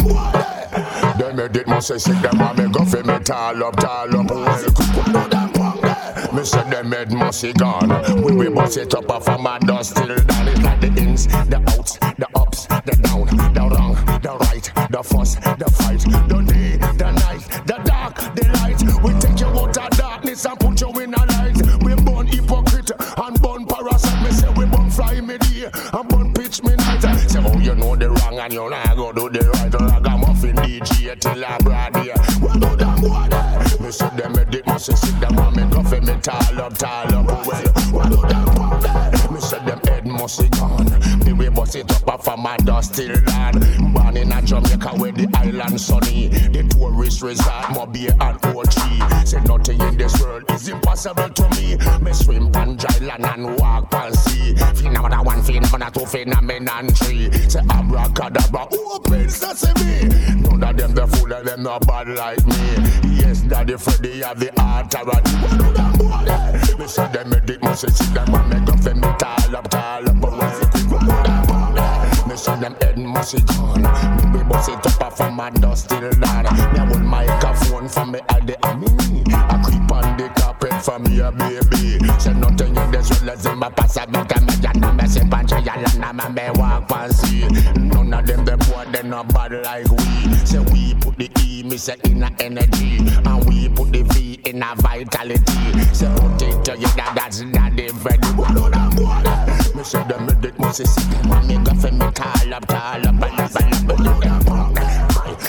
me 1.29 1.49
did 1.49 1.67
must 1.67 1.89
say 1.89 1.99
sick, 1.99 2.21
them 2.23 2.39
want 2.39 2.59
me 2.59 2.69
go 2.69 2.85
for 2.85 3.03
me 3.05 3.19
tall 3.21 3.65
up, 3.65 3.77
tall 3.77 4.17
up, 4.17 4.31
well. 4.31 4.45
What 4.45 5.07
do 5.07 5.29
them 5.29 5.53
there? 5.53 6.33
Me 6.33 6.45
say 6.45 6.63
them 6.71 6.93
head 6.93 7.13
must 7.13 7.55
gone. 7.55 8.23
We 8.23 8.33
we 8.35 8.49
bust 8.49 8.77
it 8.77 8.95
up 8.95 9.11
off 9.11 9.25
from 9.25 9.47
a 9.47 9.59
dust 9.61 9.97
till 9.97 10.07
down. 10.07 10.49
It's 10.49 10.63
like 10.63 10.81
the 10.81 10.87
ins, 10.97 11.27
the 11.27 11.63
outs, 11.69 11.99
the 11.99 12.29
ups, 12.35 12.67
the 12.67 12.97
down, 13.03 13.27
the 13.27 13.61
wrong, 13.61 13.95
the 14.23 14.37
right, 14.47 14.91
the 14.91 15.03
fuss, 15.03 15.35
the 15.35 15.71
fight, 15.77 16.01
the 16.29 16.43
day, 16.47 16.77
the 16.97 17.11
night, 17.11 17.67
the 17.67 17.77
dark, 17.85 18.15
the 18.35 18.47
light. 18.61 18.81
We 19.03 19.13
take 19.21 19.41
you 19.41 19.47
out 19.47 19.77
of 19.77 19.91
darkness 19.99 20.45
and 20.45 20.61
put 20.61 20.81
you 20.81 21.01
in 21.01 21.15
a 21.15 21.25
light. 21.27 21.83
We 21.83 21.95
born 21.97 22.27
hypocrite 22.27 22.93
and 23.17 23.43
born 23.43 23.67
parasite. 23.67 24.23
Me 24.23 24.31
say 24.31 24.49
we 24.51 24.67
born 24.67 24.91
fly 24.91 25.21
me 25.21 25.39
day 25.39 25.69
and 25.93 26.09
born 26.09 26.33
pitch 26.33 26.63
me 26.63 26.75
night. 26.77 27.01
Say 27.29 27.43
oh 27.45 27.59
you 27.59 27.75
know 27.75 27.97
the 27.97 28.11
wrong 28.11 28.39
and 28.39 28.53
you 28.53 28.71
not 28.71 28.97
go 28.97 29.13
do 29.13 29.29
the 29.29 29.51
right. 29.51 29.60
Till 31.21 31.45
I 31.45 31.59
broad 31.59 31.97
here. 31.99 32.15
What 32.41 32.61
do 32.61 32.77
them 32.77 33.01
boy 33.03 33.27
there? 33.29 33.79
Me 33.81 33.91
say 33.91 34.09
them 34.17 34.37
a 34.37 34.45
dick 34.47 34.67
must 34.67 34.87
sit 34.87 35.21
them 35.21 35.37
want 35.37 35.55
me 35.55 35.63
coffee 35.71 36.01
me 36.01 36.19
tall 36.23 36.61
up, 36.63 36.79
tall 36.79 37.15
up. 37.15 37.47
Well, 37.47 37.63
what 37.93 38.09
do 38.09 38.17
them 38.27 38.45
boy 38.55 38.79
there? 38.81 39.31
Me 39.31 39.41
say 39.41 39.59
them 39.67 39.90
must 40.21 40.43
be 40.43 40.49
gone. 40.51 40.87
Me 41.25 41.33
we 41.33 41.49
bust 41.49 41.75
it 41.75 41.91
up 41.91 42.07
off 42.09 42.25
from 42.25 42.43
my 42.43 42.57
dust 42.59 42.95
till. 42.95 43.17
Born 43.93 44.17
in 44.17 44.33
a 44.33 44.43
Jamaica 44.43 44.91
where 45.01 45.13
the 45.13 45.27
island 45.35 45.81
sunny. 45.81 46.29
The 46.29 46.63
tourist 46.69 47.23
resort 47.23 47.71
Mobile 47.73 48.13
and 48.21 48.45
OG. 48.45 49.27
Say 49.27 49.41
nothing 49.41 49.81
in 49.81 49.97
this 49.97 50.21
world 50.21 50.45
is 50.51 50.69
impossible 50.69 51.31
to 51.31 51.49
me. 51.57 51.77
Me 52.05 52.13
swim 52.13 52.53
pan 52.53 52.77
dry 52.77 52.99
land 52.99 53.25
and 53.25 53.59
walk 53.59 53.91
pan 53.91 54.13
sea. 54.13 54.55
Phenomena 54.75 55.23
one, 55.23 55.43
phenomena 55.43 55.91
two, 55.91 56.05
phenomenon 56.05 56.89
three. 56.89 57.33
Say 57.49 57.61
abracadabra, 57.71 58.69
say 59.29 59.73
me? 59.81 60.09
None 60.43 60.63
of 60.63 60.77
them 60.77 60.95
the 60.95 61.07
fool 61.07 61.33
of 61.33 61.45
them 61.47 61.63
not 61.63 61.87
bad 61.87 62.09
like 62.09 62.47
me. 62.47 63.17
Yes, 63.17 63.41
Daddy 63.41 63.77
Freddy 63.79 64.21
have 64.21 64.39
the 64.39 64.53
heart 64.61 64.95
of 64.97 65.09
a 65.09 65.21
them? 66.27 66.79
Me 66.79 66.87
say 66.87 67.09
them 67.09 67.33
a 67.33 67.41
dick 67.41 67.63
must 67.63 67.89
see 67.89 68.13
them 68.13 68.35
and 68.35 68.51
make 68.51 68.69
up 68.69 68.81
for 68.81 68.95
me 68.95 69.09
up, 69.55 69.69
tall 69.71 70.09
up. 70.09 70.17
Me 72.27 72.37
say 72.37 72.55
them 72.61 72.75
head 72.81 72.99
must 72.99 73.35
be 73.35 73.43
gone. 73.43 73.83
Me 73.83 74.39
we 74.39 74.45
bust 74.45 74.71
it 74.71 75.03
up 75.03 75.13
from 75.17 75.35
my 75.35 75.51
dust 75.51 75.89
till 75.89 76.11
dawn. 76.11 76.45
Me 76.45 76.79
hold 76.79 77.03
microphone 77.03 77.89
from 77.89 78.13
me 78.13 78.21
at 78.29 78.47
the 78.47 78.57
me. 78.79 79.23
I 79.35 79.61
creep 79.65 79.91
on 79.91 80.17
the 80.17 80.29
carpet 80.41 80.83
from 80.83 81.07
here, 81.07 81.33
baby. 81.33 81.99
Say 82.21 82.35
nothing 82.35 82.77
in 82.77 82.91
this 82.91 83.11
world 83.11 83.31
as 83.31 83.47
in 83.47 83.59
my 83.59 83.71
pass 83.71 83.97
a 83.97 84.07
bit 84.07 84.31
of 84.33 84.43
me. 84.43 84.53
Yana 84.55 84.95
me 84.97 85.09
say 85.09 85.27
punch 85.29 85.53
a 85.53 85.61
yalla 85.61 86.13
na 86.13 86.29
me 86.29 86.51
walk 86.55 86.91
and 86.93 87.15
see. 87.15 87.49
None 87.81 88.15
of 88.15 88.27
them 88.27 88.45
the 88.45 88.57
boy 88.57 88.85
they 88.93 89.03
not 89.09 89.33
bad 89.35 89.53
like 89.65 89.91
we. 89.91 90.35
Say 90.47 90.61
we 90.73 90.95
put 90.95 91.17
the 91.17 91.29
E, 91.41 91.63
me 91.65 91.77
say 91.77 91.97
in 92.05 92.23
a 92.23 92.31
energy, 92.39 92.99
and 92.99 93.45
we 93.49 93.69
put 93.69 93.93
the 93.93 94.03
V 94.03 94.41
in 94.45 94.63
a 94.63 94.75
vitality. 94.77 95.83
Say 95.93 96.07
dick 100.81 100.89
see 100.89 101.17
and 101.31 101.49
me 101.49 101.57
go 101.65 101.75
for 101.75 101.93
me 101.93 102.11
tall 102.13 102.55
up, 102.55 102.67
tall 102.67 102.81
up, 102.81 103.07
and 103.07 103.23
up, 103.23 103.57
and 103.57 103.91
up, 103.91 104.23
and 104.23 104.25
up, 104.25 104.47
punk. 104.47 104.75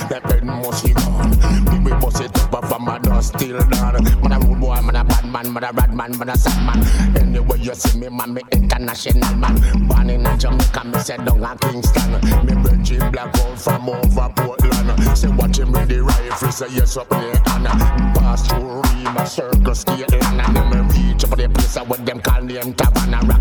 That 0.10 0.24
head 0.26 0.44
must 0.44 0.86
be 0.86 0.94
gone. 0.94 1.30
Me 1.72 1.80
we 1.80 1.92
bust 2.00 2.22
it 2.22 2.54
up 2.54 2.66
from 2.66 2.88
a 2.88 3.00
dust 3.00 3.38
till 3.40 3.60
dawn. 3.70 4.04
Man 4.22 4.34
a 4.34 4.40
rude 4.40 4.60
boy, 4.60 4.82
man 4.82 4.96
a 4.96 5.04
bad 5.04 5.26
man, 5.26 5.54
man 5.54 5.64
a 5.64 5.74
bad 5.74 5.94
man, 5.94 6.18
man 6.18 6.30
a 6.30 6.38
sad 6.38 6.66
man. 6.66 7.18
Anyway 7.18 7.60
you 7.60 7.76
see 7.76 8.00
me, 8.00 8.10
man, 8.10 8.34
me 8.34 8.42
international 8.52 9.36
man. 9.36 9.56
Born 9.88 10.10
in 10.10 10.40
Jamaica, 10.40 10.84
me 10.86 11.00
say 11.00 11.18
down 11.18 11.44
a 11.44 11.56
Kingston. 11.58 12.12
Me 12.46 12.54
virgin 12.64 13.12
black 13.12 13.38
out 13.40 13.60
from 13.60 13.90
over 13.90 14.30
Portland. 14.36 15.18
Say 15.18 15.30
watch 15.30 15.60
him 15.60 15.72
with 15.72 15.88
the 15.88 16.04
rifle, 16.04 16.52
say 16.52 16.68
yes 16.72 16.98
up 16.98 17.10
there 17.10 17.42
and 17.52 17.68
uh, 17.68 17.74
pass 18.16 18.48
through 18.48 18.82
Rima 18.82 19.26
Circle 19.26 19.76
Skate 19.76 20.14
and 20.14 20.56
then 20.56 20.70
me 20.70 21.12
reach 21.12 21.24
up 21.24 21.38
the 21.38 21.50
place 21.50 21.78
where 21.78 22.00
them 22.00 22.20
call 22.22 22.42
name 22.42 22.74
Ragamuffin 22.74 23.12
that 23.12 23.41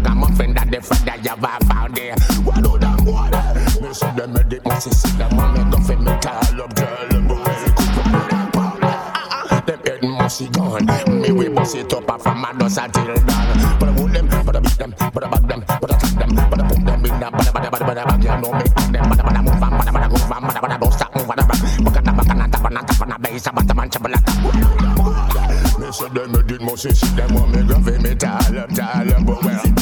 the 0.70 0.80
friend 0.80 1.04
that 1.06 1.24
you 1.24 1.30
have 1.30 1.62
found 1.66 1.94
there. 1.96 2.14
What 2.46 2.62
do 2.62 2.78
them 2.78 3.04
there? 3.04 3.82
Me 3.82 3.92
say 3.92 4.10
them 4.14 4.36
a 4.36 4.44
dick 4.44 4.64
must 4.64 4.92
see 4.92 5.16
them 5.18 5.38
and 5.38 5.52
me 5.54 5.70
go 5.70 5.82
for 5.82 5.96
me 5.96 6.12
tall 6.20 6.62
up, 6.62 6.74
tall 6.74 7.10
up, 7.10 7.28
well 7.28 7.74
quick. 7.74 7.90
Them 8.30 8.50
boy 8.54 8.78
there? 8.78 9.02
Uh-uh. 9.18 9.60
Them 9.66 9.80
head 9.84 10.02
must 10.02 10.38
be 10.38 10.46
gone. 10.48 10.86
Me 11.22 11.32
we 11.32 11.48
bust 11.48 11.74
it 11.74 11.92
up 11.92 12.22
from 12.22 12.38
my 12.38 12.52
dust 12.52 12.78
until 12.78 13.04
dawn. 13.06 13.78
But 13.80 13.88
I 13.88 13.92
hold 13.92 14.12
them, 14.12 14.28
but 14.46 14.56
I 14.56 14.60
beat 14.60 14.78
them, 14.78 14.94
but 15.12 15.24
I 15.24 15.28
bag 15.28 15.48
them, 15.48 15.64
but 15.66 15.90
I 15.90 15.98
tap 15.98 16.18
them, 16.18 16.34
but 16.50 16.60
I 16.60 16.68
put 16.68 16.86
them 16.86 17.04
in 17.04 17.20
the 17.20 17.30
but 17.30 17.46
I 17.46 17.50
but 17.50 17.64
I 17.64 17.70
but 17.70 17.82
I 17.82 17.86
but 17.86 17.98
I 17.98 18.04
bag. 18.04 18.22
You 18.22 18.30
know 18.30 18.52
me, 18.54 18.64
them, 18.94 19.08
but 19.10 19.18
I 19.18 19.22
but 19.26 19.36
I 19.36 19.42
move 19.42 19.62
on, 19.62 19.70
but 19.70 19.88
I 19.88 19.90
but 19.90 20.02
I 20.02 20.08
move 20.08 20.30
on, 20.30 20.42
but 20.46 20.56
I 20.56 20.60
but 20.60 20.70
I 20.70 20.78
don't 20.78 20.92
stop, 20.92 21.16
move 21.16 21.30
on, 21.30 21.36
but 21.36 21.40
I 21.40 21.58
but 21.82 21.96
I 21.96 22.12
but 22.14 22.30
I 22.30 22.48
tap 22.48 22.64
on, 22.64 22.74
tap 22.86 23.00
on, 23.02 23.10
bass, 23.20 23.48
but 23.50 23.70
I 23.70 23.74
man 23.74 23.90
chabla 23.90 24.18
tap. 24.22 25.80
Me 25.80 25.86
say 25.90 26.08
them 26.08 26.46
did 26.46 26.62
must 26.62 26.82
see 26.82 27.16
them 27.16 27.34
want 27.34 27.50
me 27.50 27.60
for 27.66 27.98
me 27.98 28.14
tall 28.14 28.58
up, 28.58 28.70
tall 28.70 29.10
up, 29.10 29.26
but 29.26 29.44
well. 29.44 29.79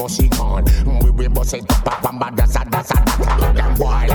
Must 0.00 0.30
gone. 0.30 0.64
We 1.02 1.10
we 1.10 1.28
bust 1.28 1.54
it 1.54 1.70
up 1.70 2.02
from 2.02 2.18
my 2.18 2.30
dust, 2.30 2.54
dust, 2.54 2.70
dust. 2.70 3.54
Them 3.54 3.74
boy, 3.74 4.06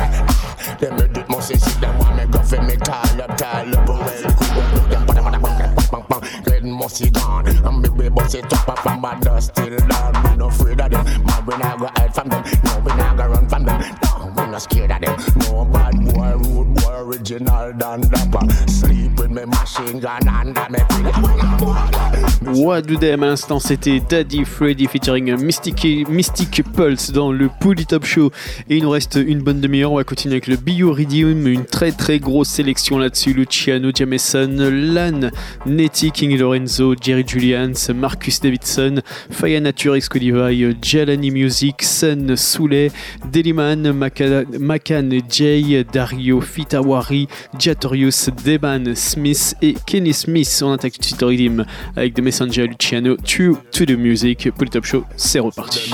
What 22.66 22.82
Do 22.82 22.96
Them 22.98 23.22
à 23.22 23.28
l'instant, 23.28 23.60
c'était 23.60 24.00
Daddy 24.10 24.44
Freddy 24.44 24.88
featuring 24.88 25.36
Mystic, 25.40 25.86
Mystic 26.10 26.64
Pulse 26.76 27.12
dans 27.12 27.32
le 27.32 27.48
Pouli 27.48 27.86
Top 27.86 28.06
Show. 28.06 28.32
Et 28.72 28.78
il 28.78 28.84
nous 28.84 28.90
reste 28.90 29.20
une 29.24 29.44
bonne 29.44 29.62
demi-heure. 29.62 29.92
On 29.92 29.98
va 29.98 30.04
continuer 30.04 30.34
avec 30.34 30.48
le 30.48 30.56
Bioridium. 30.56 31.46
Une 31.46 31.66
très 31.66 31.92
très 31.92 32.18
grosse 32.18 32.50
sélection 32.50 32.98
là-dessus. 32.98 33.34
Luciano 33.34 33.92
Jameson, 33.94 34.58
Lan, 34.72 35.30
Nettie, 35.68 36.10
King 36.10 36.36
Lorenzo, 36.40 36.96
Jerry 37.00 37.24
Julians, 37.28 37.92
Marcus 37.94 38.40
Davidson, 38.42 39.02
Faya 39.30 39.60
Nature, 39.60 39.96
Excodivai, 39.96 40.76
Jalani 40.82 41.30
Music, 41.30 41.84
Sun 41.84 42.36
Soule, 42.36 42.90
Deliman, 43.32 43.94
Makan, 43.94 45.12
Jay, 45.30 45.86
Dario 45.94 46.42
Fitawari, 46.42 47.28
Jatorius, 47.60 48.32
Deban 48.44 48.96
Smith 48.96 49.54
et 49.62 49.76
Kenny 49.86 50.14
Smith. 50.14 50.64
On 50.66 50.72
attaque 50.72 50.94
tout 50.94 51.02
de 51.02 51.06
suite 51.06 51.62
avec 51.96 52.16
The 52.16 52.22
Messenger 52.22 52.55
Luciano, 52.64 53.16
True 53.18 53.58
to 53.72 53.86
the 53.86 53.98
Music. 53.98 54.50
Pour 54.52 54.64
le 54.64 54.70
top 54.70 54.86
show, 54.86 55.04
c'est 55.16 55.40
reparti. 55.40 55.92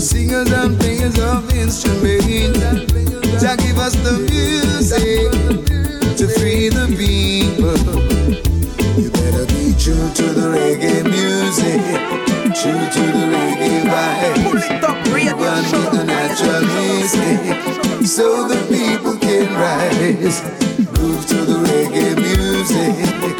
Singers 0.00 0.50
and 0.50 0.80
players 0.80 1.18
of 1.20 1.52
instruments, 1.54 2.58
Jah 3.38 3.54
give 3.58 3.78
us 3.78 3.94
the 3.96 4.18
music 4.32 5.30
to 6.16 6.26
free 6.26 6.70
the 6.70 6.86
people. 6.96 7.76
You 8.96 9.10
better 9.10 9.44
be 9.52 9.74
true 9.78 10.08
to 10.14 10.32
the 10.32 10.48
reggae 10.56 11.04
music, 11.04 11.82
true 12.56 12.80
to 12.80 13.02
the 13.12 13.24
reggae 13.28 13.82
vibes. 13.84 14.64
Run 15.38 15.64
with 15.70 15.90
the 15.92 16.04
natural 16.04 16.62
mystic, 16.62 18.06
so 18.06 18.48
the 18.48 18.56
people 18.68 19.18
can 19.18 19.52
rise. 19.54 20.40
Move 20.98 21.26
to 21.26 21.44
the 21.44 21.58
reggae 21.68 22.16
music, 22.16 23.39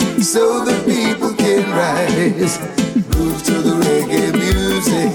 so 0.31 0.63
the 0.63 0.77
people 0.85 1.33
can 1.35 1.69
rise. 1.71 2.57
Move 3.17 3.43
to 3.43 3.55
the 3.67 3.75
reggae 3.83 4.31
music, 4.31 5.11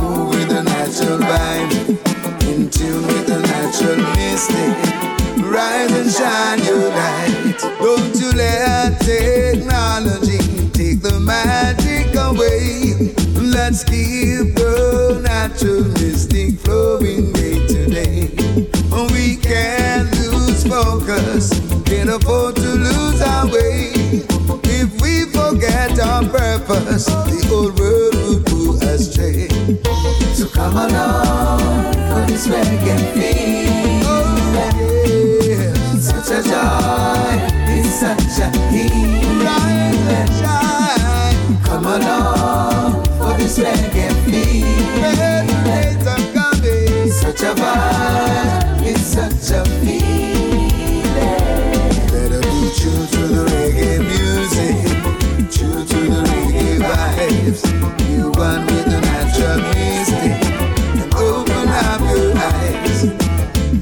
move 0.00 0.28
with 0.28 0.48
the 0.48 0.62
natural 0.62 1.18
vibes, 1.18 1.88
in 2.46 2.70
tune 2.70 3.04
with 3.08 3.26
the 3.26 3.40
natural 3.50 3.96
mystic. 4.14 4.74
Rise 5.42 5.90
and 5.90 6.10
shine 6.12 6.60
your 6.64 6.88
light. 6.88 7.58
Don't 7.80 8.14
you 8.14 8.30
let 8.30 9.00
technology 9.00 10.38
take 10.70 11.02
the 11.02 11.18
magic 11.18 12.14
away. 12.14 12.94
Let's 13.42 13.82
keep 13.82 14.54
the 14.54 15.20
natural 15.20 15.82
mystic 15.98 16.60
flowing 16.60 17.32
day 17.32 17.66
to 17.66 17.86
day. 17.90 18.30
We 19.12 19.34
lose 19.34 20.17
focus, 20.68 21.50
can't 21.84 22.10
afford 22.10 22.56
to 22.56 22.62
lose 22.62 23.20
our 23.22 23.46
way. 23.46 23.92
If 24.64 25.00
we 25.00 25.24
forget 25.32 25.98
our 25.98 26.22
purpose, 26.24 27.06
the 27.06 27.48
old 27.50 27.78
world 27.78 28.14
would 28.14 28.44
go 28.44 28.74
astray. 28.86 29.48
So 30.34 30.46
come 30.48 30.76
along 30.76 31.92
for 31.94 32.26
this 32.30 32.46
reggae 32.46 32.98
feel. 33.14 34.04
Such 35.98 36.30
a 36.30 36.42
joy, 36.42 37.38
it's 37.74 38.00
such 38.00 38.38
a 38.44 38.48
healing. 38.70 39.38
Come 41.64 41.86
along 41.86 43.04
for 43.18 43.32
this 43.38 43.58
reggae 43.58 44.12
feel. 44.24 44.68
Such 47.10 47.42
a 47.42 47.54
vibe, 47.54 48.82
it's 48.86 49.00
such 49.00 49.50
a 49.56 49.64
feeling. 49.80 50.17
You 57.48 57.54
with 58.66 58.84
the 58.84 59.00
natural 59.00 59.56
mystic, 59.72 60.36
and 61.00 61.14
open 61.14 61.68
up 61.68 62.00
your 62.02 62.36
eyes. 62.36 63.04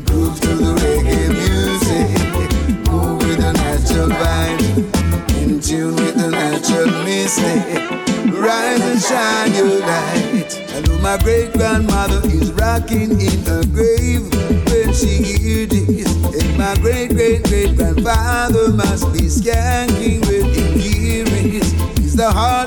Groove 0.06 0.40
to 0.40 0.54
the 0.54 0.72
reggae 0.78 1.34
music, 1.34 2.88
move 2.88 3.18
with 3.18 3.38
the 3.38 3.52
natural 3.54 4.08
vibe, 4.08 5.42
in 5.42 5.58
tune 5.58 5.96
with 5.96 6.14
the 6.14 6.30
natural 6.30 6.86
mystic. 7.02 8.38
Rise 8.38 8.82
and 8.82 9.02
shine 9.02 9.52
your. 9.56 9.82
I 9.82 10.80
know 10.86 10.98
my 11.00 11.18
great 11.18 11.52
grandmother 11.52 12.20
is 12.28 12.52
rocking 12.52 13.20
in 13.20 13.44
her 13.46 13.64
grave 13.66 14.32
when 14.70 14.94
she 14.94 15.24
hears 15.24 15.70
this. 15.70 16.14
And 16.40 16.56
my 16.56 16.76
great 16.76 17.10
great 17.10 17.42
great 17.42 17.74
grandfather 17.74 18.68
must 18.70 19.12
be 19.12 19.22
skanking 19.22 20.24
when 20.28 20.44
he 20.54 20.78
hears 20.78 21.28
it. 21.32 21.98
He's 21.98 22.14
the 22.14 22.30
heartbeat 22.30 22.65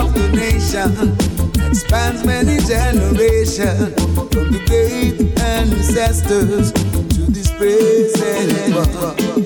of 0.00 0.12
the 0.12 0.28
nation 0.36 1.16
that 1.56 1.74
spans 1.74 2.24
many 2.24 2.58
generations 2.58 3.94
from 4.32 4.52
the 4.52 4.60
great 4.68 5.16
ancestors 5.40 6.72
to 6.72 7.22
this 7.32 7.50
present 7.52 8.74
world. 8.74 9.18
So 9.18 9.42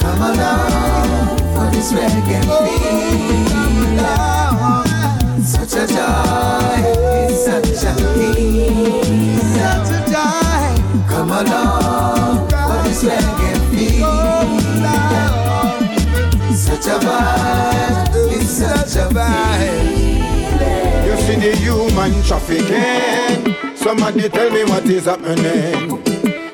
come 0.00 0.22
along 0.22 1.38
for 1.54 1.68
this 1.74 1.92
reggae 1.92 2.40
feel. 2.44 3.22
Such 5.42 5.74
a 5.80 5.84
joy, 5.86 6.80
such 7.32 7.84
a 7.84 7.92
healing. 8.14 9.38
Such 9.56 9.90
a 9.96 10.00
joy. 10.12 10.72
Come 11.08 11.32
along 11.32 12.48
for 12.48 12.78
this 12.86 13.02
reggae 13.04 13.54
feel. 13.70 14.12
Such 16.54 16.86
a 16.86 16.98
vibe, 16.98 18.31
such 18.62 18.96
a 18.96 19.08
vibe. 19.14 20.12
You 21.06 21.16
see 21.24 21.36
the 21.36 21.56
human 21.56 22.12
trafficking. 22.22 23.76
Somebody 23.76 24.28
tell 24.28 24.50
me 24.50 24.64
what 24.64 24.84
is 24.86 25.06
happening. 25.06 25.98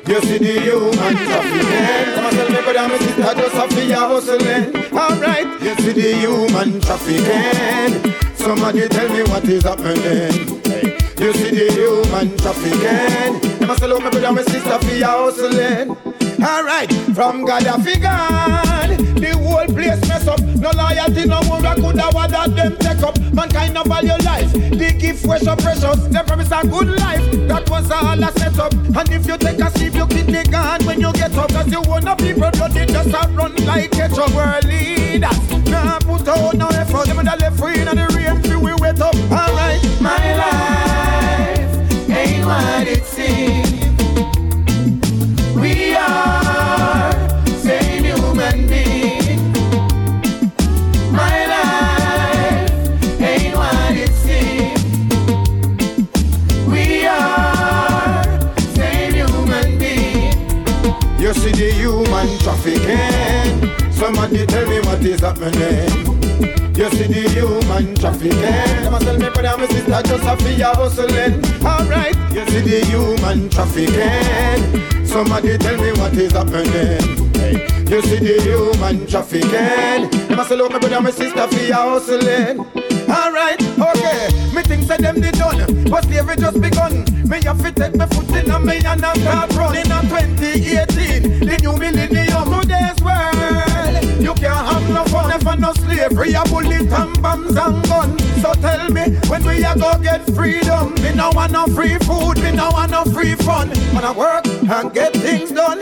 You 0.07 0.19
see 0.21 0.39
the 0.39 0.59
human 0.65 1.15
trafficking. 1.27 2.13
Come 2.15 2.25
on, 2.25 2.31
tell 2.31 2.49
me, 2.49 2.61
brother, 2.65 2.87
my 2.89 2.97
sister, 2.97 3.33
just 3.39 3.55
a 3.55 3.67
fear 3.75 3.95
hustling. 3.95 4.65
Alright, 4.91 5.61
you 5.61 5.75
see 5.75 5.93
the 5.93 6.09
human 6.21 6.81
trafficking. 6.81 8.28
Somebody 8.39 8.87
tell 8.87 9.09
me 9.09 9.21
what 9.23 9.43
is 9.43 9.63
happening. 9.63 10.47
You 11.19 11.33
see 11.33 11.51
the 11.51 11.67
human 11.75 12.37
trafficking. 12.37 13.59
Come 13.59 13.69
on, 13.69 13.77
tell 13.77 13.99
me, 13.99 14.09
brother, 14.09 14.31
my 14.31 14.41
sister, 14.43 14.79
fear 14.79 15.05
hustling. 15.05 15.97
Alright, 16.41 16.89
from 17.13 17.45
Gaddafi 17.45 18.01
gone, 18.01 18.95
the 19.19 19.37
whole 19.37 19.67
place 19.75 19.99
mess 20.07 20.25
up. 20.25 20.39
No 20.39 20.71
loyalty, 20.71 21.25
no 21.27 21.41
more 21.43 21.59
could 21.59 21.99
have 21.99 22.13
what 22.13 22.31
that 22.31 22.55
them 22.55 22.77
take 22.77 23.03
up. 23.03 23.19
Mankind 23.33 23.73
no 23.73 23.83
value 23.83 24.15
life. 24.23 24.49
They 24.53 24.93
give 24.93 25.19
fresh 25.19 25.45
up 25.45 25.59
precious. 25.59 25.99
They 26.07 26.23
promise 26.23 26.51
a 26.51 26.65
good 26.65 26.95
life. 26.97 27.25
That 27.49 27.69
was 27.69 27.91
all 27.91 28.23
I 28.23 28.31
set 28.31 28.57
up. 28.57 28.71
And 28.73 29.11
if 29.11 29.27
you 29.27 29.37
take 29.37 29.59
a 29.59 29.69
sleep, 29.71 29.95
you 29.95 30.07
kidney 30.07 30.43
gone 30.49 30.85
when 30.85 31.01
you 31.01 31.11
get 31.11 31.35
up. 31.35 31.51
Cause 31.51 31.69
you 31.69 31.81
wanna 31.81 32.15
people, 32.15 32.49
you 32.55 32.69
did 32.73 32.87
just 32.87 33.09
a 33.09 33.27
run 33.35 33.53
like 33.65 33.91
ketchup. 33.91 34.33
World 34.33 34.63
leaders. 34.63 35.67
Nah, 35.69 35.99
put 35.99 36.25
out 36.25 36.55
no 36.55 36.69
effort. 36.69 37.07
Them 37.07 37.25
that 37.25 37.39
left 37.41 37.59
free 37.59 37.79
in 37.79 37.85
the 37.85 38.08
it 42.51 43.05
seems. 43.05 43.69
We 45.55 45.95
are 45.95 47.11
same 47.61 48.03
human. 48.03 48.67
My 51.11 51.45
life 51.53 53.21
ain't 53.21 53.55
what 53.55 53.95
it 53.95 54.11
seems. 54.25 54.83
We 56.67 57.05
are 57.05 58.23
same 58.73 59.13
human. 59.13 59.79
You 61.19 61.33
see 61.33 61.51
the 61.51 61.71
human 61.73 62.27
trafficking. 62.39 63.91
Somebody 63.91 64.45
tell 64.47 64.67
me 64.67 64.79
what 64.79 65.03
is 65.03 65.19
happening. 65.19 66.08
You 66.79 66.89
see 66.91 67.07
the 67.07 67.29
human 67.35 67.93
trafficking. 67.95 68.39
Come 68.39 68.93
eh? 68.93 68.95
on, 68.95 69.01
tell 69.01 69.17
me, 69.19 69.29
brother, 69.31 69.57
my 69.57 69.67
sister, 69.67 70.01
just 70.01 70.23
a 70.23 70.37
fear 70.37 70.71
hustling. 70.71 71.43
Alright, 71.61 72.15
you 72.31 72.45
see 72.47 72.61
the 72.61 72.85
human 72.87 73.49
trafficking. 73.49 73.99
Eh? 73.99 75.03
Somebody 75.03 75.57
tell 75.57 75.75
me 75.75 75.91
what 75.99 76.13
is 76.13 76.31
happening. 76.31 77.33
Hey. 77.35 77.67
You 77.83 78.01
see 78.01 78.19
the 78.23 78.39
human 78.47 79.05
trafficking. 79.07 80.09
Come 80.29 80.39
on, 80.39 80.45
say, 80.45 80.55
look, 80.55 80.71
my 80.71 80.79
brother, 80.79 81.01
my 81.01 81.11
sister, 81.11 81.45
fear 81.49 81.73
hustling. 81.73 82.59
Alright, 83.09 83.61
okay. 83.61 84.29
Me 84.55 84.61
think 84.61 84.83
say 84.83 84.97
them 84.97 85.19
the 85.19 85.31
done, 85.33 85.83
but 85.89 86.05
slavery 86.05 86.37
just 86.37 86.61
begun. 86.61 87.03
Me 87.27 87.41
have 87.43 87.61
to 87.61 87.71
take 87.73 87.95
my 87.95 88.05
foot 88.05 88.29
in 88.37 88.49
and 88.49 88.65
me 88.65 88.77
and 88.77 89.03
I 89.03 89.13
start 89.15 89.53
running 89.55 89.91
on 89.91 90.03
2018. 90.07 91.39
The 91.39 91.57
new 91.59 91.73
millennium, 91.75 92.28
no 95.59 95.73
slavery, 95.73 96.33
a 96.33 96.43
bullet 96.45 96.91
and 96.91 97.21
bombs 97.21 97.55
and 97.55 97.83
gun. 97.87 98.17
So 98.41 98.53
tell 98.53 98.89
me, 98.89 99.17
when 99.27 99.43
we 99.45 99.63
a 99.63 99.75
go 99.75 99.97
get 99.99 100.25
freedom? 100.33 100.93
Me 100.95 101.13
no 101.13 101.31
want 101.33 101.51
no 101.51 101.65
free 101.67 101.97
food, 101.99 102.37
me 102.41 102.51
no 102.51 102.69
want 102.71 102.91
no 102.91 103.03
free 103.05 103.35
fun. 103.35 103.69
Wanna 103.93 104.13
work 104.13 104.47
and 104.47 104.93
get 104.93 105.13
things 105.13 105.51
done. 105.51 105.79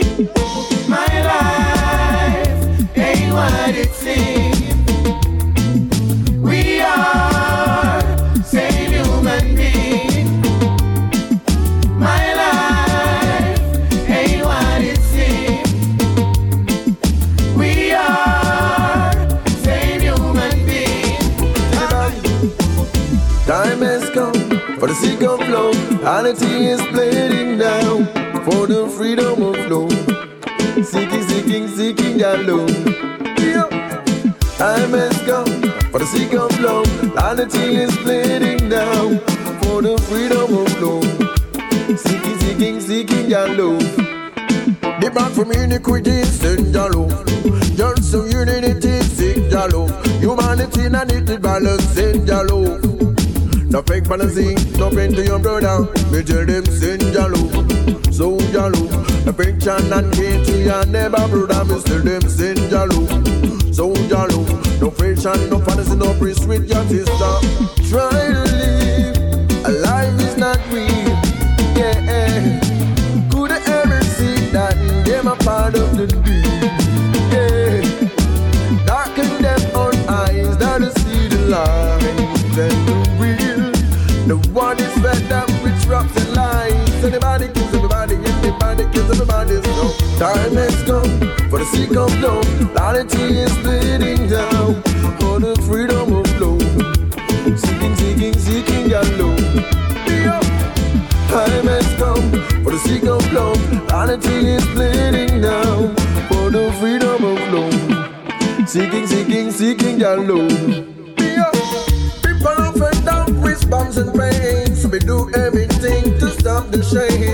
My 0.90 1.08
life 1.32 2.98
ain't 2.98 3.34
what 3.34 3.76
it 3.76 3.92
seems. 3.94 4.58
We 6.42 6.82
are 6.82 7.47
Humanity 26.18 26.66
is 26.66 26.82
bleeding 26.88 27.60
down 27.60 28.06
for 28.44 28.66
the 28.66 28.92
freedom 28.98 29.40
of 29.40 29.56
flow. 29.68 29.88
Seeking, 30.82 31.22
seeking, 31.30 31.68
seeking 31.68 32.24
alone. 32.24 32.74
Time 34.58 34.94
has 34.98 35.16
come 35.30 35.46
For 35.92 36.00
the 36.00 36.08
sake 36.08 36.34
of 36.34 36.60
love, 36.60 36.90
humanity 37.02 37.76
is 37.84 37.96
bleeding 37.98 38.68
now. 38.68 39.20
For 39.62 39.84
the 39.84 39.96
freedom 40.10 40.58
of 40.58 40.82
love, 40.82 42.00
seeking, 42.00 42.40
seeking, 42.40 42.82
seeking 42.82 43.30
your 43.30 43.50
love. 43.50 43.80
The 45.00 45.12
back 45.14 45.32
from 45.34 45.52
iniquity, 45.52 46.24
send 46.24 46.74
your 46.74 46.90
love. 46.94 47.26
Just 47.78 48.12
some 48.12 48.26
unity, 48.26 49.02
seek 49.02 49.52
love. 49.70 49.94
Humanity 50.20 50.86
and 50.88 51.12
it 51.12 51.42
balance, 51.44 51.84
send 51.90 52.28
your 52.28 52.44
love. 52.44 52.87
No 53.70 53.82
fake 53.82 54.06
fantasy, 54.06 54.56
no 54.78 54.90
pain 54.90 55.12
to 55.14 55.24
your 55.24 55.40
brother. 55.40 55.92
Me 56.10 56.24
tell 56.24 56.46
them 56.46 56.64
your 57.12 57.30
love, 57.30 58.14
so 58.14 58.30
love. 58.56 59.26
No 59.26 59.34
friction 59.34 59.92
and 59.92 60.16
hate 60.16 60.46
to 60.46 60.58
your 60.64 60.86
neighbor 60.86 61.28
brother. 61.28 61.66
Me 61.66 61.82
tell 61.82 62.00
them 62.00 62.22
your 62.72 62.88
love, 62.88 63.76
so 63.76 63.88
love. 63.90 64.82
No 64.82 64.90
friction, 64.90 65.50
no 65.50 65.60
fantasy, 65.60 65.96
no 65.96 66.18
priest 66.18 66.48
with 66.48 66.70
your 66.70 66.84
sister. 66.86 67.34
Try 67.90 68.10
to 68.10 68.44
live, 68.56 69.66
a 69.66 69.72
life 69.72 70.22
is 70.22 70.38
not 70.38 70.60
real. 70.72 70.88
Yeah, 71.76 72.08
eh. 72.08 73.30
could 73.30 73.52
I 73.52 73.60
ever 73.82 74.02
see 74.02 74.50
that 74.52 74.76
them 75.06 75.28
a 75.28 75.36
part 75.36 75.76
of 75.76 75.98
the 75.98 76.08
deal? 76.08 76.47
Time 90.18 90.56
has 90.56 90.84
come 90.84 91.20
for 91.48 91.60
the 91.60 91.66
sake 91.66 91.96
of 91.96 92.12
love. 92.22 92.46
Reality 92.74 93.22
is 93.38 93.56
bleeding 93.60 94.28
down 94.28 94.82
for 95.20 95.40
the 95.40 95.56
freedom 95.68 96.12
of 96.12 96.26
love. 96.42 96.62
Seeking, 97.60 97.96
seeking, 97.96 98.34
seeking 98.34 98.90
your 98.90 99.04
love. 99.20 99.38
Time 101.30 101.68
has 101.68 101.88
come 102.02 102.32
for 102.64 102.72
the 102.72 102.80
sake 102.80 103.04
of 103.04 103.32
love. 103.32 103.62
Reality 103.92 104.58
is 104.58 104.66
bleeding 104.74 105.42
down 105.42 105.96
for 106.30 106.50
the 106.50 106.74
freedom 106.80 107.24
of 107.24 107.40
love. 107.54 108.68
Seeking, 108.68 109.06
seeking, 109.06 109.52
seeking 109.52 110.00
your 110.00 110.18
love. 110.18 110.94
Bombs 113.70 113.98
and 113.98 114.18
pain. 114.18 114.74
So 114.78 114.88
we 114.88 115.00
do 115.00 115.30
everything 115.36 116.18
to 116.20 116.30
stop 116.32 116.72
the 116.72 116.82
shame. 116.82 117.27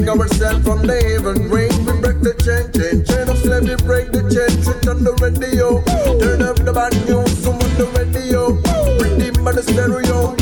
Cleaning 0.00 0.18
ourselves 0.18 0.64
from 0.64 0.86
the 0.86 0.96
heaven 0.96 1.50
rain. 1.50 1.68
We 1.84 1.92
break 2.00 2.20
the 2.20 2.32
chain, 2.40 2.72
chain, 2.72 3.04
chain 3.04 3.28
of 3.28 3.36
slavery. 3.36 3.76
Break 3.84 4.12
the 4.12 4.22
chain, 4.32 4.62
switch 4.62 4.86
on 4.88 5.04
the 5.04 5.12
radio. 5.20 5.82
Turn 6.18 6.40
up 6.40 6.56
the 6.56 6.72
bad 6.72 6.94
news, 7.06 7.36
so 7.44 7.52
on 7.52 7.58
the 7.76 7.84
radio. 7.98 8.52
Bring 8.98 9.18
the 9.18 9.62
stereo. 9.62 10.39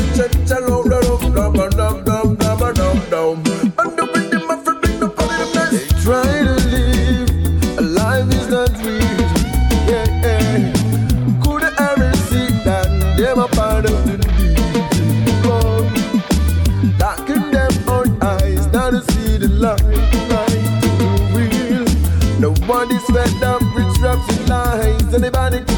Anybody 25.21 25.68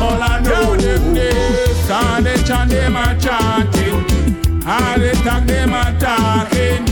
all 0.00 0.22
I 0.22 0.40
know. 0.40 0.76
Them 0.76 1.14
days, 1.14 1.90
all 1.90 2.22
the 2.22 2.42
chant 2.46 2.70
them 2.70 2.96
a 2.96 3.18
chanting, 3.18 4.00
all 4.66 4.98
the 4.98 5.12
talk 5.24 5.44
them 5.46 5.72
a 5.72 5.98
talking, 5.98 6.82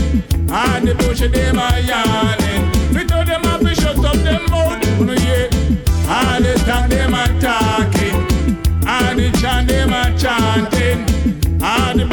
all 0.51 0.81
the 0.81 0.95
bush 0.95 1.19
them 1.19 1.59
a 1.59 1.79
yarning. 1.81 2.63
We 2.93 3.05
told 3.05 3.27
them 3.27 3.43
a 3.45 3.59
fi 3.59 3.73
shut 3.73 4.03
up 4.03 4.15
them 4.17 4.45
mouth, 4.49 4.83
you 4.99 5.13
yeah. 5.25 5.49
All 6.07 6.41
the 6.41 6.53
talk 6.65 6.89
them 6.89 7.13
a 7.13 7.25
talking, 7.39 8.17
all 8.87 9.15
the 9.15 9.31
chant 9.39 9.67
them 9.67 9.93
a 9.93 10.17
chanting, 10.17 10.99
all 11.61 11.93
the 11.95 12.05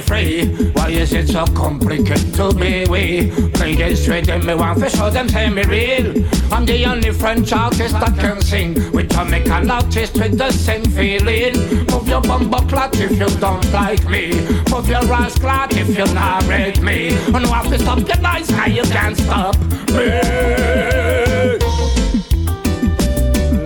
free. 0.00 0.46
Why 0.72 0.90
is 0.90 1.12
it 1.12 1.28
so 1.28 1.44
complicated 1.46 2.34
to 2.34 2.54
be 2.54 2.86
we? 2.88 3.30
Play 3.50 3.74
this 3.74 4.06
rhythm, 4.08 4.46
me 4.46 4.54
want 4.54 4.78
to 4.80 4.90
show 4.90 5.10
them 5.10 5.28
say 5.28 5.48
me 5.48 5.62
real. 5.64 6.24
I'm 6.52 6.66
the 6.66 6.84
only 6.86 7.12
French 7.12 7.52
artist 7.52 7.94
that 7.94 8.16
can 8.18 8.40
sing 8.40 8.74
with 8.92 9.10
Jamaican 9.10 9.70
artist 9.70 10.14
with 10.14 10.36
the 10.38 10.50
same 10.50 10.84
feeling. 10.84 11.54
Move 11.86 12.08
your 12.08 12.20
bumper 12.20 12.66
clot 12.66 12.98
if 13.00 13.12
you 13.12 13.28
don't 13.38 13.72
like 13.72 14.08
me. 14.08 14.32
Move 14.70 14.88
your 14.88 15.04
ass 15.12 15.38
clot 15.38 15.72
if 15.76 15.88
you 15.96 16.06
not 16.14 16.46
rate 16.46 16.80
me. 16.80 17.08
And 17.34 17.44
you 17.44 17.52
have 17.52 17.68
to 17.68 17.78
stop 17.78 17.98
your 17.98 18.20
noise, 18.20 18.50
cause 18.50 18.72
you 18.72 18.82
can't 18.84 19.16
stop 19.16 19.56
me. 19.92 20.06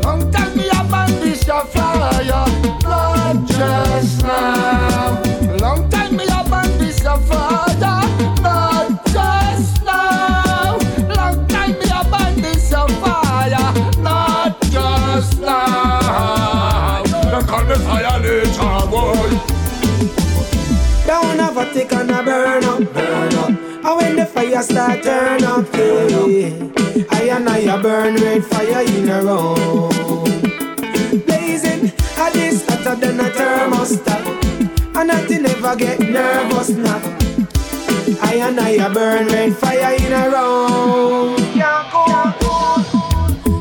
Long 0.02 0.30
time 0.32 0.56
me 0.56 0.68
a 0.68 0.84
burn 0.90 1.10
this 1.20 1.46
your 1.46 1.64
fire, 1.66 2.44
just 3.46 4.22
now. 4.22 5.33
Burn 22.94 23.34
up. 23.34 23.48
And 23.48 23.96
when 23.96 24.16
the 24.16 24.26
fire 24.26 24.62
start 24.62 25.02
turn 25.02 25.44
up, 25.44 25.66
yeah. 25.74 26.50
I 27.10 27.22
and 27.36 27.48
I 27.48 27.82
burn 27.82 28.14
red 28.16 28.44
fire 28.44 28.82
in 28.86 29.08
a 29.08 29.22
row. 29.22 29.54
Blazing, 31.26 31.92
a 32.18 32.30
this 32.32 32.64
hotter 32.68 32.94
than 32.94 33.20
a 33.20 33.24
thermostat. 33.24 34.24
And 34.96 35.08
nothing 35.08 35.42
never 35.42 35.76
get 35.76 35.98
nervous 36.00 36.70
now. 36.70 37.00
I 38.22 38.34
and 38.36 38.60
I 38.60 38.88
burn 38.92 39.26
red 39.28 39.56
fire 39.56 39.94
in 39.94 40.12
a 40.12 40.30
row. 40.30 41.36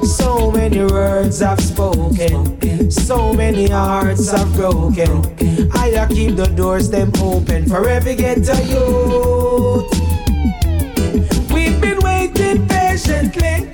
So 0.04 0.52
many 0.52 0.84
words 0.84 1.42
I've 1.42 1.60
spoken, 1.60 2.58
so 2.94 3.34
many 3.34 3.68
hearts 3.68 4.34
I've 4.34 4.54
broken. 4.54 5.26
I 5.74 6.06
keep 6.10 6.36
the 6.36 6.46
doors 6.56 6.90
them 6.90 7.12
open 7.22 7.66
for 7.68 7.90
every 7.90 8.16
ghetto 8.16 8.54
youth. 8.62 9.90
We've 11.52 11.80
been 11.82 12.00
waiting 12.02 12.68
patiently 12.68 13.68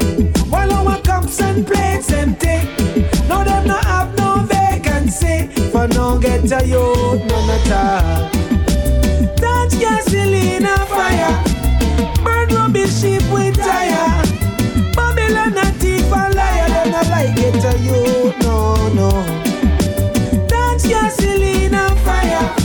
while 0.50 0.72
our 0.72 1.02
cups 1.02 1.42
and 1.42 1.66
plates 1.68 2.12
empty. 2.12 2.60
No, 3.28 3.44
them 3.44 3.68
not 3.68 3.84
have 3.86 4.18
no 4.18 4.44
vacancy 4.44 5.48
for 5.72 5.88
no 5.88 6.18
ghetto 6.18 6.64
youth, 6.64 7.26
none 7.26 7.72
at. 7.72 8.32
Touch 9.38 9.80
gasoline 9.80 10.66
and 10.66 10.88
fire, 10.88 11.44
burn 12.24 12.50
rubbish 12.56 13.02
sheep 13.02 13.24
with 13.32 13.58
tire. 13.58 14.24
Babylon 14.96 15.58
a 15.58 15.66
thief 15.80 16.12
and 16.14 16.36
liar, 16.36 16.70
them 16.70 16.92
not 16.92 17.08
like 17.10 17.36
ghetto 17.36 17.76
youth, 17.78 18.39
no 18.94 19.10
no. 19.10 20.48
Touch 20.48 20.84
gasoline 20.84 21.74
and 21.74 22.00
fire, 22.00 22.56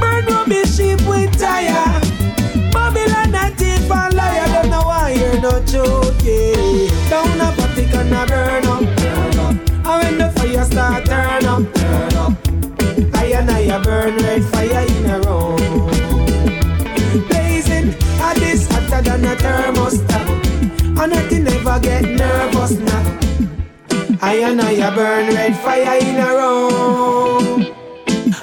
burn 0.00 0.26
rubbish 0.26 0.76
sheep 0.76 1.00
with 1.06 1.38
tire. 1.38 2.00
Babylon 2.72 3.34
a 3.34 3.50
thief 3.56 3.90
and 3.90 4.14
liar, 4.14 4.48
them 4.48 4.70
no 4.70 4.82
want 4.82 5.14
hear 5.16 5.40
no 5.40 5.52
truth, 5.64 6.22
yeah. 6.22 7.10
Down 7.10 7.40
a 7.40 7.52
party 7.56 7.84
and 7.84 8.12
a 8.12 8.26
burn 8.26 8.66
up, 8.66 8.82
burn. 8.96 9.36
And 9.86 10.02
when 10.02 10.18
the 10.18 10.32
fire 10.36 10.64
start 10.64 11.06
turn 11.06 11.44
up, 11.44 11.74
turn 11.74 12.14
up. 12.14 12.32
I 13.14 13.26
and 13.26 13.50
I 13.50 13.82
burn 13.82 14.16
red 14.18 14.44
fire 14.44 14.86
in 14.86 15.06
a 15.06 15.20
row. 15.20 15.56
Blazing, 17.28 17.94
a 18.20 18.34
this 18.34 18.68
hotter 18.70 19.02
than 19.02 19.24
a 19.24 19.36
thermostat. 19.36 20.26
And 20.98 21.12
nothing 21.12 21.44
never 21.44 21.78
get 21.80 22.04
nervous 22.04 22.72
now. 22.72 23.25
I 24.22 24.36
and 24.36 24.60
I 24.60 24.94
burn 24.94 25.34
red 25.34 25.56
fire 25.56 25.98
in 25.98 26.16
a 26.16 26.26
row. 26.34 27.38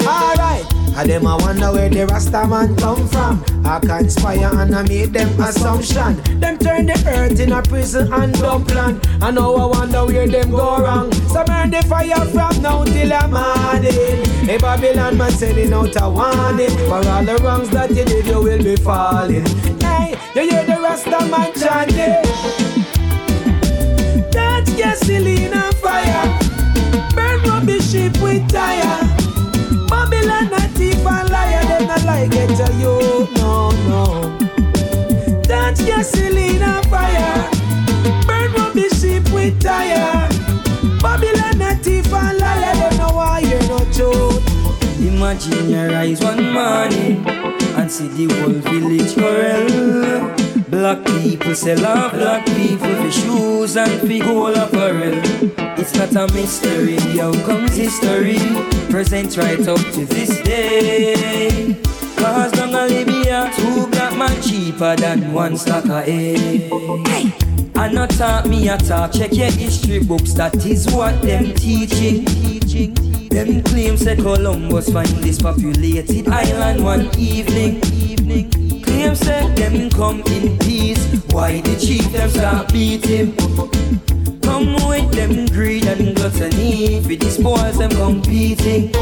Alright, 0.05 0.65
and 0.97 1.09
them 1.09 1.25
a 1.25 1.37
wonder 1.37 1.71
where 1.71 1.89
the 1.89 2.05
Rasta 2.05 2.47
man 2.47 2.75
come 2.75 3.07
from. 3.07 3.43
I 3.65 3.79
conspire 3.79 4.51
and 4.53 4.75
I 4.75 4.83
make 4.83 5.11
them 5.11 5.39
assumption. 5.39 6.21
Them 6.39 6.57
turn 6.57 6.85
the 6.85 7.01
earth 7.07 7.39
in 7.39 7.51
a 7.51 7.61
prison 7.61 8.11
and 8.13 8.33
dump 8.33 8.73
land. 8.73 9.07
I 9.21 9.31
know 9.31 9.55
I 9.55 9.65
wonder 9.77 10.05
where 10.05 10.27
them 10.27 10.51
go 10.51 10.77
wrong. 10.77 11.11
So 11.29 11.43
burn 11.45 11.71
the 11.71 11.81
fire 11.83 12.25
from 12.27 12.61
now 12.61 12.83
till 12.83 13.09
the 13.09 13.27
morning. 13.27 14.25
Hey 14.45 14.57
Babylon 14.57 15.17
man 15.17 15.31
sending 15.31 15.73
out 15.73 15.95
a 16.01 16.09
warning. 16.09 16.69
For 16.87 17.07
all 17.07 17.23
the 17.23 17.39
wrongs 17.43 17.69
that 17.69 17.89
you 17.89 18.05
did, 18.05 18.27
you 18.27 18.41
will 18.41 18.63
be 18.63 18.75
falling. 18.75 19.45
Hey, 19.79 20.15
you 20.35 20.49
hear 20.49 20.65
the 20.65 20.79
Rasta 20.81 21.25
man 21.31 21.53
chanting. 21.53 23.02
That 24.33 24.65
gasoline 24.77 25.53
and 25.53 25.75
fire. 25.75 26.25
Burn 27.15 27.41
rubbish 27.43 27.91
ship 27.91 28.17
with 28.21 28.47
tire. 28.49 29.07
Babylon 29.87 30.53
a 30.53 30.67
thief 30.75 31.05
and 31.05 31.29
liar. 31.29 31.63
Them 31.65 31.87
not 31.87 32.03
like 32.03 32.31
it 32.33 32.55
to 32.57 32.67
you. 32.81 33.27
No, 33.37 33.71
no. 33.87 34.37
That 35.47 35.77
gasoline 35.85 36.61
and 36.61 36.85
fire. 36.87 37.49
Burn 38.27 38.51
rubbish 38.53 38.99
ship 39.01 39.23
with 39.31 39.61
tire. 39.61 40.27
Babylon 41.01 41.61
a 41.61 41.75
thief 41.77 42.11
and 42.13 42.37
liar. 42.39 42.75
Them 42.75 42.97
know 42.97 43.13
why 43.15 43.39
you're 43.39 43.67
not 43.67 43.91
true. 43.93 44.31
Imagine 45.07 45.69
your 45.69 45.95
eyes 45.95 46.21
one 46.21 46.53
morning 46.53 47.25
and 47.77 47.91
see 47.91 48.07
the 48.07 48.33
whole 48.35 48.51
village 48.51 49.13
quarrel. 49.15 50.42
Black 50.83 51.05
people 51.05 51.55
sell 51.55 51.85
off 51.85 52.11
black 52.11 52.45
people 52.45 52.93
for 52.95 53.09
shoes 53.09 53.77
and 53.77 54.01
for 54.01 54.25
gold 54.25 54.57
apparel. 54.57 55.13
It's 55.79 55.95
not 55.95 56.13
a 56.13 56.33
mystery, 56.33 56.97
how 57.17 57.31
comes 57.45 57.77
history? 57.77 58.35
Present 58.91 59.37
right 59.37 59.65
up 59.65 59.79
to 59.79 60.05
this 60.05 60.41
day. 60.41 61.81
Cause 62.17 62.51
down 62.51 62.75
a 62.75 62.85
Libya, 62.85 63.49
two 63.55 63.87
black 63.91 64.17
man 64.17 64.41
cheaper 64.41 64.93
than 64.97 65.31
one 65.31 65.55
stack 65.55 65.85
of 65.85 66.03
hay. 66.03 66.67
Hey. 66.67 67.33
I 67.77 67.89
not 67.89 68.09
talk 68.09 68.45
me 68.47 68.67
a 68.67 68.77
talk, 68.77 69.13
check 69.13 69.31
your 69.31 69.51
history 69.51 70.03
books, 70.03 70.33
that 70.33 70.53
is 70.65 70.91
what 70.91 71.21
them 71.21 71.53
teaching. 71.53 72.25
teaching. 72.25 72.93
Them 73.29 73.63
claims 73.63 74.03
that 74.03 74.17
Columbus 74.17 74.91
find 74.91 75.07
this 75.23 75.41
populated 75.41 76.27
island 76.27 76.83
one 76.83 77.09
evening. 77.17 77.81
evening. 77.85 78.62
Claims 78.93 79.21
that 79.21 79.55
them 79.55 79.89
come 79.89 80.21
in 80.27 80.55
peace. 80.59 81.03
Why 81.31 81.61
the 81.61 81.75
chief 81.83 82.11
them 82.11 82.29
start 82.29 82.71
beat 82.71 83.03
him? 83.03 83.35
Come 84.41 84.75
with 84.87 85.11
them 85.11 85.47
greed 85.47 85.87
and 85.87 86.15
gluttony. 86.15 87.01
For 87.01 87.15
these 87.15 87.39
boys 87.39 87.79
them 87.79 87.89
competing. 87.89 88.93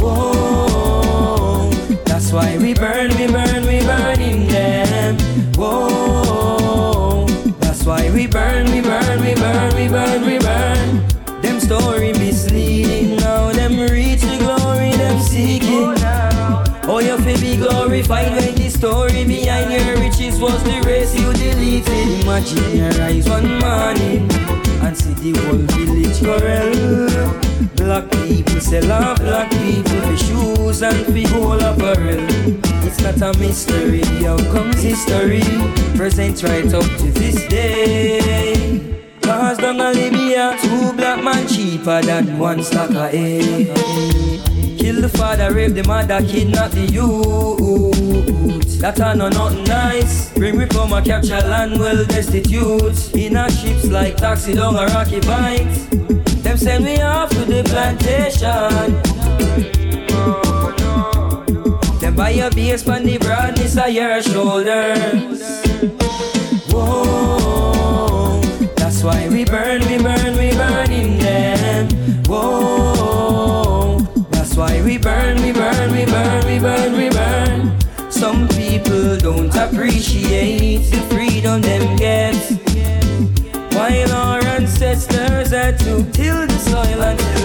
Whoa, 0.00 1.68
that's 2.06 2.32
why 2.32 2.56
we 2.56 2.72
burn, 2.72 3.10
we 3.18 3.26
burn, 3.26 3.66
we 3.66 3.80
burning 3.84 4.46
them. 4.46 5.18
Whoa, 5.56 7.26
that's 7.60 7.84
why 7.84 8.10
we 8.10 8.26
burn, 8.26 8.64
we 8.70 8.80
burn, 8.80 9.20
we 9.20 9.34
burn, 9.34 9.74
we 9.76 9.88
burn, 9.88 10.24
we 10.24 10.38
burn. 10.38 11.42
Them 11.42 11.60
story 11.60 12.14
misleading 12.14 13.16
now, 13.16 13.52
them 13.52 13.78
reach 13.78 14.22
the 14.22 14.38
glory, 14.38 14.92
them 14.92 15.20
seeking. 15.20 15.94
Oh, 16.00 16.64
oh 16.84 16.98
you 17.00 17.18
feel 17.18 17.38
be 17.38 17.56
glorified 17.58 18.32
when 18.32 18.57
story 18.78 19.24
behind 19.24 19.72
your 19.72 19.98
riches 19.98 20.38
was 20.38 20.62
the 20.62 20.80
race 20.86 21.12
you 21.18 21.32
deleted. 21.32 22.22
Imagine 22.22 22.76
your 22.76 23.02
eyes 23.02 23.28
one 23.28 23.58
morning 23.58 24.30
and 24.86 24.96
see 24.96 25.14
the 25.14 25.32
whole 25.40 25.66
village 25.74 26.20
quarrel. 26.22 26.70
Black 27.74 28.08
people 28.12 28.60
sell 28.60 28.92
off 28.92 29.18
black 29.18 29.50
people 29.50 30.00
for 30.06 30.16
shoes 30.16 30.82
and 30.82 31.04
for 31.06 31.34
gold 31.34 31.62
apparel. 31.62 32.22
It's 32.86 33.00
not 33.00 33.20
a 33.20 33.36
mystery, 33.40 34.02
how 34.22 34.38
comes 34.52 34.80
history? 34.80 35.42
Present 35.96 36.40
right 36.44 36.72
up 36.72 36.84
to 37.00 37.10
this 37.18 37.48
day. 37.48 39.02
Cause 39.22 39.58
down 39.58 39.80
a 39.80 39.90
Libya, 39.90 40.56
two 40.62 40.92
black 40.92 41.24
man 41.24 41.48
cheaper 41.48 42.00
than 42.00 42.38
one 42.38 42.62
stack 42.62 42.90
of 42.90 43.10
hay. 43.10 44.47
Kill 44.88 45.02
the 45.02 45.08
father, 45.10 45.52
rape 45.52 45.74
the 45.74 45.82
mother, 45.82 46.18
kidnap 46.22 46.70
the 46.70 46.86
youth. 46.90 48.80
That 48.80 48.98
are 49.02 49.14
no 49.14 49.28
nothing 49.28 49.64
nice. 49.64 50.32
Bring 50.32 50.56
we 50.56 50.64
come 50.64 50.94
and 50.94 51.04
capture 51.04 51.42
land 51.46 51.78
well 51.78 52.06
destitute. 52.06 53.14
In 53.14 53.36
our 53.36 53.50
ships 53.50 53.84
like 53.88 54.16
taxi 54.16 54.54
down 54.54 54.76
a 54.76 54.86
rocky 54.86 55.20
bight. 55.20 55.68
Them 56.42 56.56
send 56.56 56.86
me 56.86 57.02
off 57.02 57.28
to 57.28 57.44
the 57.44 57.62
plantation. 57.64 58.94
Them 62.00 62.14
buy 62.16 62.30
a 62.30 62.50
base 62.50 62.88
on 62.88 63.02
the 63.02 63.18
broadness 63.18 63.76
of 63.76 63.90
your 63.90 64.22
shoulders. 64.22 65.42
Whoa, 66.72 68.40
that's 68.74 69.02
why 69.02 69.28
we 69.28 69.44
burn, 69.44 69.67
appreciate 79.70 80.78
the 80.90 81.00
freedom 81.10 81.60
them 81.60 81.96
get. 81.96 82.34
While 83.74 84.12
our 84.12 84.42
ancestors 84.44 85.50
had 85.50 85.78
to 85.80 86.04
till 86.12 86.46
the 86.46 86.58
soil 86.58 87.00
until 87.02 87.37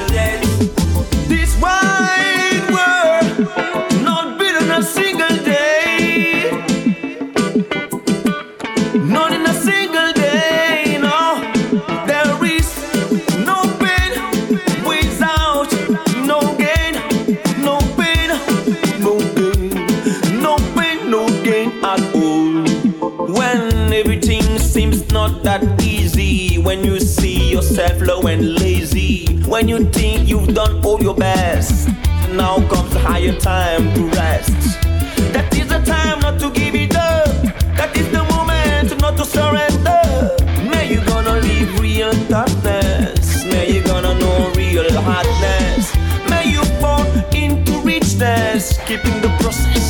When 29.64 29.70
you 29.70 29.86
think 29.92 30.28
you've 30.28 30.54
done 30.54 30.84
all 30.84 31.02
your 31.02 31.16
best. 31.16 31.88
Now 32.34 32.56
comes 32.68 32.92
the 32.92 33.00
higher 33.00 33.32
time 33.40 33.94
to 33.94 34.08
rest. 34.20 34.52
That 35.32 35.48
is 35.56 35.70
the 35.70 35.80
time 35.80 36.20
not 36.20 36.38
to 36.42 36.52
give 36.52 36.76
it 36.76 36.94
up. 36.94 37.32
That 37.78 37.96
is 37.96 38.12
the 38.12 38.24
moment 38.26 39.00
not 39.00 39.16
to 39.16 39.24
surrender. 39.24 40.04
May 40.70 40.92
you 40.92 41.00
gonna 41.06 41.40
live 41.40 41.80
real 41.80 42.12
toughness. 42.28 43.46
May 43.46 43.72
you 43.74 43.82
gonna 43.84 44.20
know 44.20 44.52
real 44.58 44.92
hardness. 45.00 45.96
May 46.30 46.52
you 46.52 46.64
fall 46.82 47.08
into 47.34 47.80
richness. 47.88 48.78
Keeping 48.86 49.22
the 49.22 49.32
process 49.40 49.83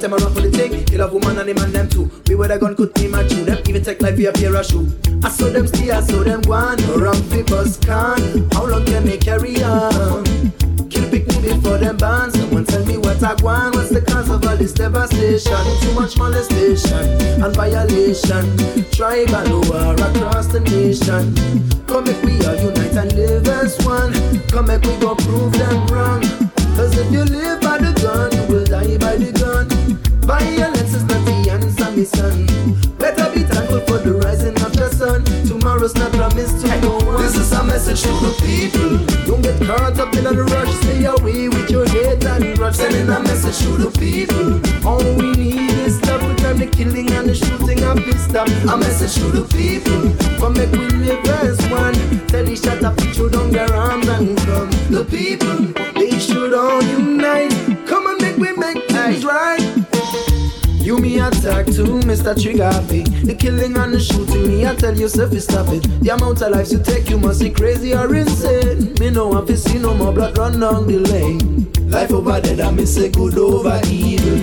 Them, 0.00 0.14
I 0.14 0.16
run 0.16 0.32
for 0.32 0.40
the 0.40 0.50
thing. 0.50 0.82
Kill 0.86 1.02
a 1.02 1.12
woman 1.12 1.38
and 1.38 1.46
the 1.46 1.52
man 1.52 1.72
them 1.72 1.86
too. 1.86 2.10
We 2.26 2.34
with 2.34 2.50
a 2.50 2.58
gun 2.58 2.74
could 2.74 2.96
me 2.96 3.08
my 3.08 3.26
chew. 3.28 3.44
Them 3.44 3.58
even 3.68 3.84
take 3.84 4.00
life 4.00 4.16
for 4.16 4.28
a 4.28 4.32
pair 4.32 4.56
of 4.56 4.64
shoe. 4.64 4.88
I 5.22 5.28
saw 5.28 5.50
them 5.50 5.66
stay, 5.66 5.90
I 5.90 6.00
saw 6.00 6.24
them 6.24 6.40
go 6.40 6.54
on. 6.54 6.80
Around 6.96 7.20
people's 7.30 7.76
can. 7.76 8.48
How 8.52 8.64
long 8.64 8.86
can 8.86 9.04
they 9.04 9.18
carry 9.18 9.62
on? 9.62 10.24
Kill 10.88 11.04
pick 11.10 11.28
me 11.28 11.52
before 11.52 11.76
them 11.76 11.98
ban. 11.98 12.30
Someone 12.30 12.64
tell 12.64 12.84
me 12.86 12.96
what 12.96 13.22
I 13.22 13.34
want. 13.42 13.76
What's 13.76 13.90
the 13.90 14.00
cause 14.00 14.30
of 14.30 14.42
all 14.46 14.56
this 14.56 14.72
devastation? 14.72 15.60
Too 15.82 15.92
much 15.92 16.16
molestation 16.16 17.04
and 17.44 17.54
violation. 17.54 18.56
Tribal 18.96 19.60
war 19.68 19.92
across 20.00 20.46
the 20.46 20.60
nation. 20.60 21.36
Come 21.86 22.06
if 22.08 22.24
we 22.24 22.40
all 22.48 22.56
unite 22.56 22.96
and 22.96 23.12
live 23.12 23.46
as 23.48 23.76
one. 23.84 24.16
Come 24.48 24.70
if 24.70 24.80
we 24.80 24.96
go 24.96 25.14
Caught 39.70 40.00
up 40.00 40.16
in 40.16 40.26
a 40.26 40.32
rush. 40.32 40.74
Stay 40.82 41.04
away 41.04 41.48
with 41.48 41.70
your 41.70 41.88
hate 41.88 42.24
and 42.24 42.56
grudge. 42.56 42.74
Sending 42.74 43.08
a 43.08 43.20
message 43.20 43.58
to 43.64 43.76
the 43.78 43.90
people. 44.00 44.58
All 44.84 44.98
we 45.14 45.30
need 45.30 45.70
is 45.86 46.04
love. 46.06 46.28
Return 46.28 46.58
the 46.58 46.66
killing 46.66 47.08
and 47.12 47.28
the 47.28 47.36
shooting 47.36 47.84
of 47.84 48.04
this 48.04 48.24
stop. 48.24 48.48
A 48.48 48.76
message 48.76 49.14
to 49.22 49.30
the 49.30 49.44
people. 49.54 50.02
Come 50.40 50.54
make 50.54 50.72
we 50.72 50.88
live 51.06 51.24
as 51.44 51.60
one. 51.70 51.94
Tell 52.26 52.48
each 52.48 52.66
other, 52.66 52.90
put 52.96 53.16
you 53.16 53.30
down 53.30 53.52
their 53.52 53.72
arms 53.72 54.08
and 54.08 54.36
come. 54.38 54.70
The 54.90 55.04
people, 55.04 55.58
they 55.94 56.18
should 56.18 56.52
all 56.52 56.82
unite. 56.82 57.52
Come 57.86 58.08
and 58.08 58.20
make 58.20 58.38
we 58.38 58.50
make 58.56 58.88
things 58.88 59.24
right. 59.24 59.49
You 60.90 60.98
me 60.98 61.20
attack 61.20 61.66
too, 61.66 62.02
Mr. 62.02 62.34
Trigger. 62.34 62.68
The 63.24 63.36
killing 63.38 63.76
and 63.76 63.94
the 63.94 64.00
shooting, 64.00 64.48
me 64.48 64.66
I 64.66 64.74
tell 64.74 64.98
yourself 64.98 65.30
to 65.30 65.40
stop 65.40 65.68
it. 65.68 65.84
The 66.02 66.10
amount 66.10 66.42
of 66.42 66.50
lives 66.50 66.72
you 66.72 66.82
take, 66.82 67.08
you 67.08 67.16
must 67.16 67.40
be 67.40 67.48
crazy 67.48 67.94
or 67.94 68.12
insane. 68.12 68.94
Me 68.94 69.08
no 69.08 69.28
want 69.28 69.46
to 69.46 69.56
see 69.56 69.78
no 69.78 69.94
more 69.94 70.12
blood 70.12 70.36
run 70.36 70.58
down 70.58 70.88
the 70.88 70.98
lane. 70.98 71.70
Life 71.88 72.10
over 72.10 72.40
there, 72.40 72.56
that 72.56 72.74
me 72.74 72.86
say 72.86 73.08
good 73.08 73.38
over 73.38 73.80
evil. 73.86 74.42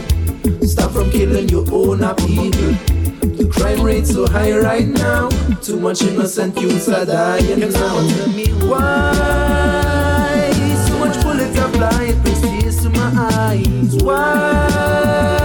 Stop 0.66 0.92
from 0.92 1.12
killing 1.12 1.50
your 1.50 1.66
own 1.70 2.00
people. 2.16 2.72
The 3.36 3.50
crime 3.52 3.82
rate 3.82 4.08
so 4.08 4.26
high 4.26 4.58
right 4.58 4.88
now. 4.88 5.28
Too 5.62 5.78
much 5.78 6.02
innocent 6.04 6.58
youths 6.62 6.88
are 6.88 7.06
dying 7.06 7.60
now. 7.60 8.08
Tell 8.08 8.30
me 8.30 8.48
why 8.70 10.50
so 10.88 10.98
much 10.98 11.22
bullets 11.22 11.60
are 11.60 11.74
flying, 11.74 12.22
brings 12.22 12.40
tears 12.40 12.84
to 12.84 12.90
my 12.92 13.12
eyes. 13.18 14.02
Why 14.02 15.37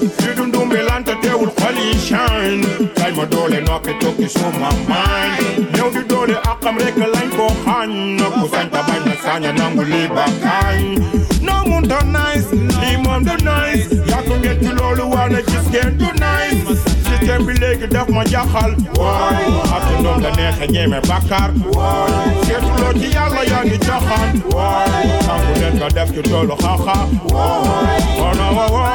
Yo, 0.00 0.28
you 0.28 0.34
don't 0.34 0.50
do 0.50 0.64
me 0.64 0.80
land 0.82 1.06
to 1.06 1.14
tell 1.20 1.40
with 1.40 1.54
coalition. 1.56 2.62
Kay 2.94 3.12
mo 3.14 3.24
dole 3.26 3.60
no 3.62 3.78
ke 3.80 3.98
toki 4.00 4.28
so 4.28 4.50
my 4.52 4.70
mind. 4.86 5.76
Yo 5.76 5.90
di 5.90 6.02
dole 6.06 6.34
akam 6.46 6.78
reka 6.78 7.06
line 7.06 7.30
ko 7.30 7.48
han. 7.64 8.16
No 8.16 8.30
ko 8.30 8.46
santa 8.48 8.82
bay 8.86 9.00
na 9.04 9.14
sanya 9.22 9.52
nangu 9.52 9.84
liba 9.84 10.24
kai. 10.42 10.96
No 11.42 11.64
mundo 11.64 11.98
nice, 12.06 12.46
limon 12.52 13.24
the 13.24 13.36
nice. 13.42 13.90
Ya 14.06 14.22
ko 14.22 14.38
get 14.40 14.60
to 14.60 14.70
lolu 14.70 15.10
wana 15.10 15.42
just 15.46 15.72
get 15.72 15.98
too 15.98 16.12
nice. 16.20 16.97
System 17.20 17.46
bi 17.46 17.52
legi 17.60 17.86
def 17.90 18.08
ma 18.08 18.22
jaxal. 18.24 18.72
Why? 18.98 19.42
Ak 19.76 19.84
ndom 20.00 20.22
da 20.22 20.30
neex 20.36 20.58
ñeme 20.72 21.00
bakkar. 21.08 21.50
Why? 21.74 22.34
Seetu 22.46 22.72
lo 22.82 22.90
ci 23.00 23.08
yàlla 23.16 23.42
yaa 23.50 23.64
ngi 23.66 23.78
jaxaan. 23.86 24.30
Why? 24.54 24.86
Sangu 25.26 25.52
leen 25.60 25.74
nga 25.78 25.88
def 25.96 26.08
ci 26.14 26.22
tolu 26.30 26.54
xaxa. 26.62 26.96
Why? 27.32 27.98
Oh 28.22 28.32
no, 28.38 28.46
oh, 28.64 28.76
oh, 28.76 28.86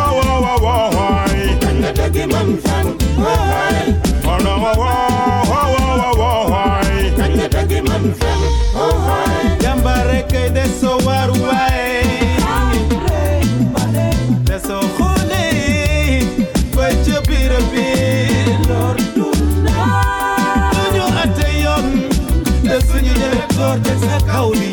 oh, 0.00 0.20
oh, 0.24 0.48
oh, 0.52 0.66
oh, 0.72 0.88
why? 0.96 1.36
Kanda 1.60 1.90
dagi 1.98 2.24
man 2.32 2.48
fan. 2.64 2.86
Why? 3.20 3.78
Oh 4.30 4.38
no, 4.44 4.52
oh, 4.68 4.74
oh, 4.78 5.52
oh, 5.56 5.76
oh, 5.78 6.06
oh, 6.08 6.22
oh, 6.28 6.50
why? 6.52 7.12
Kanda 7.18 7.46
dagi 7.48 7.80
man 7.88 8.04
fan. 8.18 8.40
Oh, 8.74 8.94
why? 9.06 9.56
Jambare 9.62 10.20
kay 10.30 10.48
de 10.56 10.64
so 10.80 10.96
war 11.06 11.28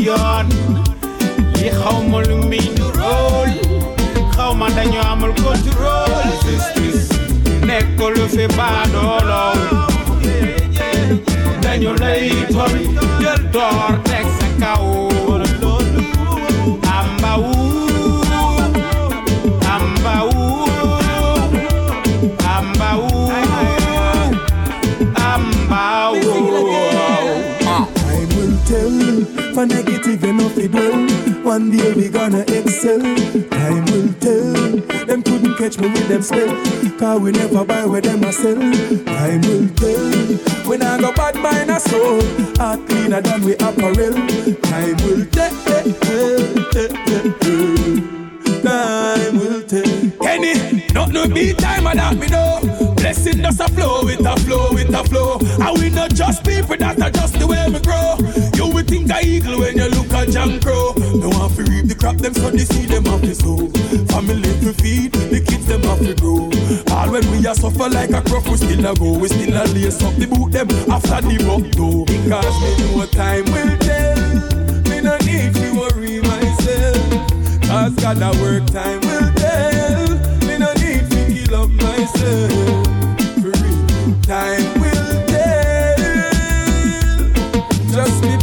yoon. 0.07 0.47
Yi 1.61 1.69
xaw 1.79 1.99
ma 2.11 2.19
lu 2.27 2.37
muy 2.49 2.63
ndurool. 2.73 3.51
Xaw 4.35 4.51
ma 4.59 4.67
dañu 4.75 4.99
amul 5.11 5.33
contrôle. 5.43 6.29
Justice 6.43 7.03
nekkul 7.67 8.15
fi 8.33 8.45
baadoolo. 8.57 9.43
dañu 11.63 11.91
lay 12.01 12.29
tooñ 12.53 12.75
jël 13.21 13.41
door 13.53 13.91
it 30.77 31.35
will. 31.35 31.43
One 31.43 31.71
day 31.71 31.93
we 31.93 32.09
gonna 32.09 32.41
excel. 32.41 32.99
Time 33.49 33.85
will 33.85 34.13
tell, 34.19 35.05
them 35.05 35.23
couldn't 35.23 35.55
catch 35.57 35.77
me 35.77 35.89
with 35.89 36.07
them 36.07 36.21
spell. 36.21 36.55
Cause 36.97 37.21
we 37.21 37.31
never 37.31 37.63
buy 37.63 37.85
where 37.85 38.01
them 38.01 38.23
a 38.23 38.31
sell. 38.31 38.55
Time 38.55 39.41
will 39.41 39.69
tell, 39.75 40.67
when 40.67 40.81
I 40.81 40.99
go 40.99 41.13
bad 41.13 41.35
mind 41.35 41.71
a 41.71 41.79
soul. 41.79 42.21
Heart 42.57 42.87
cleaner 42.87 43.21
than 43.21 43.43
we 43.43 43.53
apparel. 43.53 44.13
Time 44.61 44.97
will 45.05 45.25
tell, 45.27 45.51
time 48.63 49.37
will 49.37 49.61
tell. 49.63 50.11
Kenny, 50.21 50.83
not 50.93 51.11
no 51.11 51.27
beat 51.27 51.57
time 51.57 51.87
and 51.87 51.99
that 51.99 52.17
me 52.17 52.27
know. 52.27 52.93
Blessing 52.95 53.41
does 53.41 53.59
a 53.59 53.67
flow 53.69 54.03
with 54.03 54.25
a 54.25 54.35
flow 54.41 54.73
with 54.73 54.93
a 54.93 55.03
flow. 55.03 55.37
And 55.39 55.77
we 55.79 55.89
not 55.89 56.13
just 56.15 56.43
people 56.43 56.75
that 56.77 56.99
are 57.01 57.11
just 57.11 57.37
the 57.39 57.45
way 57.45 57.63
we 57.67 57.79
grow. 57.79 58.17
Think 58.87 59.11
a 59.11 59.19
eagle 59.25 59.59
when 59.59 59.77
you 59.77 59.89
look 59.89 60.13
at 60.13 60.29
Jam 60.29 60.59
Crow. 60.59 60.93
No 61.15 61.29
one 61.29 61.49
fi 61.49 61.63
reap 61.63 61.87
the 61.87 61.95
crop 61.95 62.17
them 62.17 62.33
so 62.33 62.51
they 62.51 62.65
see 62.65 62.85
them 62.85 63.05
have 63.05 63.21
to 63.21 63.33
sow. 63.33 63.67
Family 64.13 64.53
to 64.61 64.73
feed, 64.73 65.11
the 65.11 65.41
kids 65.41 65.65
them 65.65 65.81
have 65.83 65.99
to 65.99 66.13
grow. 66.13 66.49
All 66.93 67.11
when 67.11 67.25
we 67.31 67.45
a 67.47 67.55
suffer 67.55 67.89
like 67.89 68.11
a 68.11 68.21
crop, 68.21 68.47
we 68.47 68.57
still 68.57 68.85
a 68.85 68.93
go. 68.95 69.17
We 69.17 69.27
still 69.27 69.57
a 69.57 69.65
lace 69.73 70.01
up 70.03 70.13
the 70.15 70.27
boot 70.27 70.51
them 70.51 70.69
after 70.89 71.21
the 71.21 71.37
buck 71.45 71.65
though. 71.73 72.05
Because 72.05 72.55
me 72.61 72.77
know 72.95 73.05
time 73.07 73.45
will 73.49 73.77
tell. 73.81 74.21
Me 74.89 75.01
no 75.01 75.17
need 75.25 75.53
to 75.55 75.73
worry 75.73 76.21
myself. 76.21 77.01
Cause 77.65 77.95
God 77.95 78.21
a 78.21 78.29
work 78.41 78.65
time 78.69 79.01
will 79.01 79.33
tell. 79.33 80.13
Me 80.45 80.57
no 80.61 80.69
need 80.77 81.09
to 81.09 81.25
kill 81.33 81.55
up 81.57 81.69
myself. 81.73 82.53
For 83.41 83.49
real, 83.49 84.13
time 84.21 84.69
will 84.79 85.25
tell. 85.25 85.65
Just 87.91 88.21
be 88.21 88.34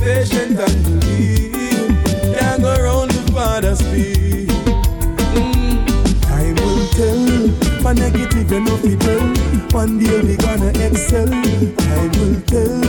Tell, 8.53 8.61
negative 8.61 8.85
enough 8.85 8.85
it. 8.85 9.73
One 9.73 9.99
day 9.99 10.20
we 10.20 10.37
gonna 10.37 10.69
excel. 10.69 11.27
Time 11.27 12.12
will 12.20 12.39
tell. 12.43 12.81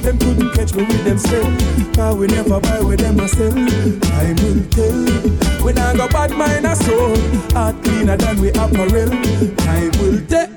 Them 0.00 0.18
couldn't 0.18 0.54
catch 0.54 0.74
me 0.74 0.84
with 0.84 1.04
them 1.04 1.18
still. 1.18 1.44
Cause 1.92 2.16
we 2.16 2.26
never 2.26 2.58
buy 2.58 2.80
with 2.80 3.00
them 3.00 3.18
sell. 3.28 3.50
Time 3.52 4.36
will 4.36 4.64
tell. 4.70 5.62
When 5.62 5.76
I 5.76 5.94
go 5.94 6.08
bad 6.08 6.30
mind 6.30 6.64
a 6.64 6.74
soul. 6.74 7.16
Heart 7.52 7.84
cleaner 7.84 8.16
than 8.16 8.40
we 8.40 8.48
apparel. 8.48 9.10
Time 9.56 9.92
will 10.00 10.24
tell. 10.26 10.48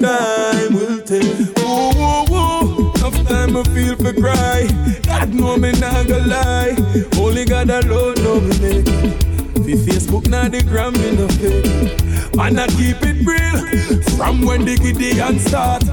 Time 0.00 0.74
will 0.74 1.00
tell. 1.02 1.22
Whoa, 1.62 1.92
whoa, 1.94 2.24
whoa. 2.26 2.92
Enough 2.96 3.28
time 3.28 3.56
I 3.56 3.62
feel 3.62 3.94
for 3.94 4.12
cry. 4.20 4.66
God 5.04 5.32
know 5.32 5.56
me 5.56 5.70
not 5.78 6.08
gonna 6.08 6.26
lie. 6.26 6.76
Only 7.16 7.44
God 7.44 7.70
alone 7.70 8.14
know 8.14 8.40
me. 8.40 9.31
Fi 9.64 9.74
Facebook 9.74 10.28
now 10.28 10.48
the 10.48 10.62
gram 10.62 10.92
me 10.94 11.12
no 11.16 11.28
fake. 11.28 12.34
Man 12.36 12.58
I 12.58 12.66
keep 12.68 12.96
it 13.02 13.24
real 13.24 14.02
from 14.16 14.42
when 14.42 14.64
the 14.64 14.76
Gideon 14.76 15.38
start. 15.38 15.84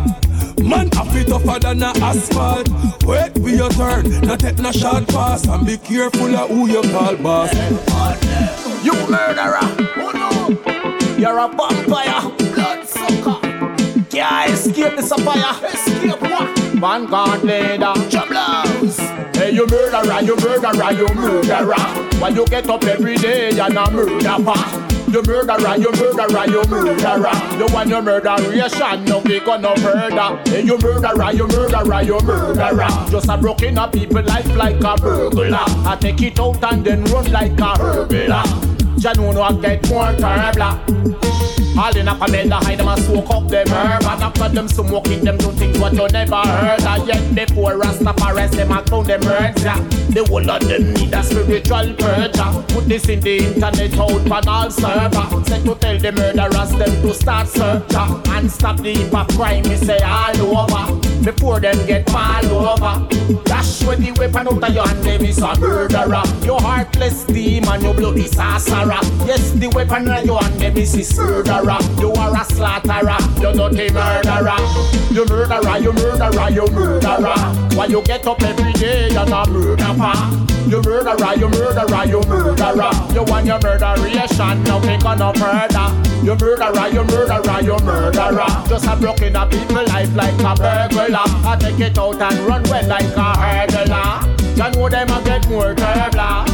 Man 0.59 0.89
I 0.97 1.05
fit 1.13 1.27
tougher 1.27 1.59
than 1.59 1.83
a 1.83 1.91
asphalt. 2.01 2.67
Wait 3.03 3.33
for 3.33 3.49
your 3.49 3.69
turn, 3.69 4.21
not 4.21 4.39
take 4.39 4.57
no 4.57 4.71
short 4.71 5.07
pass, 5.07 5.45
and 5.47 5.65
be 5.65 5.77
careful 5.77 6.35
of 6.35 6.49
who 6.49 6.67
you 6.67 6.81
call 6.91 7.15
boss. 7.17 7.53
You 8.83 8.93
murderer, 9.07 9.59
oh 9.97 10.11
no, 10.15 11.17
you're 11.17 11.37
a 11.37 11.47
vampire, 11.47 12.29
blood 12.53 12.87
sucker. 12.87 13.39
Can't 14.09 14.51
escape 14.51 14.95
the 14.95 15.01
sapphire. 15.03 15.65
Escape 15.73 16.21
what? 16.21 16.58
Vanguard 16.79 17.43
leader, 17.43 17.93
Jablos. 18.09 18.99
Hey, 19.35 19.51
you 19.51 19.67
murderer, 19.67 20.21
you 20.21 20.35
murderer, 20.37 20.93
you 20.93 21.13
murderer. 21.13 21.75
Why 22.19 22.29
you 22.29 22.45
get 22.45 22.69
up 22.69 22.83
every 22.85 23.17
day 23.17 23.49
and 23.59 23.77
a 23.77 23.91
murderer? 23.91 24.55
You 25.09 25.21
murderer, 25.23 25.75
you 25.75 25.91
murderer, 25.91 26.45
you 26.47 26.63
murderer. 26.69 27.57
You 27.57 27.73
want 27.73 27.89
your 27.89 28.01
murderation, 28.01 29.05
no 29.05 29.19
big 29.19 29.47
on 29.49 29.61
no 29.61 29.75
murder. 29.75 30.39
Hey, 30.45 30.61
you 30.61 30.77
murderer, 30.77 31.31
you 31.33 31.47
murderer, 31.47 32.01
you 32.01 32.19
murderer. 32.21 32.87
Just 33.09 33.27
a 33.27 33.37
broken 33.37 33.77
up 33.77 33.91
people 33.91 34.21
life 34.23 34.55
like 34.55 34.75
a 34.81 34.95
burglar. 34.95 35.65
I 35.85 35.97
take 35.99 36.21
it 36.21 36.39
out 36.39 36.63
and 36.63 36.85
then 36.85 37.03
run 37.05 37.29
like 37.31 37.59
a 37.59 37.77
burglar. 37.77 38.43
Januno 38.99 39.41
I 39.41 39.53
get 39.59 39.89
more 39.89 40.13
terrible. 40.13 41.28
All 41.89 41.97
in 41.97 42.07
a 42.07 42.13
bed, 42.13 42.51
hide 42.51 42.77
them 42.77 42.87
and 42.87 43.01
soak 43.01 43.29
up 43.31 43.47
them 43.47 43.67
herb. 43.67 44.03
And 44.03 44.23
after 44.23 44.49
them 44.49 44.67
smoking, 44.67 45.23
them 45.23 45.37
do 45.37 45.51
things 45.53 45.79
what 45.79 45.93
you 45.93 46.07
never 46.09 46.35
heard. 46.35 46.83
And 46.83 47.07
yet 47.07 47.33
before 47.33 47.79
Rastafari, 47.79 48.51
them 48.51 48.71
a 48.71 48.83
clown 48.83 49.05
them 49.05 49.21
words 49.21 49.63
yeah. 49.63 49.81
The 50.09 50.23
whole 50.27 50.51
of 50.51 50.67
them 50.67 50.93
need 50.93 51.13
a 51.13 51.23
spiritual 51.23 51.95
purger. 51.97 52.69
Put 52.69 52.85
this 52.85 53.09
in 53.09 53.21
the 53.21 53.37
internet 53.37 53.97
out 53.97 54.31
on 54.31 54.47
all 54.47 54.69
server. 54.69 55.43
Say 55.45 55.63
to 55.63 55.75
tell 55.75 55.97
the 55.97 56.11
murderers 56.11 56.71
them 56.77 57.01
to 57.01 57.13
start 57.15 57.47
search 57.47 57.93
And 58.27 58.51
stop 58.51 58.77
the 58.77 58.93
of 59.11 59.27
crime, 59.29 59.63
me 59.63 59.75
say 59.75 59.97
all 60.03 60.59
over 60.59 61.18
Before 61.23 61.59
them 61.59 61.85
get 61.85 62.09
fall 62.09 62.45
over 62.45 63.07
Dash 63.43 63.83
with 63.83 63.99
the 63.99 64.11
weapon 64.17 64.47
out 64.47 64.63
of 64.63 64.73
your 64.73 64.87
hand, 64.87 65.03
them 65.03 65.25
is 65.25 65.39
a 65.39 65.59
murderer 65.59 66.23
Your 66.43 66.61
heartless 66.61 67.23
demon, 67.25 67.81
your 67.81 67.93
bloody 67.93 68.27
sorcerer 68.27 68.99
Yes, 69.25 69.51
the 69.51 69.67
weapon 69.75 70.07
in 70.07 70.25
your 70.25 70.41
hand, 70.41 70.59
them 70.59 70.77
is 70.77 70.95
a 70.95 71.21
murderer 71.21 71.79
you 71.99 72.11
are 72.13 72.41
a 72.41 72.45
slaughterer, 72.45 73.17
you 73.41 73.51
dirty 73.53 73.93
murderer. 73.93 74.59
You 75.11 75.25
murderer, 75.25 75.77
you 75.77 75.93
murderer, 75.93 76.49
you 76.49 76.67
murderer. 76.71 77.35
Why 77.75 77.85
you 77.85 78.01
get 78.03 78.25
up 78.25 78.41
every 78.41 78.73
day 78.73 79.09
and 79.15 79.29
a 79.29 79.47
murderer? 79.49 80.39
You 80.69 80.81
murderer, 80.81 81.33
you 81.35 81.49
murderer, 81.49 82.05
you 82.05 82.21
murderer. 82.21 82.91
You 83.13 83.23
want 83.23 83.45
your 83.45 83.59
murderation, 83.59 84.63
now 84.63 84.79
pick 84.79 85.03
on 85.03 85.21
a 85.21 85.33
murder. 85.39 86.09
You 86.23 86.35
murderer, 86.35 86.87
you 86.87 87.03
murderer, 87.03 87.61
you 87.61 87.77
murderer. 87.83 88.47
Just 88.69 88.85
a 88.85 88.95
broken 88.95 89.35
a 89.35 89.45
people 89.47 89.85
life 89.85 90.15
like 90.15 90.39
a 90.39 90.55
burglar. 90.55 91.08
I 91.15 91.57
take 91.59 91.79
it 91.79 91.97
out 91.97 92.21
and 92.21 92.39
run 92.41 92.63
well 92.63 92.87
like 92.87 93.03
a 93.03 93.33
hurdler. 93.33 94.39
You 94.55 94.79
know 94.79 94.89
them 94.89 95.09
a 95.09 95.23
get 95.23 95.49
more 95.49 95.73
turbler. 95.73 96.45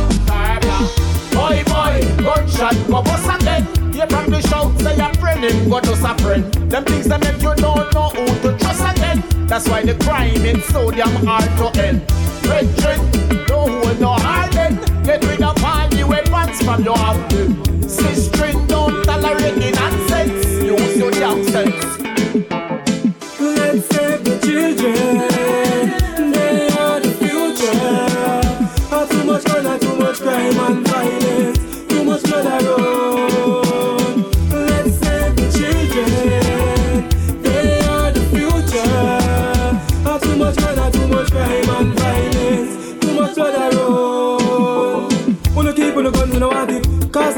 Boy, 1.34 1.64
boy, 1.66 2.24
gunshot, 2.24 2.76
go 2.88 3.02
bust 3.02 3.42
again. 3.42 3.66
From 4.10 4.30
the 4.30 4.42
shout, 4.42 4.80
say 4.80 4.98
a 5.00 5.14
friend 5.16 5.44
him, 5.44 5.70
go 5.70 5.82
just 5.82 6.04
a 6.04 6.16
friend. 6.24 6.54
Them 6.72 6.86
things 6.86 7.08
that 7.08 7.20
make 7.22 7.42
you 7.42 7.56
don't 7.56 7.94
know 7.94 8.10
who 8.10 8.26
to 8.44 8.58
trust 8.58 8.82
again. 8.82 9.24
That's 9.48 9.68
why 9.68 9.84
the 9.84 9.96
crime 9.96 10.46
is 10.46 10.64
so 10.66 10.92
damn 10.92 11.26
hard 11.26 11.50
to 11.58 11.82
end. 11.82 12.06
Brethren, 12.44 13.46
don't 13.48 13.84
hold 13.84 14.00
no 14.00 14.14
harden. 14.14 14.76
Get 15.04 15.26
rid 15.26 15.42
of 15.42 15.62
all 15.64 15.90
the 15.90 16.04
weapons 16.08 16.62
from 16.64 16.84
your 16.84 16.98
outfit. 16.98 17.90
Sister, 17.90 18.54
don't 18.68 19.04
tolerate 19.04 19.56
the 19.56 19.72
nonsense. 19.72 20.46
Use 20.64 20.98
your 20.98 21.12
damn 21.12 21.44
sense. 21.44 21.95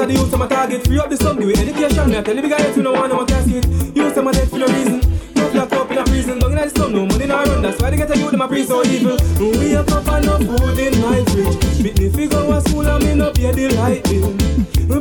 The 0.07 0.13
youth, 0.13 0.33
I'm 0.33 0.47
target. 0.47 0.87
Free 0.87 0.99
up 0.99 1.09
the 1.09 1.17
sun, 1.17 1.37
give 1.37 1.49
it 1.49 1.59
education. 1.59 2.09
Me 2.09 2.17
I 2.17 2.21
tell 2.23 2.35
the 2.35 2.41
big 2.41 2.51
guys, 2.51 2.75
we 2.75 2.83
don't 2.83 2.97
want 2.97 3.09
no 3.09 3.15
more 3.17 3.25
casket. 3.25 3.65
Use 3.95 4.13
them 4.13 4.27
a 4.27 4.33
for 4.33 4.57
no 4.57 4.67
reason. 4.67 5.01
No 5.35 5.49
lock 5.53 5.73
up 5.73 5.91
in 5.91 5.97
a 5.97 6.03
prison, 6.03 6.39
down 6.39 6.51
in 6.51 6.57
the 6.57 6.69
slum, 6.69 6.93
no 6.93 7.05
money 7.05 7.25
no 7.25 7.43
run. 7.43 7.61
That's 7.61 7.81
why 7.81 7.89
they 7.91 7.97
get 7.97 8.11
a 8.11 8.17
youth, 8.17 8.31
them 8.31 8.41
a 8.41 8.47
pre 8.47 8.63
so 8.63 8.83
evil. 8.83 9.17
We 9.39 9.75
a 9.75 9.83
cup 9.83 10.07
and 10.07 10.25
no 10.25 10.37
food 10.37 10.79
in 10.79 11.01
my 11.01 11.23
fridge. 11.25 11.83
Beat 11.83 11.99
me 11.99 12.09
figure 12.09 12.39
a 12.39 12.61
school 12.61 12.87
and 12.87 13.03
me 13.03 13.13
no 13.15 13.31
pay 13.31 13.51
the 13.51 13.67
light 13.75 14.03
bill. 14.05 14.33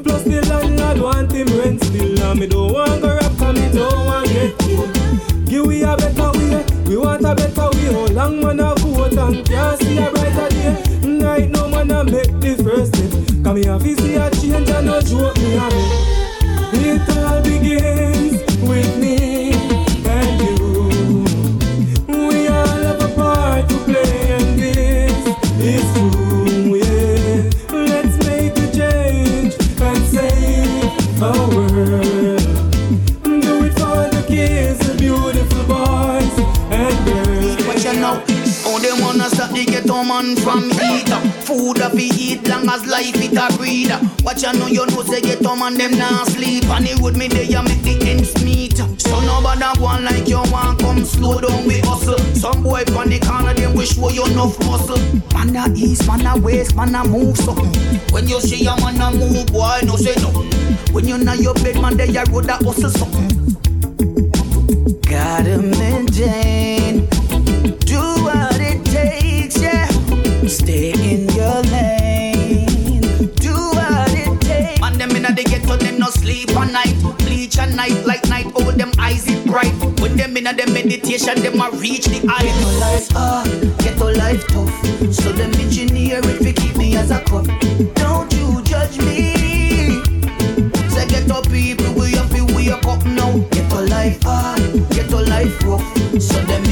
Plus 0.02 0.22
the 0.24 0.42
landlord 0.48 0.98
want 1.00 1.32
him 1.32 1.48
rent 1.58 1.82
still. 1.84 2.20
And 2.22 2.40
me 2.40 2.46
don't 2.46 2.72
want 2.72 3.00
go 3.02 3.08
rap, 3.14 3.40
and 3.40 3.58
me 3.58 3.66
don't 3.72 4.06
want 4.06 4.28
get 4.28 4.58
killed. 4.58 4.92
Give 5.46 5.66
we 5.66 5.82
a 5.82 5.96
better 5.96 6.30
way, 6.38 6.64
we 6.86 6.96
want 6.96 7.24
a 7.24 7.34
better 7.34 7.68
way. 7.70 7.88
How 7.94 8.06
long 8.10 8.40
man 8.42 8.60
a 8.60 8.74
vote 8.74 9.16
and 9.16 9.46
can't 9.46 9.80
see 9.80 9.98
a 9.98 10.10
brighter 10.10 10.25
no 15.56 15.95
That 41.96 42.02
we 42.02 42.10
eat 42.20 42.46
long 42.48 42.68
as 42.68 42.84
life 42.86 43.16
it 43.16 43.32
a 43.32 43.48
breed. 43.56 43.88
Watch 44.22 44.42
you 44.42 44.52
know, 44.52 44.66
you 44.66 44.84
know 44.84 45.02
say 45.02 45.20
ghetto 45.20 45.56
man 45.56 45.74
them 45.74 45.96
nah 45.96 46.24
sleep. 46.24 46.68
On 46.68 46.82
the 46.84 46.92
road 47.00 47.16
me 47.16 47.28
they 47.28 47.48
a 47.54 47.62
make 47.62 47.82
the 47.82 47.96
ends 48.04 48.36
meet. 48.44 48.76
So 49.00 49.20
nobody 49.20 49.80
want 49.80 50.04
like 50.04 50.28
you 50.28 50.42
want 50.52 50.80
come 50.80 51.04
slow 51.04 51.40
down 51.40 51.64
we 51.66 51.80
hustle. 51.80 52.18
Some 52.34 52.62
boy 52.62 52.84
from 52.92 53.08
the 53.08 53.18
corner 53.20 53.54
them 53.54 53.74
wish 53.74 53.96
show 53.96 54.10
you 54.10 54.26
enough 54.26 54.58
muscle. 54.60 54.98
Man 55.32 55.56
a 55.56 55.72
east, 55.74 56.06
man 56.06 56.26
a 56.26 56.38
west, 56.38 56.76
man 56.76 56.94
a 56.94 57.04
move 57.06 57.36
something 57.36 57.72
When 58.12 58.28
you 58.28 58.40
see 58.40 58.66
a 58.66 58.76
man 58.76 59.00
a 59.00 59.10
move 59.16 59.46
boy 59.46 59.80
no 59.84 59.96
say 59.96 60.14
nothing 60.20 60.52
When 60.92 61.06
you 61.08 61.18
know 61.18 61.32
your 61.32 61.54
bed 61.54 61.80
man 61.80 61.96
they 61.96 62.14
a 62.16 62.24
road 62.24 62.48
a 62.48 62.56
hustle 62.56 62.90
something 62.90 63.30
Gotta 65.02 65.58
maintain 65.58 67.06
do 67.86 68.00
what 68.24 68.60
it 68.60 68.84
takes, 68.84 69.62
yeah. 69.62 69.75
Them 80.46 80.58
inna 80.58 80.64
the 80.64 80.72
meditation, 80.72 81.42
them 81.42 81.60
a 81.60 81.70
reach 81.76 82.04
the 82.04 82.24
eye. 82.28 82.44
Ghetto 82.44 82.78
life 82.78 83.10
hard, 83.10 83.78
ghetto 83.78 84.12
life 84.12 84.46
tough. 84.46 85.12
So 85.12 85.32
them 85.32 85.52
engineer 85.54 86.20
it 86.22 86.38
fi 86.38 86.52
keep 86.52 86.76
me 86.76 86.96
as 86.96 87.10
a 87.10 87.18
cup. 87.24 87.46
Don't 87.94 88.32
you 88.32 88.62
judge 88.62 88.96
me. 88.98 89.34
Say 90.88 91.06
ghetto 91.08 91.42
people, 91.50 91.92
we 91.94 92.12
have 92.12 92.30
to 92.30 92.44
wake 92.54 92.70
up 92.70 93.04
now. 93.06 93.38
Ghetto 93.50 93.86
life 93.86 94.22
hard, 94.22 94.60
ghetto 94.90 95.20
life 95.24 95.60
rough. 95.64 95.82
So 96.22 96.38
them 96.42 96.65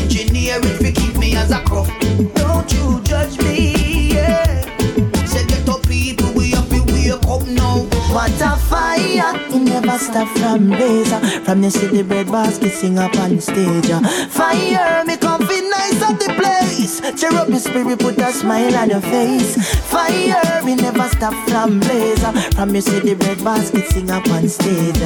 stop 9.99 10.29
from 10.39 10.69
blaze. 10.69 11.13
From 11.45 11.61
the 11.61 11.71
city 11.71 12.03
bread 12.03 12.27
basket 12.27 12.73
sing 12.73 12.99
up 12.99 13.15
on 13.19 13.41
stage. 13.41 13.91
Fire, 14.31 15.05
me 15.05 15.17
come 15.17 15.47
fit 15.47 15.65
nice 15.71 16.03
at 16.03 16.19
the 16.19 16.33
place. 16.39 17.01
Cheer 17.21 17.35
up 17.35 17.49
your 17.49 17.59
spirit, 17.59 17.99
put 17.99 18.19
a 18.19 18.33
smile 18.33 18.75
on 18.77 18.91
your 18.91 19.01
face. 19.01 19.57
Fire, 19.91 20.63
we 20.65 20.75
never 20.75 21.09
stop 21.09 21.35
from 21.49 21.81
uh. 21.83 22.33
From 22.55 22.71
your 22.71 22.83
city 22.83 23.15
bread 23.15 23.43
basket 23.45 23.87
sing 23.89 24.11
up 24.11 24.27
on 24.29 24.49
stage. 24.49 24.99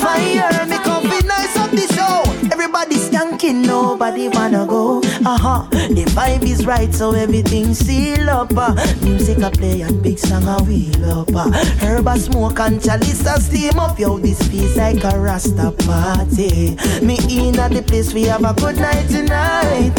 Fire, 0.00 0.66
me 0.66 0.76
come 0.78 1.02
fit 1.08 1.24
nice 1.26 1.56
at 1.58 1.70
the 1.70 1.86
show. 1.94 2.25
Everybody 2.78 3.08
skanking, 3.08 3.64
nobody 3.64 4.28
wanna 4.28 4.66
go. 4.66 5.00
Uh 5.24 5.38
huh. 5.38 5.66
The 5.70 6.04
vibe 6.12 6.42
is 6.42 6.66
right, 6.66 6.92
so 6.92 7.12
everything 7.14 7.72
seal 7.72 8.28
up. 8.28 8.52
Uh. 8.54 8.74
Music 9.00 9.38
a 9.38 9.50
play 9.50 9.80
and 9.80 10.02
big 10.02 10.18
song 10.18 10.44
a 10.44 10.62
wheel 10.62 11.20
up. 11.20 11.34
Uh. 11.34 11.50
Herb 11.80 12.06
a 12.06 12.18
smoke 12.18 12.60
and 12.60 12.82
chalice 12.82 13.24
a 13.24 13.40
steam 13.40 13.78
up. 13.78 13.98
Yo, 13.98 14.18
this 14.18 14.46
feels 14.48 14.76
like 14.76 15.02
a 15.04 15.18
Rasta 15.18 15.72
party. 15.86 16.76
Me 17.00 17.16
in 17.30 17.58
at 17.58 17.72
the 17.72 17.82
place, 17.82 18.12
we 18.12 18.24
have 18.24 18.44
a 18.44 18.52
good 18.52 18.76
night 18.76 19.08
tonight. 19.08 19.92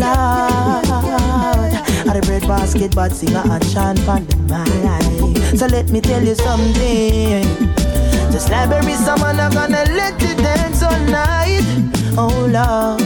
Lord, 0.00 1.74
at 2.08 2.14
the 2.14 2.22
bread 2.24 2.48
basket, 2.48 2.94
but 2.94 3.12
singer 3.12 3.42
and 3.44 3.70
chant 3.70 4.08
on 4.08 4.24
the 4.24 4.36
mic. 4.48 5.58
So 5.58 5.66
let 5.66 5.90
me 5.90 6.00
tell 6.00 6.24
you 6.24 6.34
something. 6.36 7.44
Just 8.32 8.48
like 8.48 8.70
berry, 8.70 8.94
someone 8.94 9.38
I'm 9.38 9.52
gonna 9.52 9.84
let 9.92 10.18
you 10.22 10.34
dance 10.36 10.82
all 10.82 10.98
night. 11.00 11.93
Oh 12.16 12.46
Lord, 12.46 13.02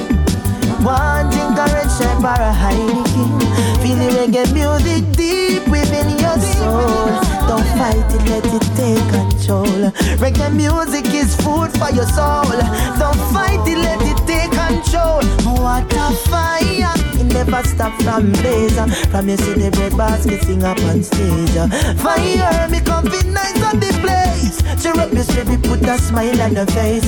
one 0.84 1.30
drink 1.30 1.58
of 1.58 1.72
Red 1.72 1.88
Stripe 1.90 2.18
or 2.18 2.42
a 2.42 2.52
Heineken. 2.52 3.40
Feel 3.80 3.96
the 3.96 4.08
reggae 4.18 4.52
music 4.52 5.16
deep 5.16 5.66
within 5.68 6.10
your 6.18 6.38
soul. 6.38 7.08
Don't 7.48 7.64
fight 7.78 8.04
it, 8.12 8.28
let 8.28 8.44
it 8.44 8.62
take 8.76 9.08
control. 9.10 9.90
Reggae 10.20 10.52
music 10.54 11.06
is 11.14 11.34
food 11.36 11.70
for 11.78 11.90
your 11.90 12.06
soul. 12.06 12.52
Don't 12.98 13.16
fight 13.32 13.66
it, 13.66 13.78
let 13.78 14.02
it 14.02 14.18
take 14.26 14.52
control. 14.52 15.24
What 15.56 15.90
a 15.94 16.12
fire! 16.28 17.07
It 17.18 17.26
never 17.32 17.62
stop 17.64 17.92
from 18.02 18.32
blaze. 18.32 18.78
From 19.10 19.28
you 19.28 19.36
see 19.36 19.54
the 19.54 19.70
bread 19.70 19.96
basket 19.96 20.42
sing 20.42 20.64
up 20.64 20.78
on 20.82 21.02
stage. 21.02 21.56
Fire, 21.98 22.68
me 22.68 22.78
fit 22.78 23.26
nice 23.26 23.62
on 23.62 23.80
the 23.80 23.90
place. 24.02 24.62
Cheer 24.82 24.98
up 25.00 25.12
your 25.12 25.24
spirit, 25.24 25.62
put 25.62 25.82
a 25.82 25.98
smile 25.98 26.40
on 26.42 26.54
your 26.54 26.66
face. 26.66 27.06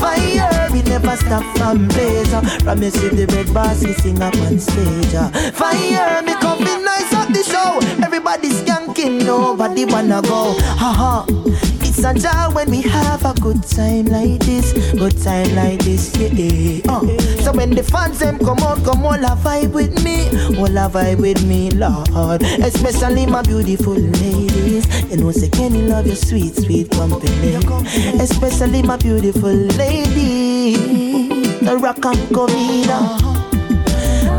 Fire, 0.00 0.68
we 0.72 0.82
never 0.82 1.16
stop 1.16 1.44
from 1.56 1.88
blaze. 1.88 2.34
From 2.62 2.82
you 2.82 2.90
see 2.90 3.08
the 3.08 3.26
bread 3.26 3.52
basket 3.54 3.96
sing 3.98 4.20
up 4.20 4.34
on 4.36 4.58
stage. 4.58 5.14
Fire, 5.54 6.22
me 6.22 6.34
fit 6.34 6.82
nice 6.82 7.14
on 7.14 7.32
the 7.32 7.42
show. 7.42 7.78
Everybody 8.04 8.48
skanking, 8.48 9.24
nobody 9.24 9.84
wanna 9.84 10.22
go. 10.22 10.54
Haha. 10.58 11.71
It's 12.04 12.26
a 12.26 12.28
joy 12.32 12.52
when 12.52 12.68
we 12.68 12.82
have 12.82 13.24
a 13.24 13.32
good 13.40 13.62
time 13.62 14.06
like 14.06 14.40
this, 14.40 14.72
good 14.90 15.16
time 15.22 15.54
like 15.54 15.78
this, 15.84 16.12
yeah. 16.16 16.82
Uh. 16.92 17.06
So 17.44 17.52
when 17.52 17.70
the 17.70 17.84
fans 17.84 18.18
them 18.18 18.40
come 18.40 18.58
on, 18.58 18.82
come 18.82 19.06
all 19.06 19.14
a 19.14 19.36
vibe 19.36 19.70
with 19.70 20.02
me, 20.02 20.26
all 20.58 20.66
a 20.66 20.90
vibe 20.90 21.20
with 21.20 21.46
me, 21.46 21.70
Lord. 21.70 22.42
Especially 22.42 23.24
my 23.24 23.42
beautiful 23.42 23.94
ladies, 23.94 25.12
you 25.12 25.18
know 25.18 25.30
say 25.30 25.48
Kenny 25.48 25.82
love 25.82 26.08
your 26.08 26.16
sweet, 26.16 26.56
sweet 26.56 26.90
company. 26.90 27.54
Especially 28.18 28.82
my 28.82 28.96
beautiful 28.96 29.54
lady, 29.54 30.74
the 31.64 31.78
rock 31.80 32.04
and 32.04 32.34
comida. 32.34 32.98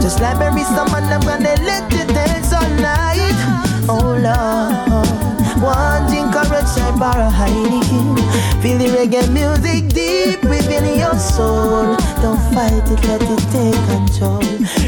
Just 0.02 0.20
like 0.20 0.38
Mary, 0.38 0.64
someone 0.64 1.06
I'm 1.06 1.22
gonna 1.22 1.56
let 1.64 1.90
you 1.94 2.06
dance 2.14 2.52
all 2.52 2.70
night. 2.82 3.86
Oh 3.88 4.20
Lord. 4.20 5.24
One 5.64 6.13
of 6.94 7.02
a 7.02 7.30
Heineken 7.30 8.18
Feel 8.62 8.78
the 8.78 8.86
reggae 8.86 9.28
music 9.32 9.90
deep 9.90 10.44
within 10.44 11.00
your 11.00 11.18
soul. 11.18 11.96
Don't 12.22 12.40
fight 12.54 12.86
it, 12.92 13.04
let 13.08 13.22
it 13.22 13.44
take 13.52 13.82
control. 13.92 14.42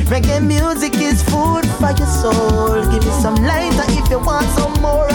Reggae 0.08 0.42
music 0.46 0.96
is 0.96 1.22
food 1.24 1.66
for 1.80 1.92
your 1.98 2.08
soul. 2.08 2.84
Give 2.92 3.04
me 3.04 3.12
some 3.22 3.36
lighter 3.36 3.86
if 4.00 4.10
you 4.10 4.20
want 4.20 4.48
some 4.52 4.74
more. 4.82 5.12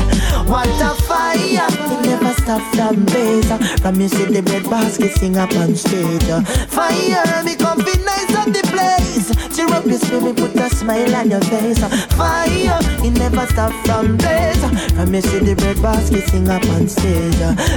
What 0.50 0.68
a 0.68 0.94
fire. 1.02 1.38
It 1.40 2.06
never 2.06 2.34
stop 2.34 2.62
from 2.74 3.04
blaze 3.06 3.50
From 3.80 4.00
you 4.00 4.08
see 4.08 4.24
the 4.24 4.42
bread 4.42 4.64
basket 4.64 5.12
sing 5.12 5.36
up 5.38 5.52
on 5.54 5.74
stage. 5.76 6.28
Fire, 6.68 7.44
me 7.44 7.56
come 7.56 7.80
fit 7.80 8.04
nice 8.04 8.34
at 8.34 8.52
the 8.52 8.62
place 8.72 9.49
Cheer 9.60 9.74
up 9.74 9.84
your 9.84 9.98
spirit, 9.98 10.36
put 10.38 10.56
a 10.56 10.70
smile 10.70 11.16
on 11.16 11.30
your 11.30 11.40
face. 11.42 11.84
Fire, 12.14 12.78
it 13.04 13.10
never 13.18 13.44
stop 13.48 13.74
from 13.84 14.16
blaze. 14.16 14.56
From 14.94 15.14
you 15.14 15.20
see 15.20 15.38
the 15.40 15.54
bread 15.54 15.82
basket 15.82 16.26
sing 16.30 16.48
up 16.48 16.64
on 16.70 16.88
stage. 16.88 17.34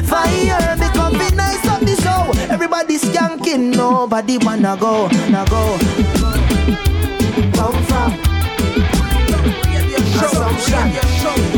Fire, 0.08 0.78
me 0.78 0.88
come 0.94 1.14
fit 1.16 1.36
nice 1.36 1.68
at 1.68 1.82
the 1.82 1.96
show. 2.02 2.32
Everybody 2.54 2.98
skanking, 2.98 3.76
nobody 3.76 4.38
wanna 4.38 4.78
go, 4.80 5.10
wanna 5.12 5.46
go. 5.50 5.78
Come 7.52 7.84
from. 7.84 8.14
Assumption 10.24 11.53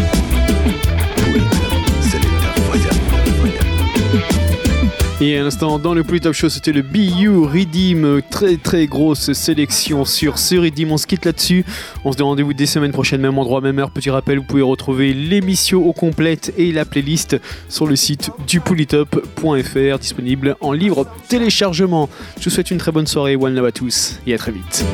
Et 5.22 5.38
à 5.38 5.44
l'instant, 5.44 5.80
dans 5.80 5.94
le 5.94 6.04
plus 6.04 6.20
top 6.20 6.34
show, 6.34 6.50
c'était 6.50 6.74
le 6.74 6.82
BU 6.82 7.30
Redeem. 7.30 8.22
Très 8.30 8.58
très 8.58 8.86
grosse 8.86 9.32
sélection 9.32 10.04
sur 10.04 10.38
ce 10.38 10.56
Redeem. 10.56 10.92
On 10.92 10.98
se 10.98 11.08
quitte 11.08 11.24
là-dessus. 11.24 11.64
On 12.04 12.12
se 12.12 12.18
donne 12.18 12.28
rendez-vous 12.28 12.54
des 12.54 12.66
semaines 12.66 12.92
prochaines, 12.92 13.22
même 13.22 13.38
endroit, 13.38 13.62
même 13.62 13.80
heure. 13.80 13.92
Petit 13.92 14.10
rappel, 14.10 14.40
vous 14.40 14.44
pouvez 14.44 14.62
retrouver 14.62 15.14
l'émission 15.14 15.88
au 15.88 15.94
complète 15.94 16.54
et 16.58 16.74
la 16.74 16.84
playlist 16.84 17.38
sur 17.70 17.88
le 17.88 17.96
site 17.96 18.30
du 18.46 18.60
polytop.fr, 18.60 20.00
disponible 20.00 20.58
en 20.60 20.74
libre 20.74 21.08
téléchargement. 21.30 22.10
Je 22.38 22.46
vous 22.46 22.50
souhaite 22.50 22.72
une 22.72 22.78
très 22.78 22.92
bonne 22.92 23.08
soirée. 23.08 23.38
One 23.38 23.56
love 23.56 23.66
à 23.66 23.72
tous 23.72 24.20
et 24.28 24.34
à 24.34 24.38
très 24.38 24.52
vite. 24.52 24.86